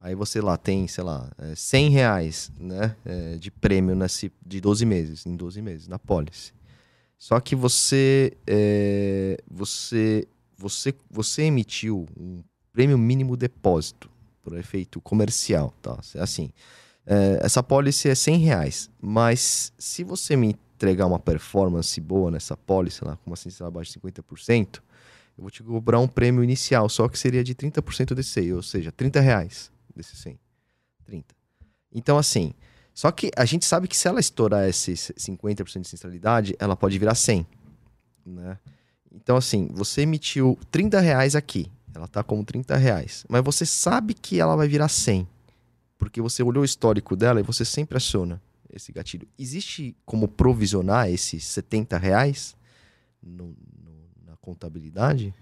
Aí 0.00 0.16
você 0.16 0.40
lá 0.40 0.56
tem, 0.56 0.88
sei 0.88 1.04
lá, 1.04 1.30
é, 1.38 1.54
100 1.54 1.90
reais 1.90 2.50
né, 2.58 2.96
é, 3.04 3.36
de 3.36 3.52
prêmio 3.52 3.94
nesse, 3.94 4.32
de 4.44 4.60
12 4.60 4.84
meses, 4.84 5.24
em 5.24 5.36
12 5.36 5.62
meses, 5.62 5.86
na 5.86 5.98
pólice. 6.00 6.52
Só 7.16 7.38
que 7.38 7.54
você, 7.54 8.36
é, 8.44 9.38
você, 9.48 10.26
você, 10.56 10.92
você 11.08 11.42
emitiu 11.42 12.08
um 12.18 12.42
prêmio 12.72 12.98
mínimo 12.98 13.36
depósito 13.36 14.10
por 14.42 14.56
efeito 14.56 15.00
comercial, 15.00 15.72
tá? 15.80 15.98
Assim, 16.18 16.50
é, 17.06 17.40
essa 17.42 17.62
pólice 17.62 18.08
é 18.08 18.14
100 18.14 18.38
reais, 18.38 18.90
mas 19.00 19.72
se 19.78 20.04
você 20.04 20.36
me 20.36 20.56
entregar 20.76 21.06
uma 21.06 21.18
performance 21.18 22.00
boa 22.00 22.30
nessa 22.30 22.56
pólice, 22.56 23.04
lá, 23.04 23.16
com 23.16 23.30
uma 23.30 23.36
ciência 23.36 23.66
abaixo 23.66 23.92
de 23.92 24.00
50%, 24.00 24.82
eu 25.38 25.42
vou 25.42 25.50
te 25.50 25.62
cobrar 25.62 26.00
um 26.00 26.08
prêmio 26.08 26.42
inicial, 26.44 26.88
só 26.88 27.08
que 27.08 27.18
seria 27.18 27.42
de 27.42 27.54
30% 27.54 28.14
desse 28.14 28.40
aí, 28.40 28.52
ou 28.52 28.62
seja, 28.62 28.92
30 28.92 29.20
reais 29.20 29.70
desse 29.94 30.16
100. 30.16 30.38
30. 31.04 31.34
Então, 31.92 32.18
assim, 32.18 32.52
só 32.94 33.10
que 33.10 33.30
a 33.36 33.44
gente 33.44 33.64
sabe 33.64 33.88
que 33.88 33.96
se 33.96 34.06
ela 34.08 34.20
estourar 34.20 34.68
esse 34.68 34.92
50% 34.92 35.82
de 35.82 35.88
sinceridade, 35.88 36.56
ela 36.58 36.76
pode 36.76 36.98
virar 36.98 37.14
100, 37.14 37.46
né? 38.26 38.58
Então, 39.10 39.36
assim, 39.36 39.68
você 39.72 40.02
emitiu 40.02 40.58
30 40.70 41.00
reais 41.00 41.36
aqui, 41.36 41.70
ela 41.94 42.08
tá 42.08 42.22
como 42.22 42.44
30 42.44 42.76
reais, 42.76 43.24
mas 43.28 43.42
você 43.44 43.64
sabe 43.66 44.14
que 44.14 44.40
ela 44.40 44.56
vai 44.56 44.66
virar 44.68 44.88
100, 44.88 45.26
porque 45.98 46.20
você 46.20 46.42
olhou 46.42 46.62
o 46.62 46.64
histórico 46.64 47.14
dela 47.16 47.40
e 47.40 47.42
você 47.42 47.64
sempre 47.64 47.96
aciona 47.96 48.40
esse 48.72 48.90
gatilho. 48.92 49.28
Existe 49.38 49.94
como 50.06 50.26
provisionar 50.26 51.08
esses 51.10 51.44
70 51.44 51.98
reais 51.98 52.56
no- 53.22 53.48
no- 53.84 54.08
na 54.26 54.36
contabilidade? 54.40 55.34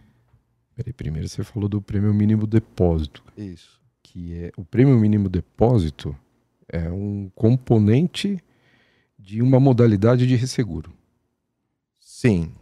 Peraí, 0.74 0.92
primeiro 0.92 1.28
você 1.28 1.44
falou 1.44 1.68
do 1.68 1.80
prêmio 1.80 2.12
mínimo 2.12 2.46
depósito, 2.46 3.22
Isso. 3.36 3.80
que 4.02 4.34
é 4.34 4.52
o 4.56 4.64
prêmio 4.64 4.98
mínimo 4.98 5.28
depósito 5.28 6.16
é 6.68 6.90
um 6.90 7.30
componente 7.34 8.38
de 9.18 9.42
uma 9.42 9.60
modalidade 9.60 10.26
de 10.26 10.34
resseguro. 10.36 10.92
Sim, 11.98 12.52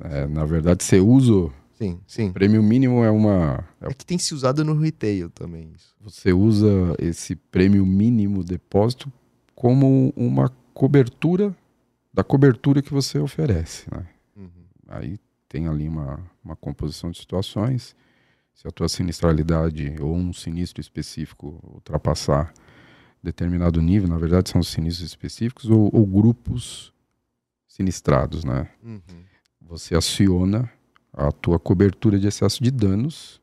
É, 0.00 0.26
na 0.26 0.44
verdade, 0.44 0.82
você 0.82 0.98
usa 0.98 1.52
o 1.92 2.00
sim, 2.06 2.26
sim. 2.26 2.32
prêmio 2.32 2.62
mínimo 2.62 3.04
é 3.04 3.10
uma 3.10 3.64
é 3.80 3.88
É 3.88 3.94
que 3.94 4.04
tem 4.06 4.18
se 4.18 4.34
usado 4.34 4.64
no 4.64 4.78
retail 4.78 5.30
também 5.30 5.72
isso. 5.74 5.94
você 6.00 6.32
usa 6.32 6.94
esse 6.98 7.36
prêmio 7.36 7.84
mínimo 7.84 8.42
depósito 8.42 9.12
como 9.54 10.12
uma 10.16 10.50
cobertura 10.72 11.54
da 12.12 12.22
cobertura 12.24 12.82
que 12.82 12.92
você 12.92 13.18
oferece. 13.18 13.86
Né? 13.90 14.06
Uhum. 14.36 14.50
Aí 14.88 15.18
tem 15.48 15.68
ali 15.68 15.88
uma, 15.88 16.20
uma 16.44 16.56
composição 16.56 17.10
de 17.10 17.18
situações. 17.18 17.94
Se 18.54 18.68
a 18.68 18.70
tua 18.70 18.88
sinistralidade 18.88 19.96
ou 20.00 20.14
um 20.14 20.32
sinistro 20.32 20.80
específico 20.80 21.60
ultrapassar 21.64 22.52
determinado 23.22 23.80
nível, 23.82 24.08
na 24.08 24.18
verdade 24.18 24.50
são 24.50 24.60
os 24.60 24.68
sinistros 24.68 25.08
específicos 25.08 25.70
ou, 25.70 25.90
ou 25.92 26.06
grupos 26.06 26.92
sinistrados, 27.66 28.44
né? 28.44 28.68
Uhum. 28.82 29.00
Você 29.60 29.96
aciona 29.96 30.70
a 31.16 31.30
tua 31.32 31.58
cobertura 31.58 32.18
de 32.18 32.26
excesso 32.26 32.62
de 32.62 32.70
danos, 32.70 33.40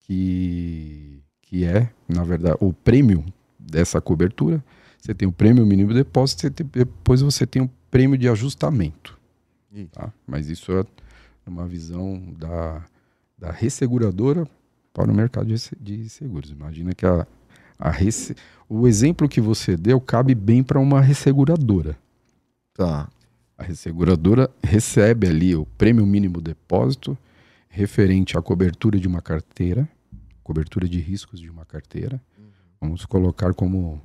que, 0.00 1.22
que 1.42 1.64
é, 1.64 1.90
na 2.08 2.22
verdade, 2.24 2.56
o 2.60 2.72
prêmio 2.72 3.24
dessa 3.58 4.00
cobertura. 4.00 4.62
Você 4.98 5.14
tem 5.14 5.28
o 5.28 5.32
prêmio 5.32 5.64
mínimo 5.66 5.92
depósito, 5.92 6.42
você 6.42 6.50
tem- 6.50 6.66
depois 6.66 7.20
você 7.20 7.46
tem 7.46 7.62
o 7.62 7.70
prêmio 7.90 8.16
de 8.18 8.28
ajustamento. 8.28 9.18
Tá? 9.92 10.12
Mas 10.26 10.48
isso 10.48 10.72
é 10.72 10.84
uma 11.46 11.66
visão 11.66 12.22
da, 12.38 12.84
da 13.38 13.50
resseguradora 13.50 14.48
para 14.92 15.10
o 15.10 15.14
mercado 15.14 15.46
de, 15.46 15.56
de 15.80 16.08
seguros. 16.08 16.50
Imagina 16.50 16.94
que 16.94 17.04
a, 17.04 17.26
a 17.78 17.90
resse- 17.90 18.34
o 18.68 18.86
exemplo 18.86 19.28
que 19.28 19.40
você 19.40 19.76
deu 19.76 20.00
cabe 20.00 20.34
bem 20.34 20.62
para 20.62 20.78
uma 20.80 21.00
resseguradora. 21.00 21.98
Tá. 22.72 23.08
A 23.56 23.62
resseguradora 23.62 24.50
recebe 24.62 25.28
ali 25.28 25.54
o 25.54 25.64
prêmio 25.64 26.04
mínimo 26.04 26.40
depósito 26.40 27.16
referente 27.68 28.36
à 28.36 28.42
cobertura 28.42 28.98
de 28.98 29.06
uma 29.08 29.22
carteira, 29.22 29.88
cobertura 30.42 30.88
de 30.88 30.98
riscos 31.00 31.40
de 31.40 31.48
uma 31.48 31.64
carteira. 31.64 32.20
Vamos 32.80 33.06
colocar 33.06 33.54
como, 33.54 34.00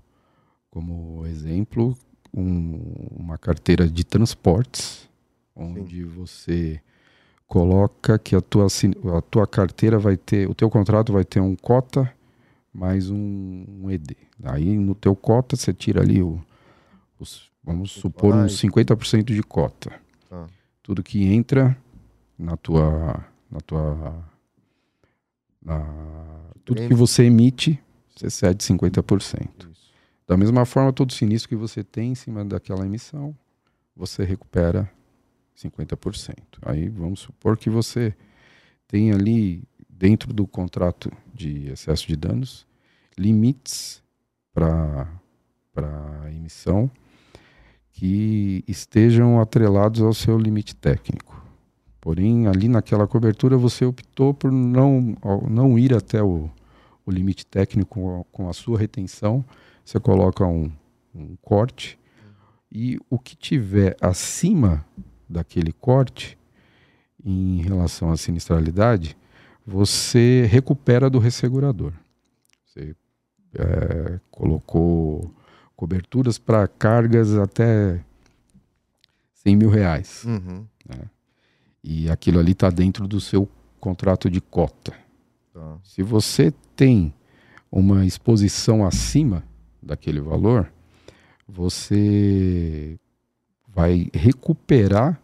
como 0.70 1.26
exemplo 1.26 1.98
um- 2.34 3.08
uma 3.12 3.38
carteira 3.38 3.88
de 3.90 4.04
transportes, 4.04 5.10
onde 5.56 6.04
você 6.04 6.80
coloca 7.48 8.20
que 8.20 8.36
a 8.36 8.42
tua, 8.42 8.68
a 9.18 9.22
tua 9.22 9.48
carteira 9.48 9.98
vai 9.98 10.16
ter, 10.16 10.48
o 10.48 10.54
teu 10.54 10.70
contrato 10.70 11.12
vai 11.12 11.26
ter 11.26 11.40
um 11.40 11.56
cota 11.56 12.12
mais 12.72 13.10
um, 13.10 13.66
um 13.82 13.90
ED. 13.90 14.16
Aí 14.44 14.78
no 14.78 14.94
teu 14.94 15.16
cota 15.16 15.56
você 15.56 15.74
tira 15.74 16.02
ali 16.02 16.22
o, 16.22 16.40
os, 17.20 17.52
vamos 17.64 17.92
supor 17.92 18.34
uns 18.36 18.60
50% 18.62 19.24
de 19.34 19.44
cota. 19.44 20.00
Tá. 20.30 20.48
Tudo 20.82 21.04
que 21.04 21.24
entra 21.26 21.78
na 22.38 22.56
tua 22.58 23.26
na 23.52 23.60
tua 23.62 24.24
na- 25.62 26.40
tudo 26.64 26.88
que 26.88 26.94
você 26.94 27.24
emite, 27.24 27.80
você 28.16 28.30
cede 28.30 28.64
50%. 28.64 29.70
Isso. 29.72 29.92
Da 30.28 30.38
mesma 30.38 30.66
forma, 30.66 30.94
todo 30.94 31.12
sinistro 31.14 31.50
que 31.50 31.56
você 31.56 31.84
tem 31.84 32.12
em 32.12 32.16
cima 32.16 32.46
daquela 32.46 32.86
emissão, 32.86 33.36
você 33.96 34.24
recupera 34.24 34.90
50%. 35.56 36.60
Aí 36.62 36.88
vamos 36.88 37.20
supor 37.22 37.58
que 37.58 37.70
você 37.70 38.16
tem 38.88 39.12
ali, 39.12 39.64
dentro 39.90 40.32
do 40.32 40.46
contrato 40.48 41.12
de 41.34 41.70
excesso 41.70 42.08
de 42.08 42.16
danos, 42.16 42.66
limites 43.18 44.02
para 44.54 45.08
a 45.78 46.32
emissão 46.32 46.90
que 48.00 48.64
estejam 48.66 49.42
atrelados 49.42 50.02
ao 50.02 50.14
seu 50.14 50.38
limite 50.38 50.74
técnico. 50.74 51.46
Porém, 52.00 52.48
ali 52.48 52.70
naquela 52.70 53.06
cobertura, 53.06 53.58
você 53.58 53.84
optou 53.84 54.34
por 54.34 54.54
não, 54.54 55.18
não 55.50 55.78
ir 55.78 55.94
até 55.94 56.24
o, 56.24 56.50
o 57.06 57.12
limite 57.12 57.46
técnico 57.46 58.26
com 58.32 58.48
a, 58.48 58.54
sua 58.54 58.80
retenção, 58.80 59.44
você 59.84 60.00
coloca 60.00 60.46
um, 60.46 60.72
um 61.14 61.36
corte 61.42 62.00
e 62.72 62.98
o 63.10 63.20
que 63.20 63.36
tiver 63.36 63.98
acima 64.00 64.86
daquele 65.28 65.74
corte 65.74 66.38
em 67.22 67.62
relação 67.62 68.12
à 68.12 68.16
sinistralidade, 68.16 69.18
você 69.68 70.48
recupera 70.50 71.10
do 71.10 71.20
ressegurador. 71.20 71.92
Você 72.66 72.96
eh, 73.56 74.22
colocou 74.32 75.36
coberturas 75.80 76.38
para 76.38 76.68
cargas 76.68 77.38
até 77.38 78.04
100 79.36 79.56
mil 79.56 79.70
reais. 79.70 80.26
Uhum. 80.26 80.66
E 81.82 82.10
aquilo 82.10 82.38
ali 82.38 82.52
está 82.52 82.70
dentro 82.70 83.08
do 83.08 83.22
seu 83.22 83.48
contrato 83.80 84.30
de 84.30 84.42
cota. 84.42 84.94
Tá. 85.54 85.78
Se 85.82 86.04
você 86.04 86.52
tem 86.76 87.14
uma 87.72 88.06
exposição 88.06 88.86
acima 88.86 89.42
daquele 89.82 90.20
valor, 90.20 90.70
você 91.48 93.00
vai 93.66 94.10
recuperar 94.14 95.18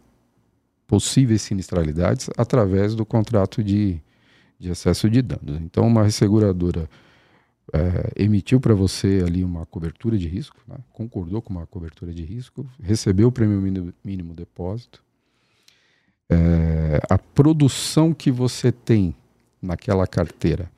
possíveis 0.86 1.42
sinistralidades 1.42 2.30
através 2.34 2.94
do 2.94 3.04
contrato 3.04 3.62
de, 3.62 4.00
de 4.58 4.70
excesso 4.70 5.10
de 5.10 5.20
danos. 5.20 5.60
Então, 5.60 5.86
uma 5.86 6.02
resseguradora 6.02 6.88
é, 7.72 8.12
emitiu 8.22 8.60
para 8.60 8.74
você 8.74 9.22
ali 9.26 9.42
uma 9.42 9.66
cobertura 9.66 10.16
de 10.16 10.28
risco, 10.28 10.56
né? 10.68 10.76
concordou 10.92 11.42
com 11.42 11.52
uma 11.52 11.66
cobertura 11.66 12.12
de 12.12 12.22
risco, 12.22 12.66
recebeu 12.80 13.28
o 13.28 13.32
prêmio 13.32 13.60
mínimo, 13.60 13.92
mínimo 14.04 14.34
depósito. 14.34 15.02
É, 16.28 17.00
a 17.08 17.18
produção 17.18 18.12
que 18.12 18.30
você 18.30 18.70
tem 18.70 19.14
naquela 19.60 20.06
carteira 20.06 20.70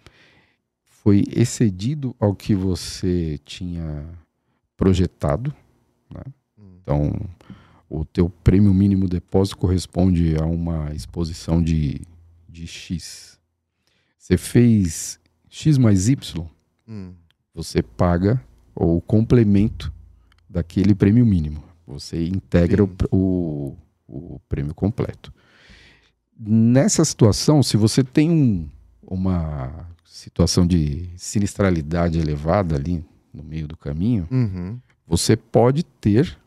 foi 0.85 1.25
excedido 1.35 2.15
ao 2.19 2.35
que 2.35 2.55
você 2.55 3.39
tinha 3.45 4.05
projetado. 4.77 5.55
Né? 6.11 6.23
Então, 6.83 7.13
o 7.89 8.05
teu 8.05 8.29
prêmio 8.29 8.73
mínimo 8.75 9.09
depósito 9.09 9.57
corresponde 9.57 10.37
a 10.37 10.45
uma 10.45 10.93
exposição 10.95 11.63
de, 11.63 12.01
de 12.49 12.67
X. 12.67 13.39
Você 14.19 14.37
fez 14.37 15.19
X 15.49 15.79
mais 15.79 16.09
Y, 16.09 16.47
Hum. 16.89 17.13
você 17.55 17.83
paga 17.83 18.41
o 18.75 19.01
complemento 19.01 19.93
daquele 20.49 20.95
prêmio 20.95 21.27
mínimo. 21.27 21.63
Você 21.87 22.27
integra 22.29 22.85
o, 22.85 22.91
o, 23.11 23.77
o 24.07 24.41
prêmio 24.49 24.75
completo. 24.75 25.33
Nessa 26.39 27.05
situação, 27.05 27.63
se 27.63 27.77
você 27.77 28.05
tem 28.05 28.31
um- 28.31 28.69
uma 29.03 29.89
situação 30.05 30.67
de 30.67 31.09
sinistralidade 31.17 32.19
elevada 32.19 32.77
ali 32.77 33.05
no 33.35 33.43
meio 33.43 33.67
do 33.67 33.77
caminho, 33.77 34.29
Uhum. 34.31 34.79
você 35.07 35.37
pode 35.37 35.83
ter 35.83 36.39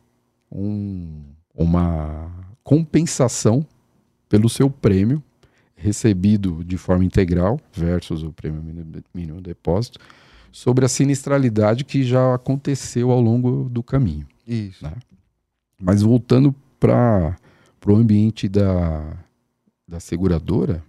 um- 0.52 1.24
uma 1.54 2.32
compensação 2.64 3.66
pelo 4.30 4.48
seu 4.50 4.70
prêmio 4.70 5.22
recebido 5.76 6.64
de 6.64 6.78
forma 6.78 7.04
integral 7.04 7.60
versus 7.74 8.24
o 8.24 8.32
prêmio 8.32 8.62
mínimo- 8.62 9.04
mínimo 9.14 9.42
depósito 9.42 10.00
sobre 10.52 10.86
a 10.86 10.90
sinistralidade 10.90 11.84
que 11.84 12.04
já 12.04 12.36
aconteceu 12.36 13.12
ao 13.12 13.22
longo 13.22 13.70
do 13.70 13.82
caminho. 13.82 14.28
Isso. 14.48 14.84
Né? 14.84 14.94
Mas 15.80 16.02
voltando 16.02 16.54
para 16.80 17.36
o 17.88 17.96
ambiente 17.96 18.48
da, 18.48 19.18
da 19.88 20.00
seguradora, 20.00 20.84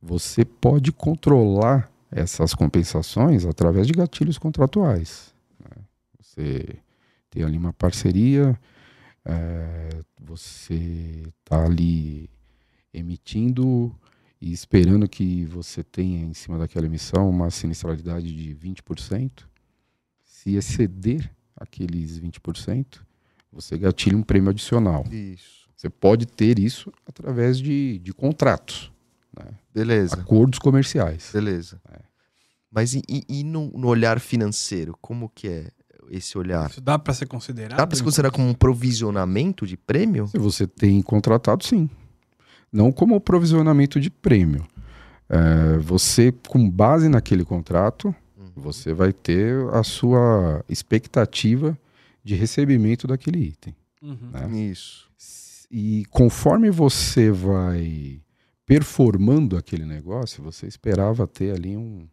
você 0.00 0.44
pode 0.44 0.92
controlar 0.92 1.90
essas 2.10 2.54
compensações 2.54 3.44
através 3.44 3.86
de 3.86 3.92
gatilhos 3.92 4.38
contratuais. 4.38 5.34
né? 5.60 5.82
Você 6.20 6.76
tem 7.30 7.42
ali 7.42 7.56
uma 7.56 7.72
parceria, 7.72 8.58
eh, 9.24 10.00
você 10.20 11.22
está 11.28 11.64
ali 11.64 12.30
emitindo 12.92 13.94
e 14.40 14.52
esperando 14.52 15.08
que 15.08 15.44
você 15.46 15.82
tenha 15.82 16.20
em 16.24 16.32
cima 16.34 16.58
daquela 16.58 16.86
emissão 16.86 17.28
uma 17.28 17.50
sinistralidade 17.50 18.32
de 18.34 18.54
20%. 18.54 19.30
Se 20.24 20.54
exceder 20.54 21.30
aqueles 21.56 22.20
20%, 22.20 23.00
você 23.52 23.76
gatilha 23.76 24.16
um 24.16 24.22
prêmio 24.22 24.50
adicional. 24.50 25.04
Isso. 25.10 25.68
Você 25.76 25.88
pode 25.90 26.26
ter 26.26 26.58
isso 26.58 26.92
através 27.06 27.58
de, 27.58 27.98
de 28.00 28.12
contratos, 28.12 28.92
Beleza. 29.72 30.14
acordos 30.16 30.58
comerciais. 30.58 31.30
Beleza. 31.32 31.80
É. 31.90 32.00
Mas 32.70 32.94
e, 32.94 33.02
e- 33.08 33.44
no, 33.44 33.70
no 33.70 33.86
olhar 33.88 34.18
financeiro, 34.20 34.96
como 35.00 35.28
que 35.28 35.48
é 35.48 35.70
esse 36.10 36.36
olhar? 36.36 36.68
Isso 36.68 36.80
dá 36.80 36.98
pra 36.98 37.14
ser 37.14 37.26
considerado? 37.26 37.78
Dá 37.78 37.86
pra 37.86 37.96
se 37.96 38.02
considerar 38.02 38.30
como 38.30 38.48
um 38.48 38.54
provisionamento 38.54 39.66
de 39.66 39.76
prêmio? 39.76 40.26
Se 40.26 40.38
você 40.38 40.66
tem 40.66 41.00
contratado, 41.00 41.64
sim. 41.64 41.88
Não 42.72 42.92
como 42.92 43.20
provisionamento 43.20 43.98
de 44.00 44.10
prêmio. 44.10 44.66
É, 45.28 45.78
você, 45.78 46.32
com 46.48 46.68
base 46.68 47.08
naquele 47.08 47.44
contrato, 47.44 48.14
Uhum. 48.36 48.50
você 48.56 48.92
vai 48.94 49.12
ter 49.12 49.54
a 49.74 49.82
sua 49.82 50.64
expectativa 50.68 51.76
de 52.24 52.34
recebimento 52.34 53.06
daquele 53.06 53.38
item. 53.40 53.74
Uhum. 54.02 54.30
né? 54.32 54.48
Isso. 54.70 55.08
E 55.70 56.04
conforme 56.10 56.70
você 56.70 57.30
vai 57.30 58.20
performando 58.64 59.56
aquele 59.56 59.84
negócio, 59.84 60.42
você 60.42 60.66
esperava 60.66 61.26
ter 61.26 61.52
ali 61.54 61.76
um- 61.76 62.06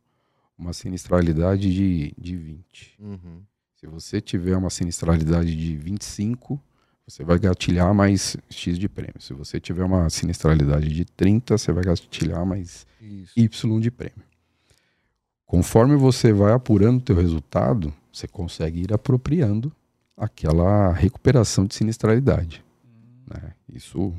uma 0.58 0.74
sinistralidade 0.74 1.72
de, 1.74 2.14
de 2.18 2.36
20. 2.36 2.96
Uhum. 3.00 3.42
Se 3.76 3.86
você 3.88 4.20
tiver 4.22 4.56
uma 4.58 4.70
sinistralidade 4.70 5.56
de 5.56 5.76
25, 5.78 6.60
você 7.08 7.24
vai 7.24 7.38
gatilhar 7.40 7.94
mais 7.94 8.36
X 8.50 8.78
de 8.80 8.90
prêmio. 8.90 9.20
Se 9.20 9.34
você 9.34 9.60
tiver 9.60 9.84
uma 9.84 10.10
sinistralidade 10.10 10.90
de 10.90 11.06
30, 11.06 11.58
você 11.58 11.72
vai 11.72 11.84
gatilhar 11.84 12.46
mais 12.46 12.86
Isso. 13.02 13.34
Y 13.36 13.80
de 13.80 13.92
prêmio. 13.92 14.24
Conforme 15.46 15.96
você 15.96 16.34
vai 16.34 16.54
apurando 16.54 16.98
o 16.98 17.02
teu 17.02 17.16
resultado, 17.16 17.94
você 18.12 18.28
consegue 18.28 18.82
ir 18.82 18.94
apropriando 18.94 19.72
aquela 20.18 20.92
recuperação 20.92 21.66
de 21.66 21.76
sinistralidade. 21.76 22.64
né? 23.28 23.54
Isso, 23.72 24.14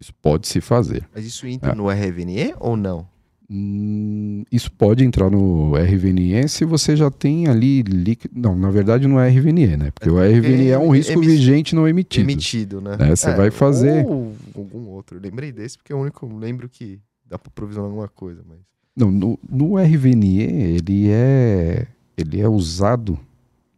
isso 0.00 0.12
pode 0.14 0.46
se 0.48 0.60
fazer. 0.60 1.08
Mas 1.14 1.24
isso 1.24 1.46
entra 1.46 1.72
É. 1.72 1.74
no 1.74 1.88
RVNE 1.88 2.54
ou 2.58 2.76
não? 2.76 3.08
Hum, 3.48 4.42
isso 4.50 4.70
pode 4.72 5.04
entrar 5.04 5.30
no 5.30 5.74
RVNE 5.76 6.48
se 6.48 6.64
você 6.64 6.96
já 6.96 7.10
tem 7.10 7.46
ali 7.46 7.82
líquido. 7.82 8.34
Não, 8.38 8.56
na 8.56 8.70
verdade 8.70 9.06
não 9.06 9.20
é 9.20 9.28
RVNE, 9.28 9.76
né? 9.76 9.90
Porque 9.92 10.10
o 10.10 10.20
É, 10.20 10.28
RVNE 10.28 10.68
é 10.68 10.78
um 10.78 10.92
é 10.92 10.98
risco 10.98 11.12
emiss- 11.12 11.26
vigente 11.32 11.74
não 11.74 11.86
emitido. 11.86 12.24
Emitido, 12.28 12.80
né? 12.80 12.96
É, 12.98 13.14
você 13.14 13.32
vai 13.34 13.50
fazer- 13.50 14.04
Ou 14.06 14.34
algum 14.54 14.88
outro. 14.88 15.16
Eu 15.16 15.20
lembrei 15.22 15.52
desse 15.52 15.78
porque 15.78 15.92
é 15.92 15.96
o 15.96 16.00
único 16.00 16.26
lembro 16.36 16.68
que 16.68 16.98
dá 17.24 17.38
pra 17.38 17.50
provisionar 17.54 17.88
alguma 17.90 18.08
coisa, 18.08 18.42
mas. 18.48 18.58
Não, 18.96 19.10
no, 19.12 19.38
no 19.48 19.76
RVNE 19.78 20.40
ele 20.42 21.08
é, 21.10 21.86
ele 22.16 22.40
é 22.40 22.48
usado 22.48 23.18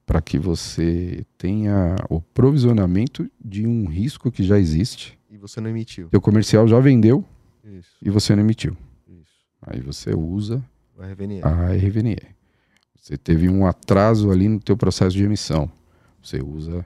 para 0.07 0.23
que 0.23 0.39
você 0.39 1.27
tenha 1.37 1.95
o 2.09 2.21
provisionamento 2.23 3.31
de 3.45 3.67
um 3.67 3.85
risco 3.87 4.31
que 4.31 4.43
já 4.43 4.59
existe. 4.59 5.19
E 5.31 5.37
você 5.37 5.61
não 5.61 5.69
emitiu. 5.69 6.09
Teu 6.09 6.21
comercial 6.23 6.67
já 6.67 6.81
vendeu 6.81 7.23
Isso. 7.63 7.91
e 8.03 8.09
você 8.09 8.35
não 8.35 8.43
emitiu. 8.43 8.75
Aí 9.61 9.81
você 9.81 10.15
usa 10.15 10.63
RVNE. 10.99 11.43
a 11.43 11.73
RVNE. 11.73 12.19
Você 12.97 13.17
teve 13.17 13.49
um 13.49 13.67
atraso 13.67 14.31
ali 14.31 14.49
no 14.49 14.61
teu 14.61 14.77
processo 14.77 15.17
de 15.17 15.25
emissão. 15.25 15.71
Você 16.23 16.43
usa 16.43 16.85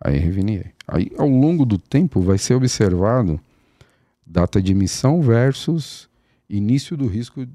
a 0.00 0.10
RVNE. 0.10 0.72
Aí, 0.88 1.10
ao 1.16 1.28
longo 1.28 1.64
do 1.64 1.78
tempo, 1.78 2.20
vai 2.20 2.38
ser 2.38 2.54
observado 2.54 3.38
data 4.26 4.60
de 4.60 4.72
emissão 4.72 5.20
versus 5.20 6.08
início 6.48 6.96
do 6.96 7.06
risco 7.06 7.46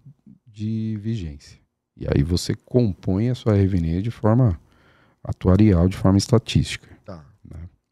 de 0.47 0.97
vigência. 1.01 1.59
E 1.97 2.05
aí 2.05 2.23
você 2.23 2.53
compõe 2.55 3.29
a 3.29 3.35
sua 3.35 3.53
RVNE 3.53 4.01
de 4.01 4.11
forma 4.11 4.59
atuarial, 5.23 5.87
de 5.87 5.97
forma 5.97 6.17
estatística. 6.17 6.94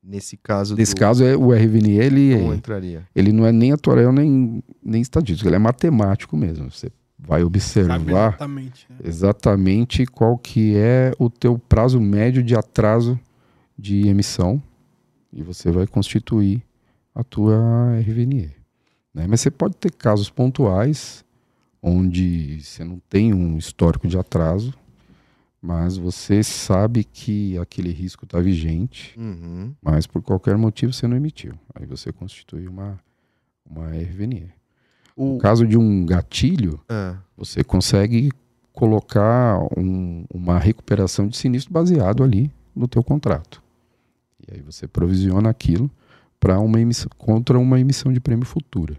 Nesse 0.04 0.36
caso. 0.36 0.76
Nesse 0.76 0.94
do- 0.94 1.00
caso, 1.00 1.24
é, 1.24 1.36
o 1.36 1.54
RVNE 1.54 1.92
ele, 1.98 2.36
Não 2.38 2.54
entraria. 2.54 3.08
ele 3.16 3.32
não 3.32 3.46
é 3.46 3.52
nem 3.52 3.72
atuarial 3.72 4.12
nem, 4.12 4.62
nem 4.84 5.02
estatístico, 5.02 5.48
ele 5.48 5.56
é 5.56 5.60
matemático 5.60 6.36
mesmo. 6.36 6.70
Você 6.70 6.92
vai 7.18 7.42
observar 7.44 8.02
exatamente. 8.02 8.86
né? 8.90 8.98
exatamente 9.04 10.06
qual 10.06 10.38
que 10.38 10.76
é 10.76 11.14
o 11.18 11.30
teu 11.30 11.58
prazo 11.58 12.02
médio 12.02 12.44
de 12.44 12.54
atraso 12.56 13.18
de 13.80 14.08
emissão 14.10 14.62
e 15.32 15.42
você 15.42 15.72
vai 15.72 15.88
constituir 15.88 16.62
a 17.16 17.24
tua 17.24 17.98
RVNE. 18.02 18.52
né? 19.14 19.26
Mas 19.28 19.40
você 19.42 19.50
pode 19.50 19.76
ter 19.78 19.92
casos 19.92 20.30
pontuais 20.30 21.24
onde 21.82 22.60
você 22.62 22.84
não 22.84 23.00
tem 23.10 23.34
um 23.34 23.58
histórico 23.58 24.08
de 24.08 24.18
atraso, 24.18 24.74
mas 25.66 25.96
você 25.96 26.44
sabe 26.44 27.06
que 27.06 27.58
aquele 27.58 27.90
risco 27.90 28.26
está 28.26 28.38
vigente, 28.42 29.18
Uhum. 29.18 29.74
mas 29.82 30.06
por 30.06 30.22
qualquer 30.22 30.58
motivo 30.58 30.92
você 30.92 31.08
não 31.08 31.16
emitiu. 31.16 31.54
Aí 31.74 31.86
você 31.86 32.12
constitui 32.12 32.68
uma, 32.68 33.00
uma 33.66 33.88
RVNE. 33.96 34.52
O... 35.16 35.36
No 35.36 35.38
caso 35.40 35.66
de 35.66 35.78
um 35.78 36.06
gatilho, 36.06 36.82
Ah, 36.90 37.16
você 37.38 37.64
consegue 37.64 38.30
colocar 38.74 39.58
um- 39.78 40.26
uma 40.34 40.60
recuperação 40.60 41.28
de 41.30 41.38
sinistro 41.38 41.72
baseado 41.72 42.24
ali 42.24 42.52
no 42.76 42.88
teu 42.88 43.02
contrato. 43.02 43.64
E 44.46 44.56
aí 44.56 44.62
você 44.62 44.86
provisiona 44.88 45.50
aquilo 45.50 45.90
para 46.42 46.60
uma 46.60 46.82
emissão 46.82 47.10
contra 47.18 47.58
uma 47.58 47.80
emissão 47.80 48.12
de 48.12 48.20
prêmio 48.20 48.46
futura, 48.46 48.98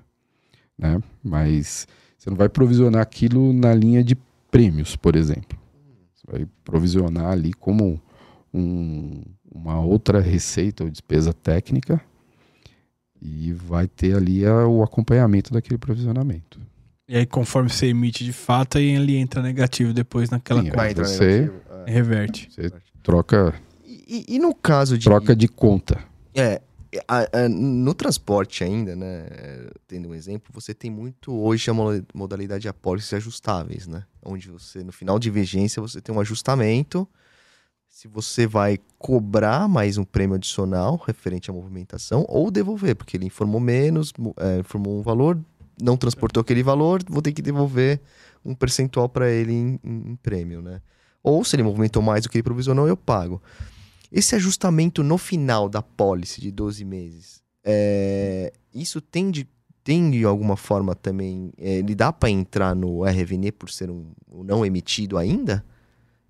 né? 0.78 0.98
Mas 1.22 1.86
você 2.16 2.30
não 2.30 2.36
vai 2.38 2.48
provisionar 2.48 3.02
aquilo 3.02 3.52
na 3.52 3.74
linha 3.74 4.02
de 4.02 4.16
prêmios, 4.50 4.96
por 4.96 5.14
exemplo. 5.14 5.58
Vai 6.26 6.46
provisionar 6.64 7.26
ali 7.30 7.52
como 7.52 8.00
um- 8.52 9.22
uma 9.52 9.80
outra 9.80 10.20
receita 10.20 10.84
ou 10.84 10.90
despesa 10.90 11.32
técnica 11.32 12.00
e 13.20 13.52
vai 13.52 13.86
ter 13.86 14.16
ali 14.16 14.44
a- 14.44 14.66
o 14.66 14.82
acompanhamento 14.82 15.52
daquele 15.52 15.78
provisionamento. 15.78 16.60
E 17.08 17.16
aí, 17.16 17.26
conforme 17.26 17.68
você 17.68 17.86
emite 17.88 18.24
de 18.24 18.32
fato, 18.32 18.78
aí 18.78 18.86
ele 18.96 19.16
entra 19.16 19.42
negativo 19.42 19.92
depois 19.92 20.30
naquela 20.30 20.62
Sim, 20.62 20.70
conta. 20.70 21.04
você-. 21.04 21.50
Ah. 21.70 21.84
Reverte. 21.86 22.48
Você 22.50 22.72
troca 23.02 23.54
E, 23.86 24.24
e- 24.30 24.36
e 24.36 24.38
no 24.38 24.54
caso 24.54 24.96
de. 24.96 25.04
troca 25.04 25.36
de 25.36 25.46
conta. 25.46 26.02
É, 26.34 26.62
a- 27.09 27.28
a- 27.45 27.49
no 27.49 27.95
transporte 27.95 28.62
ainda, 28.64 28.95
né? 28.97 29.26
Tendo 29.86 30.09
um 30.11 30.14
exemplo, 30.14 30.51
você 30.53 30.72
tem 30.74 30.90
muito 30.90 31.32
hoje 31.32 31.70
a 31.70 31.74
mo- 31.74 32.05
modalidade 32.14 32.62
de 32.62 32.68
apólices 32.68 33.12
ajustáveis, 33.14 33.86
né? 33.86 34.05
Onde 34.24 34.49
você, 34.51 34.82
no 34.82 34.92
final 34.92 35.18
de 35.18 35.30
vigência, 35.30 35.80
você 35.82 36.01
tem 36.01 36.14
um 36.14 36.20
ajustamento. 36.20 37.09
Se 37.88 38.09
você 38.09 38.47
vai 38.47 38.78
cobrar 38.99 39.68
mais 39.68 39.97
um 39.99 40.05
prêmio 40.05 40.34
adicional 40.36 41.01
referente 41.07 41.51
à 41.51 41.55
movimentação 41.55 42.24
ou 42.28 42.51
devolver, 42.51 42.97
porque 42.97 43.16
ele 43.16 43.26
informou 43.26 43.61
menos, 43.61 44.12
é, 44.38 44.59
informou 44.59 44.99
um 44.99 45.03
valor, 45.03 45.38
não 45.80 45.97
transportou 45.97 46.40
aquele 46.40 46.62
valor, 46.62 47.03
vou 47.09 47.22
ter 47.22 47.32
que 47.32 47.40
devolver 47.42 48.01
um 48.45 48.55
percentual 48.55 49.09
para 49.09 49.30
ele 49.30 49.53
em, 49.53 49.80
em- 49.84 50.11
em 50.11 50.16
prêmio, 50.16 50.61
né? 50.61 50.80
Ou 51.22 51.42
se 51.45 51.57
ele 51.57 51.62
movimentou 51.62 52.03
mais 52.03 52.22
do 52.24 52.28
que 52.28 52.36
ele 52.36 52.42
provisionou, 52.42 52.86
eu 52.86 52.97
pago. 52.97 53.40
Esse 54.16 54.36
ajustamento 54.36 55.02
no 55.02 55.18
final 55.18 55.68
da 55.68 55.82
pólice 55.82 56.40
de 56.40 56.52
12 56.52 56.84
meses, 56.84 57.42
é, 57.64 58.52
isso 58.72 59.00
tem 59.00 59.28
de, 59.28 59.44
tem 59.82 60.08
de 60.08 60.24
alguma 60.24 60.56
forma 60.56 60.94
também. 60.94 61.52
é, 61.58 61.78
ele 61.78 61.96
dá 61.96 62.12
para 62.12 62.30
entrar 62.30 62.76
no 62.76 63.02
RVN 63.02 63.50
por 63.58 63.68
ser 63.68 63.90
um, 63.90 64.12
um 64.30 64.44
não 64.44 64.64
emitido 64.64 65.18
ainda? 65.18 65.64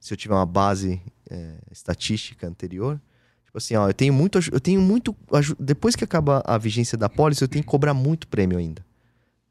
Se 0.00 0.14
eu 0.14 0.16
tiver 0.16 0.32
uma 0.32 0.46
base 0.46 0.98
é, 1.28 1.58
estatística 1.70 2.48
anterior? 2.48 2.98
Tipo 3.44 3.58
assim, 3.58 3.76
ó, 3.76 3.86
eu 3.86 3.92
tenho 3.92 4.14
muito. 4.14 4.38
Eu 4.50 4.60
tenho 4.60 4.80
muito. 4.80 5.14
Depois 5.60 5.94
que 5.94 6.04
acaba 6.04 6.42
a 6.46 6.56
vigência 6.56 6.96
da 6.96 7.10
pólice, 7.10 7.42
eu 7.42 7.48
tenho 7.48 7.62
que 7.62 7.70
cobrar 7.70 7.92
muito 7.92 8.26
prêmio 8.28 8.56
ainda. 8.56 8.82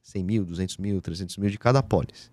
100 0.01 0.23
mil, 0.23 0.43
200 0.43 0.77
mil, 0.79 0.99
300 0.99 1.38
mil 1.38 1.51
de 1.51 1.59
cada 1.59 1.84
pólice. 1.84 2.31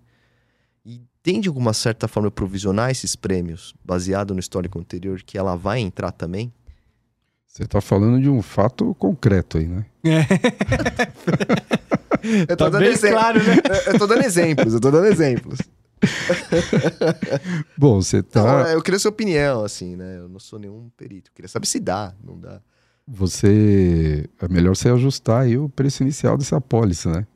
E 0.82 1.02
tem 1.22 1.40
de 1.40 1.48
alguma 1.48 1.72
certa 1.72 2.08
forma 2.08 2.30
provisionar 2.30 2.90
esses 2.90 3.14
prêmios 3.16 3.74
baseado 3.84 4.34
no 4.34 4.40
histórico 4.40 4.78
anterior 4.78 5.22
que 5.22 5.36
ela 5.36 5.56
vai 5.56 5.80
entrar 5.80 6.12
também? 6.12 6.52
Você 7.46 7.66
tá 7.66 7.80
falando 7.80 8.20
de 8.20 8.28
um 8.28 8.40
fato 8.42 8.94
concreto 8.94 9.58
aí, 9.58 9.66
né? 9.66 9.84
Eu 12.48 12.56
Tá 12.56 12.70
bem 12.70 12.96
claro, 12.96 13.42
né? 13.42 13.56
Eu 13.86 13.98
tô 13.98 14.06
dando 14.06 14.22
exemplos, 14.22 14.74
eu 14.74 14.80
tô 14.80 14.90
dando 14.90 15.06
exemplos. 15.06 15.58
Bom, 17.76 18.00
você 18.00 18.22
tá. 18.22 18.70
é, 18.70 18.74
eu 18.74 18.82
queria 18.82 18.98
sua 18.98 19.10
opinião, 19.10 19.64
assim, 19.64 19.96
né? 19.96 20.18
Eu 20.18 20.28
não 20.28 20.38
sou 20.38 20.58
nenhum 20.58 20.90
perito. 20.96 21.30
Eu 21.30 21.34
queria 21.34 21.48
saber 21.48 21.66
se 21.66 21.80
dá, 21.80 22.14
não 22.22 22.38
dá. 22.38 22.60
Você. 23.06 24.28
É 24.40 24.48
melhor 24.48 24.76
você 24.76 24.88
ajustar 24.88 25.42
aí 25.42 25.58
o 25.58 25.68
preço 25.68 26.02
inicial 26.02 26.36
dessa 26.36 26.56
apólice, 26.56 27.08
né? 27.08 27.26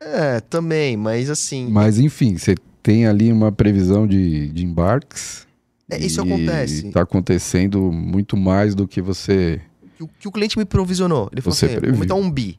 É, 0.00 0.40
também, 0.40 0.96
mas 0.96 1.28
assim. 1.28 1.68
Mas 1.68 1.98
enfim, 1.98 2.38
você 2.38 2.54
tem 2.88 3.06
ali 3.06 3.30
uma 3.30 3.52
previsão 3.52 4.06
de, 4.06 4.48
de 4.48 4.64
embarques. 4.64 5.46
É, 5.90 5.98
isso 5.98 6.22
acontece. 6.22 6.90
Tá 6.90 7.02
acontecendo 7.02 7.92
muito 7.92 8.34
mais 8.34 8.74
do 8.74 8.88
que 8.88 9.02
você. 9.02 9.60
que, 9.96 10.02
o- 10.04 10.08
que 10.18 10.26
o 10.26 10.32
cliente 10.32 10.56
me 10.58 10.64
provisionou. 10.64 11.28
Ele 11.30 11.42
falou 11.42 11.54
Você 11.54 11.66
assim: 11.66 11.76
previu. 11.76 11.94
aumentar 11.96 12.14
um 12.14 12.30
bi, 12.30 12.58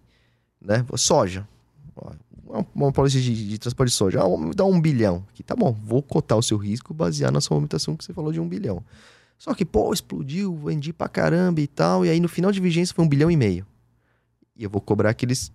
né? 0.62 0.86
Soja. 0.96 1.48
Uma, 2.46 2.66
uma 2.76 2.92
polícia 2.92 3.20
de, 3.20 3.48
de 3.50 3.58
transporte 3.58 3.90
de 3.90 3.96
soja. 3.96 4.20
Ah, 4.20 4.24
vamos 4.24 4.40
aumentar 4.42 4.66
um 4.66 4.80
bilhão. 4.80 5.26
Aqui, 5.32 5.42
tá 5.42 5.56
bom, 5.56 5.72
vou 5.72 6.02
cotar 6.04 6.38
o 6.38 6.44
seu 6.44 6.58
risco 6.58 6.94
baseado 6.94 7.34
na 7.34 7.42
sua 7.42 7.58
aumentação 7.58 7.96
que 7.96 8.04
você 8.04 8.14
falou 8.14 8.32
de 8.32 8.40
um 8.40 8.48
bilhão. 8.48 8.84
Só 9.38 9.54
que, 9.56 9.66
pô, 9.66 9.92
explodiu, 9.92 10.56
vendi 10.56 10.94
pra 10.94 11.08
caramba 11.08 11.60
e 11.62 11.66
tal. 11.68 12.06
E 12.06 12.10
aí 12.10 12.20
no 12.20 12.28
final 12.28 12.52
de 12.52 12.60
vigência 12.60 12.94
foi 12.94 13.04
um 13.04 13.08
bilhão 13.10 13.32
e 13.32 13.38
meio. 13.38 13.66
E 14.56 14.64
eu 14.64 14.70
vou 14.70 14.82
cobrar 14.82 15.10
aqueles 15.12 15.52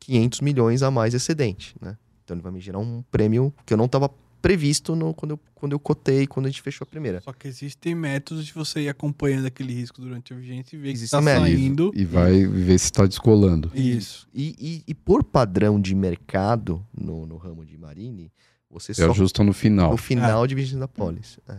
500 0.00 0.40
milhões 0.40 0.82
a 0.82 0.90
mais 0.90 1.14
excedente, 1.14 1.76
né? 1.80 1.96
Então 2.26 2.34
ele 2.34 2.42
vai 2.42 2.50
me 2.50 2.60
gerar 2.60 2.80
um 2.80 3.02
prêmio 3.10 3.54
que 3.64 3.72
eu 3.72 3.76
não 3.78 3.86
tava 3.86 4.10
previsto 4.42 4.94
no, 4.96 5.14
quando, 5.14 5.32
eu, 5.32 5.40
quando 5.54 5.72
eu 5.72 5.78
cotei, 5.78 6.26
quando 6.26 6.46
a 6.46 6.48
gente 6.48 6.60
fechou 6.60 6.84
a 6.84 6.86
primeira. 6.88 7.20
Só 7.20 7.32
que 7.32 7.46
existem 7.46 7.94
métodos 7.94 8.44
de 8.44 8.52
você 8.52 8.80
ir 8.80 8.88
acompanhando 8.88 9.46
aquele 9.46 9.72
risco 9.72 10.00
durante 10.00 10.32
a 10.34 10.36
vigência 10.36 10.74
e 10.76 10.78
ver 10.78 10.88
que 10.88 10.94
Existem 10.94 11.18
tá 11.18 11.24
métodos. 11.24 11.48
saindo. 11.50 11.92
E 11.94 12.04
vai 12.04 12.44
ver 12.46 12.78
se 12.78 12.92
tá 12.92 13.06
descolando. 13.06 13.70
Isso. 13.74 14.28
E, 14.34 14.54
e, 14.58 14.82
e 14.90 14.94
por 14.94 15.22
padrão 15.24 15.80
de 15.80 15.94
mercado 15.94 16.84
no, 16.92 17.26
no 17.26 17.36
ramo 17.36 17.64
de 17.64 17.78
marine, 17.78 18.30
você 18.68 18.92
Você 18.92 19.04
só 19.04 19.10
ajusta 19.12 19.42
no 19.44 19.52
final. 19.52 19.92
no 19.92 19.96
final 19.96 20.46
de 20.46 20.54
vigência 20.56 20.78
da 20.80 20.88
pólice. 20.88 21.38
É. 21.48 21.56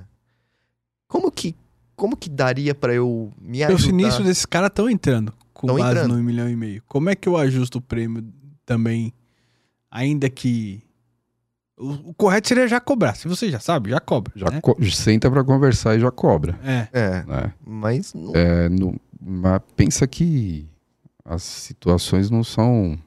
Como 1.07 1.31
que 1.31 1.55
como 1.95 2.15
que 2.15 2.29
daria 2.29 2.75
pra 2.75 2.93
eu 2.93 3.33
me 3.41 3.57
Os 3.65 3.69
ajudar? 3.73 3.83
sinistros 3.83 4.27
desses 4.27 4.45
caras 4.45 4.67
estão 4.69 4.87
entrando 4.87 5.33
com 5.51 5.65
Tão 5.65 5.77
base 5.77 5.89
entrando. 5.97 6.13
no 6.13 6.19
1 6.19 6.23
milhão 6.23 6.47
e 6.49 6.55
meio. 6.55 6.83
Como 6.87 7.09
é 7.09 7.15
que 7.15 7.27
eu 7.27 7.35
ajusto 7.35 7.79
o 7.79 7.81
prêmio 7.81 8.23
também, 8.63 9.11
ainda 9.91 10.29
que... 10.29 10.81
O, 11.79 12.09
o 12.09 12.13
correto 12.15 12.47
seria 12.47 12.67
já 12.67 12.79
cobrar. 12.79 13.13
Se 13.15 13.27
você 13.27 13.51
já 13.51 13.59
sabe, 13.59 13.91
já 13.91 13.99
cobra. 13.99 14.33
Já 14.35 14.49
né? 14.49 14.59
co- 14.61 14.75
senta 14.91 15.29
pra 15.29 15.43
conversar 15.43 15.95
e 15.95 15.99
já 15.99 16.09
cobra. 16.11 16.59
É. 16.63 16.87
É, 16.91 17.23
Né? 17.23 17.53
mas 17.63 18.13
não- 18.15 18.35
É, 18.35 18.67
no- 18.67 18.99
mas 19.21 19.61
pensa 19.75 20.07
que 20.07 20.67
as 21.23 21.43
situações 21.43 22.31
não 22.31 22.43
são 22.43 22.97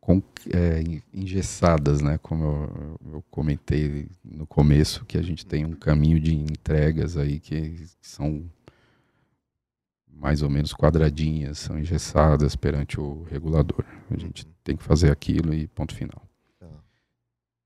con- 0.00 0.22
é, 0.50 0.80
en- 0.80 1.02
engessadas, 1.12 2.00
né? 2.00 2.18
Como 2.22 2.44
eu, 2.44 3.00
eu 3.16 3.24
comentei 3.30 4.08
no 4.24 4.46
começo, 4.46 5.04
que 5.04 5.18
a 5.18 5.22
gente 5.22 5.44
tem 5.44 5.66
um 5.66 5.72
caminho 5.72 6.18
de 6.18 6.34
entregas 6.34 7.18
aí 7.18 7.38
que 7.38 7.84
são 8.00 8.44
mais 10.10 10.40
ou 10.42 10.48
menos 10.48 10.72
quadradinhas, 10.72 11.58
são 11.58 11.78
engessadas 11.78 12.56
perante 12.56 12.98
o 13.00 13.24
regulador. 13.30 13.84
A 14.10 14.16
gente 14.18 14.46
tem 14.64 14.76
que 14.76 14.82
fazer 14.82 15.12
aquilo 15.12 15.54
e 15.54 15.68
ponto 15.68 15.94
final. 15.94 16.26
Tá. 16.58 16.66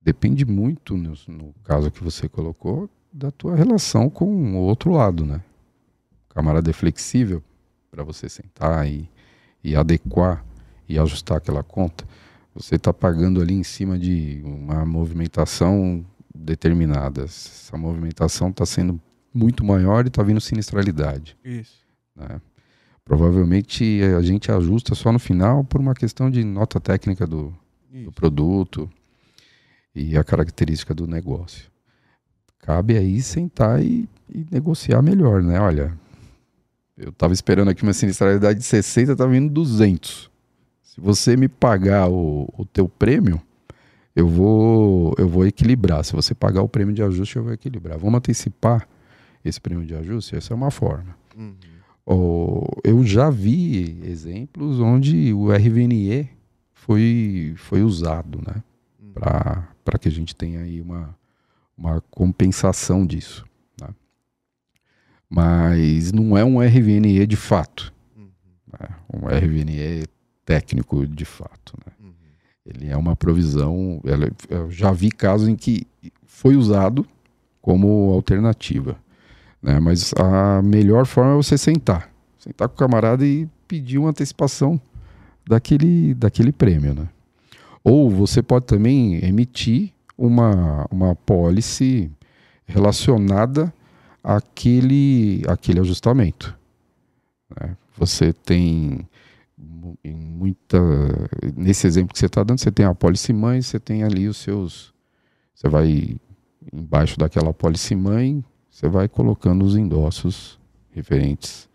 Depende 0.03 0.45
muito, 0.45 0.97
no, 0.97 1.15
no 1.29 1.55
caso 1.65 1.91
que 1.91 2.03
você 2.03 2.29
colocou, 2.29 2.91
da 3.13 3.31
tua 3.31 3.55
relação 3.55 4.11
com 4.11 4.27
o 4.57 4.59
outro 4.59 4.91
lado, 4.91 5.25
né? 5.25 5.43
O 6.29 6.35
camarada 6.35 6.69
é 6.69 6.73
flexível 6.73 7.43
para 7.91 8.03
você 8.03 8.29
sentar 8.29 8.87
e, 8.87 9.09
e 9.63 9.75
adequar 9.75 10.45
e 10.89 10.99
ajustar 10.99 11.39
aquela 11.39 11.63
conta. 11.63 12.05
Você 12.55 12.75
está 12.75 12.93
pagando 12.93 13.41
ali 13.41 13.55
em 13.55 13.63
cima 13.63 13.99
de 13.99 14.43
uma 14.45 14.85
movimentação 14.85 16.05
determinada. 16.35 17.23
Essa 17.23 17.77
movimentação 17.77 18.51
está 18.51 18.67
sendo 18.67 19.01
muito 19.33 19.65
maior 19.65 20.05
e 20.05 20.09
está 20.09 20.23
vindo 20.23 20.41
sinistralidade. 20.41 21.37
Isso. 21.45 21.87
né? 22.17 22.41
Provavelmente 23.09 24.03
a 24.03 24.21
gente 24.21 24.53
ajusta 24.53 24.95
só 24.95 25.11
no 25.11 25.19
final 25.19 25.65
por 25.65 25.81
uma 25.81 25.95
questão 25.95 26.31
de 26.31 26.45
nota 26.45 26.79
técnica 26.79 27.27
do, 27.27 27.57
do 27.91 28.13
produto 28.13 28.89
e 29.95 30.15
a 30.15 30.23
característica 30.23 30.93
do 30.95 31.07
negócio. 31.07 31.71
Cabe 32.59 32.99
aí 32.99 33.23
sentar 33.23 33.83
e, 33.83 34.07
e 34.29 34.47
negociar 34.51 35.01
melhor, 35.01 35.43
né? 35.43 35.59
Olha, 35.59 35.99
eu 36.99 37.09
estava 37.09 37.33
esperando 37.33 37.71
aqui 37.71 37.83
uma 37.83 37.95
sinistralidade 37.95 38.59
de 38.59 38.67
60, 38.67 39.17
tá 39.17 39.25
vindo 39.25 39.51
200. 39.51 40.31
Se 40.83 41.01
você 41.01 41.35
me 41.35 41.49
pagar 41.49 42.11
o, 42.11 42.47
o 42.59 42.67
teu 42.67 42.87
prêmio, 42.91 43.41
eu 44.15 44.29
vou 44.29 45.15
eu 45.17 45.27
vou 45.27 45.47
equilibrar. 45.47 46.05
Se 46.05 46.13
você 46.13 46.35
pagar 46.35 46.61
o 46.61 46.69
prêmio 46.69 46.95
de 46.95 47.03
ajuste, 47.03 47.37
eu 47.37 47.45
vou 47.45 47.55
equilibrar. 47.55 47.97
Vamos 47.97 48.19
antecipar 48.19 48.87
esse 49.43 49.59
prêmio 49.59 49.87
de 49.87 49.95
ajuste? 49.95 50.37
Essa 50.37 50.53
é 50.53 50.55
uma 50.55 50.71
forma. 50.71 51.17
Uhum. 51.35 51.55
Ó, 52.11 52.65
eu 52.83 53.05
já 53.05 53.29
vi 53.29 54.01
exemplos 54.03 54.81
onde 54.81 55.31
o 55.35 55.53
RVNE 55.53 56.27
foi, 56.73 57.53
foi 57.59 57.83
usado, 57.83 58.39
né? 58.47 58.63
Uhum. 58.99 59.13
Para 59.13 59.99
que 60.01 60.09
a 60.09 60.11
gente 60.11 60.35
tenha 60.35 60.61
aí 60.61 60.81
uma, 60.81 61.15
uma 61.77 62.01
compensação 62.11 63.05
disso. 63.07 63.45
né? 63.81 63.89
Mas 65.29 66.11
não 66.13 66.37
é 66.37 66.45
um 66.45 66.61
RVNE 66.63 67.27
de 67.27 67.37
fato. 67.37 67.93
Uhum. 68.17 68.31
né? 68.81 68.89
Um 69.13 69.27
RVNE 69.29 70.05
técnico 70.45 71.07
de 71.07 71.25
fato. 71.27 71.75
Né? 71.85 71.93
Uhum. 72.01 72.13
Ele 72.65 72.89
é 72.89 72.97
uma 72.97 73.15
provisão. 73.15 74.01
ela- 74.05 74.31
eu 74.49 74.71
já 74.71 74.91
vi 74.93 75.11
casos 75.11 75.47
em 75.49 75.57
que 75.57 75.87
foi 76.25 76.57
usado 76.57 77.07
como 77.61 78.13
alternativa. 78.15 78.99
Né? 79.63 79.79
Mas 79.81 80.13
a 80.17 80.63
melhor 80.63 81.07
forma 81.07 81.33
é 81.33 81.37
você 81.37 81.59
sentar. 81.59 82.11
Sentar 82.39 82.69
com 82.69 82.75
o 82.75 82.79
camarada 82.79 83.27
e 83.27 83.49
pedir 83.67 83.99
uma 83.99 84.11
antecipação 84.11 84.81
daquele, 85.47 86.15
daquele 86.15 86.53
prêmio. 86.53 86.95
Né? 86.95 87.09
Ou 87.83 88.11
você 88.11 88.43
pode 88.43 88.67
também 88.67 89.25
emitir 89.25 89.93
uma, 90.17 90.87
uma 90.91 91.15
pólice 91.15 92.11
relacionada 92.67 93.73
àquele, 94.23 95.43
àquele 95.49 95.81
ajustamento. 95.81 96.57
né? 97.61 97.77
Você 97.97 98.33
tem 98.33 99.01
mu- 99.57 99.99
em 100.05 100.15
muita 100.15 100.79
nesse 101.57 101.87
exemplo 101.87 102.13
que 102.13 102.19
você 102.19 102.27
está 102.27 102.45
dando, 102.45 102.61
você 102.61 102.71
tem 102.71 102.87
a 102.87 102.95
pólice 102.95 103.33
mãe, 103.33 103.61
você 103.61 103.81
tem 103.81 104.05
ali 104.05 104.29
os 104.29 104.37
seus, 104.37 104.93
você 105.55 105.69
vai 105.69 106.17
embaixo 106.73 107.19
daquela 107.19 107.53
pólice 107.53 107.97
mãe, 107.97 108.45
você 108.79 108.89
vai 108.89 109.09
colocando 109.09 109.65
os 109.65 109.77
endossos 109.77 110.57
referentes 110.93 111.69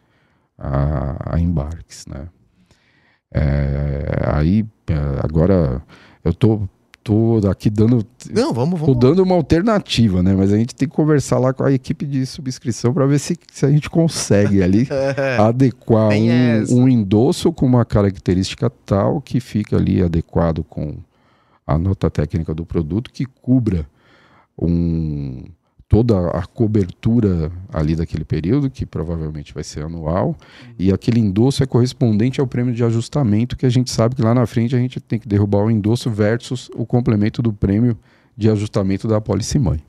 a, 0.58 1.36
a 1.36 1.40
embarques, 1.40 2.06
né? 2.08 2.30
É, 3.30 4.22
aí 4.26 4.66
é, 4.88 4.96
agora 5.22 5.84
eu 6.24 6.34
tô 6.34 6.62
tô 7.04 7.42
aqui 7.52 7.70
dando. 7.70 8.08
Não, 8.32 8.54
vamos, 8.54 8.80
Tô 8.80 8.86
vamos. 8.86 9.00
dando 9.02 9.22
uma 9.22 9.36
alternativa, 9.36 10.24
né? 10.24 10.34
Mas 10.34 10.54
a 10.54 10.58
gente 10.58 10.74
tem 10.74 10.88
que 10.88 10.96
conversar 10.96 11.40
lá 11.40 11.52
com 11.52 11.66
a 11.66 11.74
equipe 11.74 12.06
de 12.06 12.26
subscrição 12.26 12.94
para 12.94 13.06
ver 13.06 13.20
se, 13.20 13.38
se 13.52 13.66
a 13.66 13.70
gente 13.70 13.90
consegue 13.90 14.64
ali 14.64 14.88
É, 15.18 15.38
adequar 15.40 16.12
um, 16.14 16.84
um 16.84 16.88
endosso 16.88 17.52
com 17.52 17.66
uma 17.66 17.84
característica 17.84 18.70
tal 18.86 19.20
que 19.20 19.42
fica 19.42 19.76
ali 19.76 20.02
adequado 20.02 20.64
com 20.64 20.96
a 21.68 21.78
nota 21.78 22.10
técnica 22.10 22.54
do 22.54 22.66
produto 22.66 23.12
que 23.12 23.26
cubra 23.26 23.86
um, 24.58 25.44
toda 25.94 26.28
a 26.32 26.44
cobertura 26.44 27.52
ali 27.72 27.96
daquele 27.96 28.26
período, 28.26 28.68
que 28.68 28.84
provavelmente 28.84 29.54
vai 29.54 29.64
ser 29.64 29.84
anual, 29.84 30.36
e 30.80 30.92
aquele 30.92 31.20
endosso 31.20 31.62
é 31.62 31.68
correspondente 31.68 32.42
ao 32.42 32.48
prêmio 32.48 32.74
de 32.74 32.84
ajustamento, 32.84 33.56
que 33.56 33.64
a 33.64 33.70
gente 33.70 33.92
sabe 33.92 34.16
que 34.16 34.22
lá 34.24 34.34
na 34.34 34.48
frente 34.48 34.76
a 34.76 34.80
gente 34.80 35.00
tem 35.00 35.20
que 35.20 35.28
derrubar 35.28 35.60
o 35.60 35.70
endosso 35.70 36.10
versus 36.10 36.68
o 36.74 36.84
complemento 36.84 37.44
do 37.44 37.54
prêmio 37.54 37.96
de 38.36 38.50
ajustamento 38.50 39.08
da 39.08 39.18
apólice 39.18 39.60
mãe. 39.60 39.84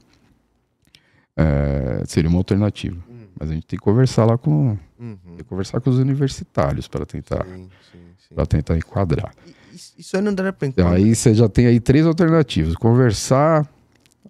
É, 1.35 2.03
seria 2.07 2.29
uma 2.29 2.39
alternativa. 2.39 2.99
Mas 3.41 3.51
a 3.51 3.55
gente 3.55 3.67
tem 3.67 3.79
que 3.79 3.85
conversar 3.85 4.27
lá 4.27 4.37
com, 4.37 4.77
Uhum. 4.99 5.17
tem 5.25 5.37
que 5.39 5.45
conversar 5.45 5.81
com 5.81 5.89
os 5.89 5.99
universitários 5.99 6.87
para 6.87 7.07
tentar, 7.07 7.47
para 8.35 8.45
tentar 8.45 8.77
enquadrar. 8.77 9.35
Isso, 9.73 9.95
isso 9.99 10.17
aí 10.19 10.23
não 10.23 10.35
dá 10.35 10.53
pra 10.53 10.69
Então, 10.69 10.87
Aí 10.87 11.15
você 11.15 11.35
já 11.35 11.49
tem 11.49 11.67
aí 11.67 11.81
três 11.81 12.07
alternativas: 12.07 12.77
conversar, 12.77 13.67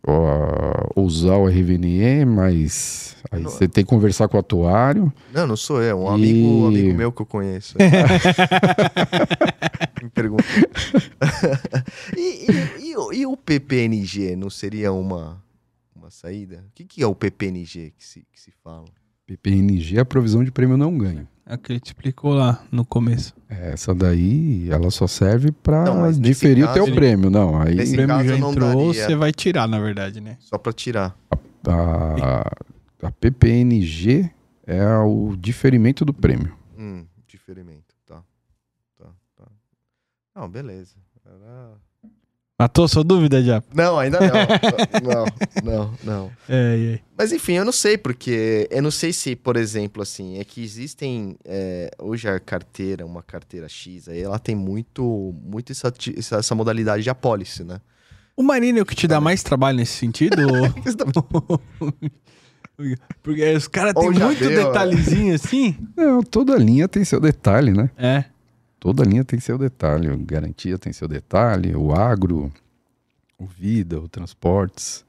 ó, 0.07 1.01
usar 1.01 1.37
o 1.37 1.47
RVNE, 1.49 2.25
mas 2.25 3.17
aí 3.31 3.43
Não- 3.43 3.51
você 3.51 3.69
tem 3.69 3.85
que 3.85 3.91
conversar 3.91 4.29
com 4.29 4.37
o 4.37 4.41
atuário. 4.41 5.13
Não, 5.33 5.47
não 5.47 5.57
sou 5.57 5.83
eu. 5.83 5.99
Um 5.99 6.11
E- 6.11 6.15
amigo, 6.15 6.47
um 6.49 6.67
amigo 6.67 6.95
meu 6.95 7.13
que 7.13 7.23
eu 7.23 7.27
conheço. 7.27 7.77
Me 10.03 10.11
pergunta. 10.11 10.45
e, 12.17 12.47
e- 12.51 12.91
e 12.91 12.97
o- 12.97 13.13
e 13.13 13.27
o 13.27 13.37
PPNG 13.37 14.37
não 14.37 14.51
seria 14.51 14.93
uma, 14.93 15.43
uma 15.95 16.11
saída? 16.11 16.65
O 16.69 16.73
que, 16.75 16.85
que 16.85 17.03
é 17.03 17.07
o 17.07 17.15
PPNG 17.15 17.93
que 17.97 18.05
se, 18.05 18.21
que 18.33 18.41
se 18.41 18.53
fala? 18.63 18.85
PPNG 19.27 19.97
é 19.97 20.01
a 20.01 20.05
provisão 20.05 20.45
de 20.45 20.51
prêmio 20.51 20.77
não 20.77 20.97
ganho. 20.99 21.27
É 21.47 21.55
o 21.55 21.59
que 21.59 21.73
ele 21.73 21.81
te 21.81 21.89
explicou 21.89 22.33
lá 22.33 22.65
no 22.73 22.87
começo. 22.87 23.35
Essa 23.49 23.95
daí, 23.95 24.67
ela 24.71 24.91
só 24.91 25.07
serve 25.07 25.53
para 25.53 25.85
Não, 25.85 26.01
mas 26.01 26.19
nesse 26.19 26.41
diferir 26.41 26.65
o 26.65 26.69
caso- 26.69 26.85
teu 26.87 26.95
prêmio. 26.95 27.29
Não, 27.29 27.61
aí 27.61 27.75
Nesse 27.75 27.93
o 27.93 27.97
prêmio 27.97 28.17
caso, 28.17 28.29
já 28.29 28.35
eu 28.35 28.39
não 28.39 28.51
entrou, 28.53 28.69
daria. 28.87 29.07
você 29.07 29.15
vai 29.15 29.31
tirar, 29.33 29.69
na 29.69 29.79
verdade, 29.79 30.21
né? 30.23 30.37
Só 30.41 30.57
pra 30.57 30.73
tirar. 30.73 31.15
a, 31.69 32.51
a 33.03 33.11
PPNG 33.13 34.31
é 34.67 34.97
o 34.99 35.37
diferimento 35.37 36.05
do 36.05 36.15
prêmio. 36.15 36.57
Hum, 36.79 37.05
diferimento. 37.27 37.95
Tá. 38.07 38.23
Tá, 38.99 39.07
tá. 39.37 39.45
Não, 40.35 40.49
beleza. 40.49 40.95
Matou 42.59 42.87
sua 42.87 43.03
dúvida 43.03 43.43
já? 43.43 43.61
Não, 43.75 43.99
ainda 43.99 44.21
não. 44.21 44.29
não, 45.03 45.25
não, 45.65 45.95
não. 46.05 46.33
É, 46.49 46.95
é. 46.95 47.01
Mas 47.19 47.33
enfim, 47.33 47.55
eu 47.55 47.65
não 47.65 47.73
sei, 47.73 47.99
porque 47.99 48.69
eu 48.71 48.81
não 48.81 48.93
sei 48.93 49.13
se, 49.13 49.35
por 49.35 49.57
exemplo, 49.57 50.01
assim, 50.03 50.39
é 50.39 50.45
que 50.45 50.63
existem. 50.63 51.37
é, 51.45 51.91
hoje 51.99 52.29
a 52.29 52.39
carteira, 52.39 53.05
uma 53.05 53.25
carteira 53.25 53.69
X, 53.69 54.09
aí 54.09 54.21
ela 54.21 54.39
tem 54.39 54.55
muito, 54.55 55.35
muito 55.43 55.73
essa, 55.73 55.93
essa, 56.17 56.37
essa 56.37 56.55
modalidade 56.55 57.03
de 57.03 57.11
apólice, 57.11 57.65
né? 57.65 57.81
O 58.37 58.43
Marino 58.43 58.79
é 58.79 58.83
o 58.83 58.87
que 58.87 58.95
te 58.97 59.09
dá 59.09 59.21
mais 59.21 59.43
trabalho 59.43 59.79
nesse 59.79 59.99
sentido? 59.99 60.37
Porque 63.23 63.53
os 63.53 63.69
caras 63.69 63.95
têm 63.95 64.11
muito 64.11 64.39
deu, 64.39 64.67
detalhezinho 64.67 65.35
assim. 65.35 65.77
Não, 65.97 66.23
toda 66.23 66.57
linha 66.57 66.89
tem 66.89 67.05
seu 67.05 67.21
detalhe, 67.21 67.73
né? 67.73 67.91
É. 67.97 68.25
Toda 68.85 69.03
linha 69.03 69.25
tem 69.25 69.41
seu 69.41 69.57
detalhe. 69.57 70.11
O 70.11 70.19
garantia 70.19 70.77
tem 70.77 70.93
seu 70.93 71.09
detalhe, 71.09 71.75
o 71.75 71.95
agro, 71.95 72.53
o 73.39 73.47
vida, 73.47 73.99
o 73.99 74.07
transportes. 74.07 75.07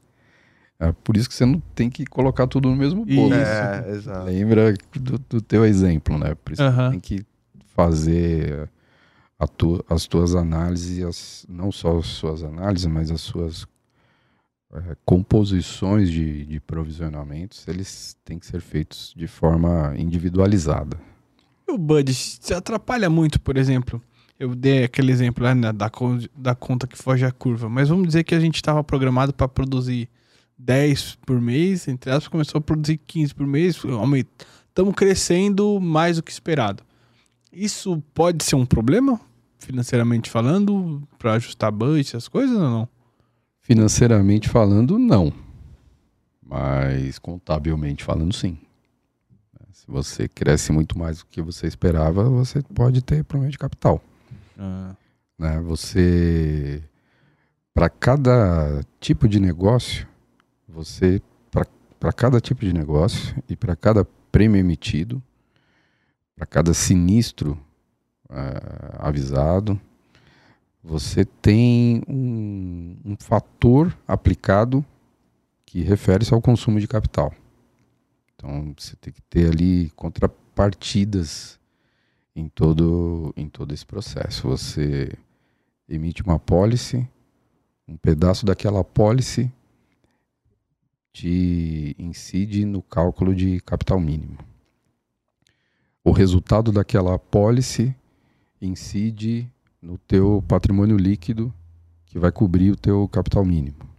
É 0.79 0.93
por 0.93 1.17
isso 1.17 1.27
que 1.27 1.35
você 1.35 1.45
não 1.45 1.59
tem 1.59 1.89
que 1.89 2.05
colocar 2.05 2.47
tudo 2.47 2.69
no 2.69 2.75
mesmo 2.77 3.03
bolo. 3.05 3.35
Isso. 3.35 3.51
É, 3.51 3.89
exato. 3.89 4.25
Lembra 4.27 4.73
do, 4.95 5.19
do 5.19 5.41
teu 5.41 5.65
exemplo, 5.65 6.17
né? 6.17 6.35
Por 6.35 6.53
isso 6.53 6.61
que 6.61 6.67
Aham. 6.69 6.91
tem 6.91 7.01
que 7.01 7.25
fazer 7.75 8.69
a 9.37 9.45
tu- 9.45 9.83
as 9.89 10.07
tuas 10.07 10.35
análises, 10.35 11.03
as- 11.03 11.45
não 11.49 11.69
só 11.69 11.97
as 11.97 12.05
suas 12.05 12.43
análises, 12.43 12.87
mas 12.87 13.11
as 13.11 13.19
suas 13.19 13.67
eh, 14.73 14.95
composições 15.03 16.09
de, 16.09 16.45
de 16.45 16.61
provisionamentos, 16.61 17.67
eles 17.67 18.15
têm 18.23 18.39
que 18.39 18.45
ser 18.45 18.61
feitos 18.61 19.13
de 19.17 19.27
forma 19.27 19.93
individualizada. 19.97 20.97
O 21.67 21.77
Bud, 21.77 22.13
se 22.13 22.53
atrapalha 22.53 23.09
muito, 23.09 23.39
por 23.41 23.57
exemplo. 23.57 24.01
Eu 24.39 24.53
dei 24.53 24.83
aquele 24.83 25.11
exemplo 25.11 25.43
lá 25.43 25.55
né, 25.55 25.71
da, 25.71 25.89
da 26.35 26.55
conta 26.55 26.85
que 26.85 26.97
foge 26.97 27.25
a 27.25 27.31
curva. 27.31 27.69
Mas 27.69 27.89
vamos 27.89 28.07
dizer 28.07 28.23
que 28.23 28.35
a 28.35 28.39
gente 28.39 28.55
estava 28.55 28.83
programado 28.83 29.33
para 29.33 29.47
produzir 29.47 30.09
10 30.57 31.15
por 31.25 31.39
mês, 31.41 31.87
entre 31.87 32.11
aspas, 32.11 32.27
começou 32.27 32.59
a 32.59 32.61
produzir 32.61 32.97
15 32.97 33.33
por 33.33 33.47
mês. 33.47 33.77
Estamos 34.67 34.95
crescendo 34.95 35.79
mais 35.79 36.17
do 36.17 36.23
que 36.23 36.31
esperado. 36.31 36.83
Isso 37.51 38.03
pode 38.13 38.43
ser 38.43 38.55
um 38.55 38.65
problema, 38.65 39.19
financeiramente 39.57 40.29
falando, 40.29 41.01
para 41.17 41.33
ajustar 41.33 41.71
budget, 41.71 42.09
essas 42.09 42.27
coisas 42.27 42.55
ou 42.55 42.69
não? 42.69 42.89
Financeiramente 43.61 44.49
falando, 44.49 44.99
não. 44.99 45.33
Mas 46.45 47.17
contabilmente 47.17 48.03
falando, 48.03 48.33
sim. 48.33 48.57
Se 49.85 49.91
você 49.91 50.27
cresce 50.27 50.71
muito 50.71 50.97
mais 50.97 51.19
do 51.19 51.27
que 51.27 51.41
você 51.41 51.67
esperava, 51.67 52.27
você 52.27 52.61
pode 52.73 53.03
ter 53.03 53.23
problema 53.23 53.51
de 53.51 53.57
capital. 53.57 54.01
né? 55.37 55.59
Você 55.61 56.83
para 57.71 57.89
cada 57.89 58.81
tipo 58.99 59.27
de 59.27 59.39
negócio, 59.39 60.07
você 60.67 61.21
para 61.99 62.13
cada 62.13 62.41
tipo 62.41 62.61
de 62.61 62.73
negócio 62.73 63.35
e 63.47 63.55
para 63.55 63.75
cada 63.75 64.05
prêmio 64.31 64.59
emitido, 64.59 65.21
para 66.35 66.45
cada 66.45 66.73
sinistro 66.73 67.57
eh, 68.29 68.95
avisado, 68.99 69.79
você 70.83 71.25
tem 71.25 72.01
um, 72.07 72.97
um 73.03 73.15
fator 73.19 73.95
aplicado 74.07 74.85
que 75.65 75.81
refere-se 75.81 76.33
ao 76.33 76.41
consumo 76.41 76.79
de 76.79 76.87
capital. 76.87 77.33
Então 78.45 78.75
você 78.77 78.95
tem 78.97 79.11
que 79.11 79.23
ter 79.23 79.49
ali 79.49 79.89
contrapartidas 79.95 81.59
em 82.35 82.47
todo, 82.47 83.33
em 83.35 83.49
todo 83.49 83.73
esse 83.73 83.83
processo. 83.83 84.47
Você 84.47 85.11
emite 85.89 86.21
uma 86.21 86.35
apólice, 86.35 87.09
um 87.87 87.97
pedaço 87.97 88.45
daquela 88.45 88.81
apólice 88.81 89.51
te 91.11 91.95
incide 91.97 92.65
no 92.65 92.83
cálculo 92.83 93.33
de 93.33 93.59
capital 93.61 93.99
mínimo. 93.99 94.37
O 96.03 96.11
resultado 96.11 96.71
daquela 96.71 97.15
apólice 97.15 97.95
incide 98.61 99.51
no 99.81 99.97
teu 99.97 100.43
patrimônio 100.47 100.97
líquido 100.97 101.51
que 102.05 102.19
vai 102.19 102.31
cobrir 102.31 102.69
o 102.69 102.75
teu 102.75 103.07
capital 103.07 103.43
mínimo. 103.43 103.89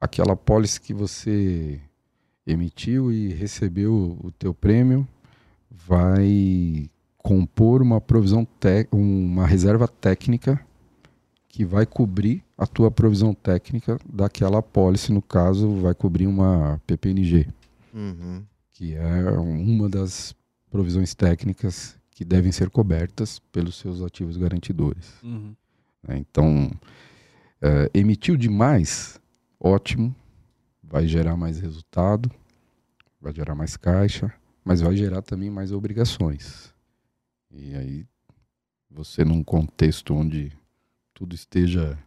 Aquela 0.00 0.32
apólice 0.32 0.80
que 0.80 0.92
você 0.92 1.80
emitiu 2.46 3.12
e 3.12 3.28
recebeu 3.32 4.18
o 4.22 4.30
teu 4.30 4.54
prêmio 4.54 5.06
vai 5.70 6.88
compor 7.18 7.82
uma 7.82 8.00
provisão 8.00 8.46
uma 8.92 9.46
reserva 9.46 9.88
técnica 9.88 10.60
que 11.48 11.64
vai 11.64 11.86
cobrir 11.86 12.44
a 12.56 12.66
tua 12.66 12.90
provisão 12.90 13.32
técnica 13.34 13.98
daquela 14.06 14.58
apólice, 14.58 15.10
no 15.10 15.22
caso, 15.22 15.76
vai 15.76 15.94
cobrir 15.94 16.26
uma 16.26 16.80
PPNG, 16.86 17.48
Uhum. 17.94 18.42
que 18.72 18.94
é 18.94 19.30
uma 19.30 19.88
das 19.88 20.34
provisões 20.70 21.14
técnicas 21.14 21.96
que 22.10 22.26
devem 22.26 22.52
ser 22.52 22.68
cobertas 22.68 23.38
pelos 23.50 23.76
seus 23.76 24.02
ativos 24.02 24.36
garantidores. 24.36 25.14
Uhum. 25.22 25.54
né? 26.06 26.18
Então, 26.18 26.70
eh, 27.62 27.90
emitiu 27.94 28.36
demais, 28.36 29.18
ótimo, 29.58 30.14
vai 30.88 31.06
gerar 31.06 31.36
mais 31.36 31.60
resultado, 31.60 32.30
vai 33.20 33.32
gerar 33.34 33.54
mais 33.54 33.76
caixa, 33.76 34.32
mas 34.64 34.80
vai 34.80 34.96
gerar 34.96 35.22
também 35.22 35.50
mais 35.50 35.72
obrigações. 35.72 36.72
E 37.50 37.74
aí, 37.74 38.06
você 38.90 39.24
num 39.24 39.42
contexto 39.42 40.14
onde 40.14 40.52
tudo 41.12 41.34
esteja 41.34 41.98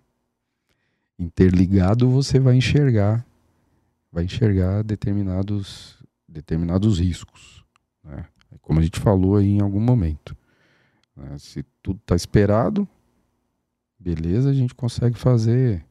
interligado, 1.18 2.10
você 2.10 2.40
vai 2.40 2.56
enxergar, 2.56 3.26
vai 4.12 4.24
enxergar 4.24 4.84
determinados, 4.84 5.98
determinados 6.28 7.00
riscos, 7.00 7.66
né? 8.04 8.26
Como 8.62 8.80
a 8.80 8.84
gente 8.84 9.00
falou 9.00 9.38
aí 9.38 9.48
em 9.48 9.62
algum 9.62 9.80
momento. 9.80 10.36
né? 11.16 11.38
Se 11.38 11.64
tudo 11.84 12.00
está 12.00 12.16
esperado, 12.16 12.88
beleza, 14.00 14.50
a 14.50 14.54
gente 14.54 14.74
consegue 14.74 15.18
fazer, 15.18 15.86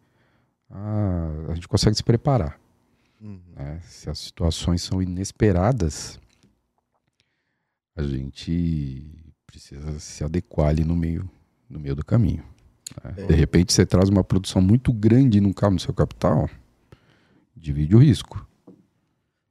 a, 0.68 1.50
a 1.50 1.54
gente 1.54 1.68
consegue 1.68 1.96
se 1.96 2.02
preparar. 2.02 2.58
Uhum. 3.20 3.40
né? 3.56 3.80
Se 3.84 4.08
as 4.08 4.18
situações 4.18 4.82
são 4.82 5.02
inesperadas, 5.02 6.20
a 7.96 8.02
gente 8.02 9.04
precisa 9.46 9.98
se 9.98 10.22
adequar 10.22 10.68
ali 10.68 10.84
no 10.84 10.94
meio, 10.94 11.28
no 11.68 11.80
meio 11.80 11.96
do 11.96 12.04
caminho. 12.04 12.44
né? 13.02 13.26
De 13.26 13.34
repente 13.34 13.72
você 13.72 13.84
traz 13.84 14.08
uma 14.08 14.22
produção 14.22 14.62
muito 14.62 14.92
grande 14.92 15.38
e 15.38 15.40
não 15.40 15.52
cabe 15.52 15.74
no 15.74 15.80
seu 15.80 15.92
capital, 15.92 16.48
divide 17.56 17.96
o 17.96 17.98
risco. 17.98 18.46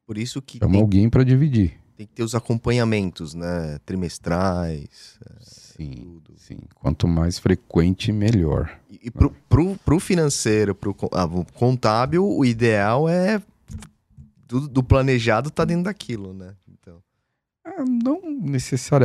Por 0.06 0.18
isso 0.18 0.42
que 0.42 0.60
Chama 0.60 0.72
tem, 0.72 0.82
alguém 0.82 1.10
para 1.10 1.24
dividir. 1.26 1.78
tem 1.98 2.08
que 2.08 2.14
ter 2.14 2.24
os 2.24 2.34
acompanhamentos, 2.34 3.34
né? 3.34 3.78
Trimestrais. 3.86 5.20
Sim, 5.42 6.22
sim. 6.38 6.60
Quanto 6.76 7.06
mais 7.08 7.38
frequente, 7.38 8.14
melhor. 8.14 8.80
E, 8.90 9.08
e 9.08 9.12
pro, 9.12 9.32
pro, 9.50 9.76
pro 9.76 10.00
financeiro, 10.00 10.74
pro 10.74 10.96
ah, 11.12 11.26
o 11.26 11.46
contábil, 11.54 12.26
o 12.26 12.46
ideal 12.46 13.10
é 13.10 13.42
do, 14.48 14.68
do 14.68 14.84
planejado 14.84 15.50
tá 15.52 15.66
dentro 15.66 15.84
daquilo, 15.84 16.34
né? 16.34 16.54
Então, 16.72 17.02
Ah, 17.66 17.84
não 17.86 18.22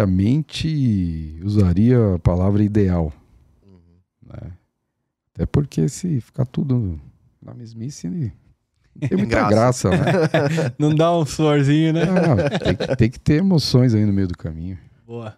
necessariamente 0.07 1.39
usaria 1.43 2.15
a 2.15 2.19
palavra 2.19 2.63
ideal, 2.63 3.13
uhum. 3.67 3.79
né? 4.27 4.53
Até 5.35 5.47
porque 5.47 5.89
se 5.89 6.21
ficar 6.21 6.45
tudo 6.47 7.01
na 7.41 7.55
mesmice, 7.55 8.09
não 8.09 9.09
tem 9.09 9.17
muita 9.19 9.49
Graça. 9.49 9.89
graça, 9.89 9.91
né? 9.91 10.75
Não 10.79 10.95
dá 10.95 11.17
um 11.17 11.25
suorzinho, 11.25 11.95
né? 11.95 12.05
Não, 12.05 12.37
tem, 12.59 12.77
que, 12.77 12.97
tem 12.97 13.11
que 13.11 13.19
ter 13.19 13.37
emoções 13.39 13.95
aí 13.95 14.05
no 14.05 14.13
meio 14.13 14.29
do 14.29 14.37
caminho. 14.37 14.79
Boa. 15.07 15.35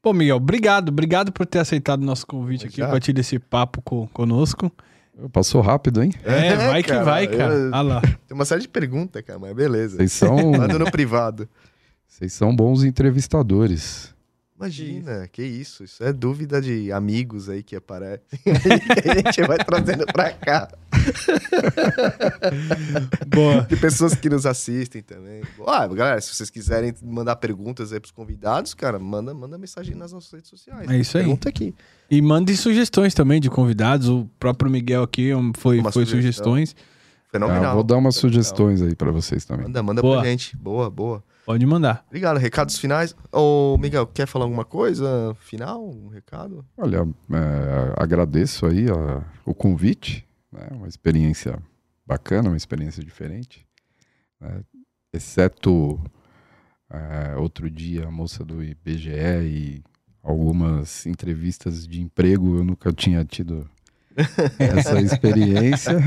Pô, 0.00 0.14
Miguel, 0.14 0.36
obrigado. 0.36 0.88
Obrigado 0.88 1.30
por 1.30 1.44
ter 1.44 1.58
aceitado 1.58 2.00
o 2.02 2.06
nosso 2.06 2.26
convite 2.26 2.66
aqui, 2.66 2.78
para 2.78 2.98
ter 2.98 3.18
esse 3.18 3.38
papo 3.38 3.82
co- 3.82 4.08
conosco. 4.08 4.72
Passou 5.32 5.60
rápido, 5.60 6.02
hein? 6.02 6.12
É, 6.24 6.56
vai 6.56 6.82
que 6.82 6.88
cara, 6.88 7.04
vai, 7.04 7.26
cara. 7.28 7.54
eu- 7.54 7.66
Olha 7.68 7.82
lá. 7.82 8.00
Tem 8.00 8.32
uma 8.34 8.44
série 8.44 8.62
de 8.62 8.68
perguntas, 8.68 9.22
cara, 9.22 9.38
mas 9.38 9.54
beleza. 9.54 9.96
Vocês 9.96 10.12
são, 10.12 10.36
Manda 10.52 10.78
no 10.78 10.90
privado. 10.90 11.48
vocês 12.06 12.32
são 12.32 12.54
bons 12.54 12.82
entrevistadores. 12.84 14.12
Imagina, 14.56 15.28
que 15.30 15.42
isso. 15.42 15.84
Isso 15.84 16.02
é 16.04 16.12
dúvida 16.12 16.60
de 16.60 16.90
amigos 16.92 17.48
aí 17.48 17.62
que 17.62 17.74
aparecem. 17.76 18.20
que 18.42 18.50
a 19.10 19.14
gente 19.14 19.42
vai 19.46 19.58
trazendo 19.58 20.06
pra 20.06 20.30
cá. 20.32 20.68
Boa. 23.28 23.62
De 23.62 23.76
pessoas 23.76 24.14
que 24.14 24.28
nos 24.28 24.46
assistem 24.46 25.02
também. 25.02 25.42
Ah, 25.66 25.86
galera, 25.86 26.20
se 26.20 26.34
vocês 26.34 26.50
quiserem 26.50 26.94
mandar 27.02 27.36
perguntas 27.36 27.92
aí 27.92 28.00
pros 28.00 28.12
convidados, 28.12 28.74
cara, 28.74 28.98
manda, 28.98 29.34
manda 29.34 29.58
mensagem 29.58 29.94
nas 29.94 30.12
nossas 30.12 30.32
redes 30.32 30.50
sociais. 30.50 30.88
É 30.88 30.96
isso 30.98 31.16
aí. 31.16 31.24
Pergunta 31.24 31.48
aqui. 31.48 31.74
E 32.10 32.20
mandem 32.20 32.54
sugestões 32.56 33.14
também 33.14 33.40
de 33.40 33.50
convidados. 33.50 34.08
O 34.08 34.28
próprio 34.38 34.70
Miguel 34.70 35.02
aqui 35.02 35.34
um, 35.34 35.52
foi, 35.56 35.78
Uma 35.80 35.92
foi 35.92 36.04
sugestão. 36.04 36.22
sugestões. 36.44 36.76
Fenomenal. 37.30 37.72
Ah, 37.72 37.74
vou 37.74 37.82
dar 37.82 37.96
umas 37.96 38.16
Fenomenal. 38.20 38.42
sugestões 38.44 38.82
aí 38.82 38.94
pra 38.94 39.10
vocês 39.10 39.44
também. 39.44 39.66
Manda, 39.66 39.82
manda 39.82 40.02
Boa. 40.02 40.20
pra 40.20 40.30
gente. 40.30 40.56
Boa, 40.56 40.88
boa. 40.88 41.22
Pode 41.44 41.66
mandar. 41.66 42.04
Obrigado. 42.06 42.38
Recados 42.38 42.78
finais. 42.78 43.14
Ô, 43.30 43.76
Miguel, 43.78 44.06
quer 44.06 44.26
falar 44.26 44.44
alguma 44.46 44.64
coisa 44.64 45.36
final? 45.40 45.84
Um 45.84 46.08
recado? 46.08 46.64
Olha, 46.78 47.06
é, 47.32 47.92
agradeço 48.02 48.64
aí 48.66 48.86
a- 48.88 49.22
o 49.44 49.52
convite, 49.52 50.24
né? 50.54 50.68
Uma 50.72 50.88
experiência 50.88 51.58
bacana, 52.06 52.48
uma 52.48 52.56
experiência 52.56 53.02
diferente. 53.04 53.66
né? 54.40 54.60
Exceto 55.12 56.00
é, 56.90 57.36
outro 57.36 57.68
dia 57.70 58.06
a 58.06 58.10
moça 58.10 58.44
do 58.44 58.62
IBGE 58.62 59.10
e 59.42 59.82
algumas 60.22 61.06
entrevistas 61.06 61.86
de 61.86 62.00
emprego, 62.00 62.56
eu 62.58 62.64
nunca 62.64 62.92
tinha 62.92 63.24
tido 63.24 63.68
essa 64.58 65.00
experiência. 65.00 65.98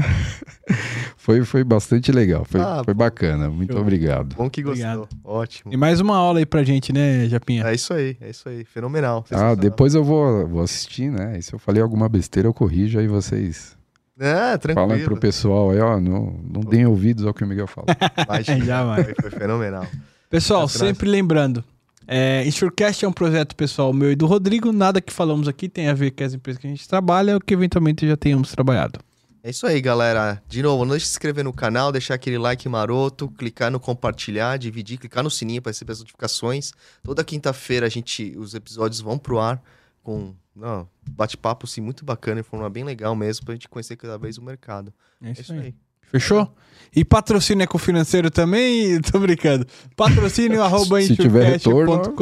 foi, 1.18 1.44
foi 1.46 1.64
bastante 1.64 2.12
legal, 2.12 2.44
foi, 2.46 2.60
Ah, 2.62 2.82
foi 2.84 2.94
bacana. 2.94 3.50
Muito 3.50 3.74
Show. 3.74 3.82
obrigado. 3.82 4.36
Bom 4.36 4.50
que 4.50 4.62
gostou. 4.64 4.86
Obrigado. 4.88 5.10
Ótimo. 5.24 5.74
E 5.74 5.78
mais 5.78 6.00
uma 6.00 6.16
aula 6.18 6.40
aí 6.40 6.46
pra 6.46 6.64
gente, 6.64 6.92
né, 6.94 7.28
Japinha? 7.30 7.64
É 7.66 7.74
isso 7.76 7.94
aí, 7.94 8.18
é 8.22 8.30
isso 8.30 8.48
aí. 8.50 8.64
Fenomenal. 8.66 9.26
Ah, 9.32 9.56
depois 9.56 9.94
eu 9.94 10.04
vou, 10.04 10.48
vou 10.48 10.62
assistir, 10.62 11.12
né? 11.12 11.38
E 11.38 11.42
se 11.42 11.54
eu 11.54 11.60
falei 11.60 11.82
alguma 11.82 12.08
besteira, 12.10 12.48
eu 12.48 12.54
corrijo 12.54 12.98
aí 13.00 13.08
vocês. 13.08 13.77
É, 14.20 14.58
tranquilo. 14.58 14.90
Falam 14.90 15.06
pro 15.06 15.18
pessoal 15.18 15.70
aí, 15.72 15.80
ó, 15.80 16.00
não, 16.00 16.40
não 16.44 16.62
deem 16.62 16.86
ouvidos 16.86 17.26
ao 17.26 17.34
que 17.34 17.44
o 17.44 17.48
Miguel 17.48 17.68
fala. 17.68 17.88
Imagina, 18.26 18.66
Já 18.66 18.84
vai. 18.84 19.04
foi, 19.04 19.16
foi 19.22 19.32
fenomenal. 19.32 19.86
Pessoal, 20.30 20.68
frases. 20.68 20.88
sempre 20.88 21.08
lembrando, 21.08 21.64
é, 22.08 22.46
Insurecast 22.46 23.04
é 23.04 23.08
um 23.08 23.14
projeto 23.14 23.56
pessoal 23.56 23.94
meu 23.94 24.12
e 24.12 24.16
do 24.16 24.26
Rodrigo. 24.26 24.72
Nada 24.72 25.02
que 25.02 25.12
falamos 25.12 25.48
aqui 25.48 25.68
tem 25.68 25.90
a 25.90 25.94
ver 25.94 26.12
com 26.12 26.24
as 26.24 26.34
empresas 26.34 26.60
que 26.60 26.66
a 26.66 26.70
gente 26.70 26.88
trabalha 26.88 27.36
ou 27.36 27.42
que 27.42 27.54
eventualmente 27.54 28.08
já 28.08 28.16
tenhamos 28.16 28.52
trabalhado. 28.52 29.00
É 29.44 29.50
isso 29.50 29.68
aí, 29.68 29.80
galera. 29.80 30.42
De 30.48 30.62
novo, 30.62 30.84
não 30.84 30.92
deixe 30.92 31.06
de 31.06 31.10
se 31.10 31.16
inscrever 31.16 31.44
no 31.44 31.54
canal, 31.54 31.92
deixar 31.92 32.16
aquele 32.16 32.38
like 32.38 32.68
maroto, 32.68 33.30
clicar 33.30 33.70
no 33.70 33.80
compartilhar, 33.80 34.58
dividir, 34.58 34.98
clicar 34.98 35.24
no 35.24 35.30
sininho 35.30 35.62
para 35.62 35.70
receber 35.70 35.94
as 35.94 36.00
notificações. 36.00 36.74
Toda 37.04 37.24
quinta-feira 37.24 37.86
a 37.86 37.90
gente, 37.90 38.34
os 38.38 38.54
episódios 38.54 39.00
vão 39.00 39.18
pro 39.18 39.40
ar 39.40 39.62
com 40.02 40.34
não, 40.56 40.88
bate-papo 41.10 41.66
assim, 41.66 41.82
muito 41.82 42.04
bacana, 42.06 42.42
de 42.42 42.48
forma 42.48 42.70
bem 42.70 42.84
legal 42.84 43.16
mesmo, 43.16 43.46
pra 43.46 43.54
gente 43.56 43.68
conhecer 43.68 43.96
cada 43.96 44.18
vez 44.18 44.38
o 44.38 44.44
mercado. 44.44 44.94
É 45.22 45.30
É 45.30 45.32
isso 45.32 45.42
isso 45.42 45.54
aí. 45.54 45.60
aí. 45.60 45.76
Fechou? 46.10 46.56
E 46.96 47.04
patrocínio 47.04 47.64
ecofinanceiro 47.66 48.32
também? 48.32 49.00
Tô 49.04 49.20
brincando. 49.20 49.66
Patrocínio 49.96 50.62
arroba 50.64 51.02
Se 51.02 51.16
tiver 51.18 51.52
retorno, 51.52 52.14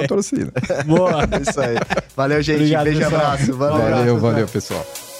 patrocina. 0.00 0.52
Boa. 0.86 1.22
É 1.22 1.50
isso 1.50 1.60
aí. 1.60 1.76
Valeu, 2.14 2.42
gente. 2.42 2.56
Obrigado, 2.56 2.84
Beijo 2.84 3.00
e 3.00 3.04
pessoal. 3.04 3.20
abraço. 3.22 3.52
Valeu. 3.54 3.56
Valeu, 3.56 3.86
abraço, 3.86 4.04
valeu, 4.04 4.20
valeu. 4.20 4.48
pessoal. 4.48 5.11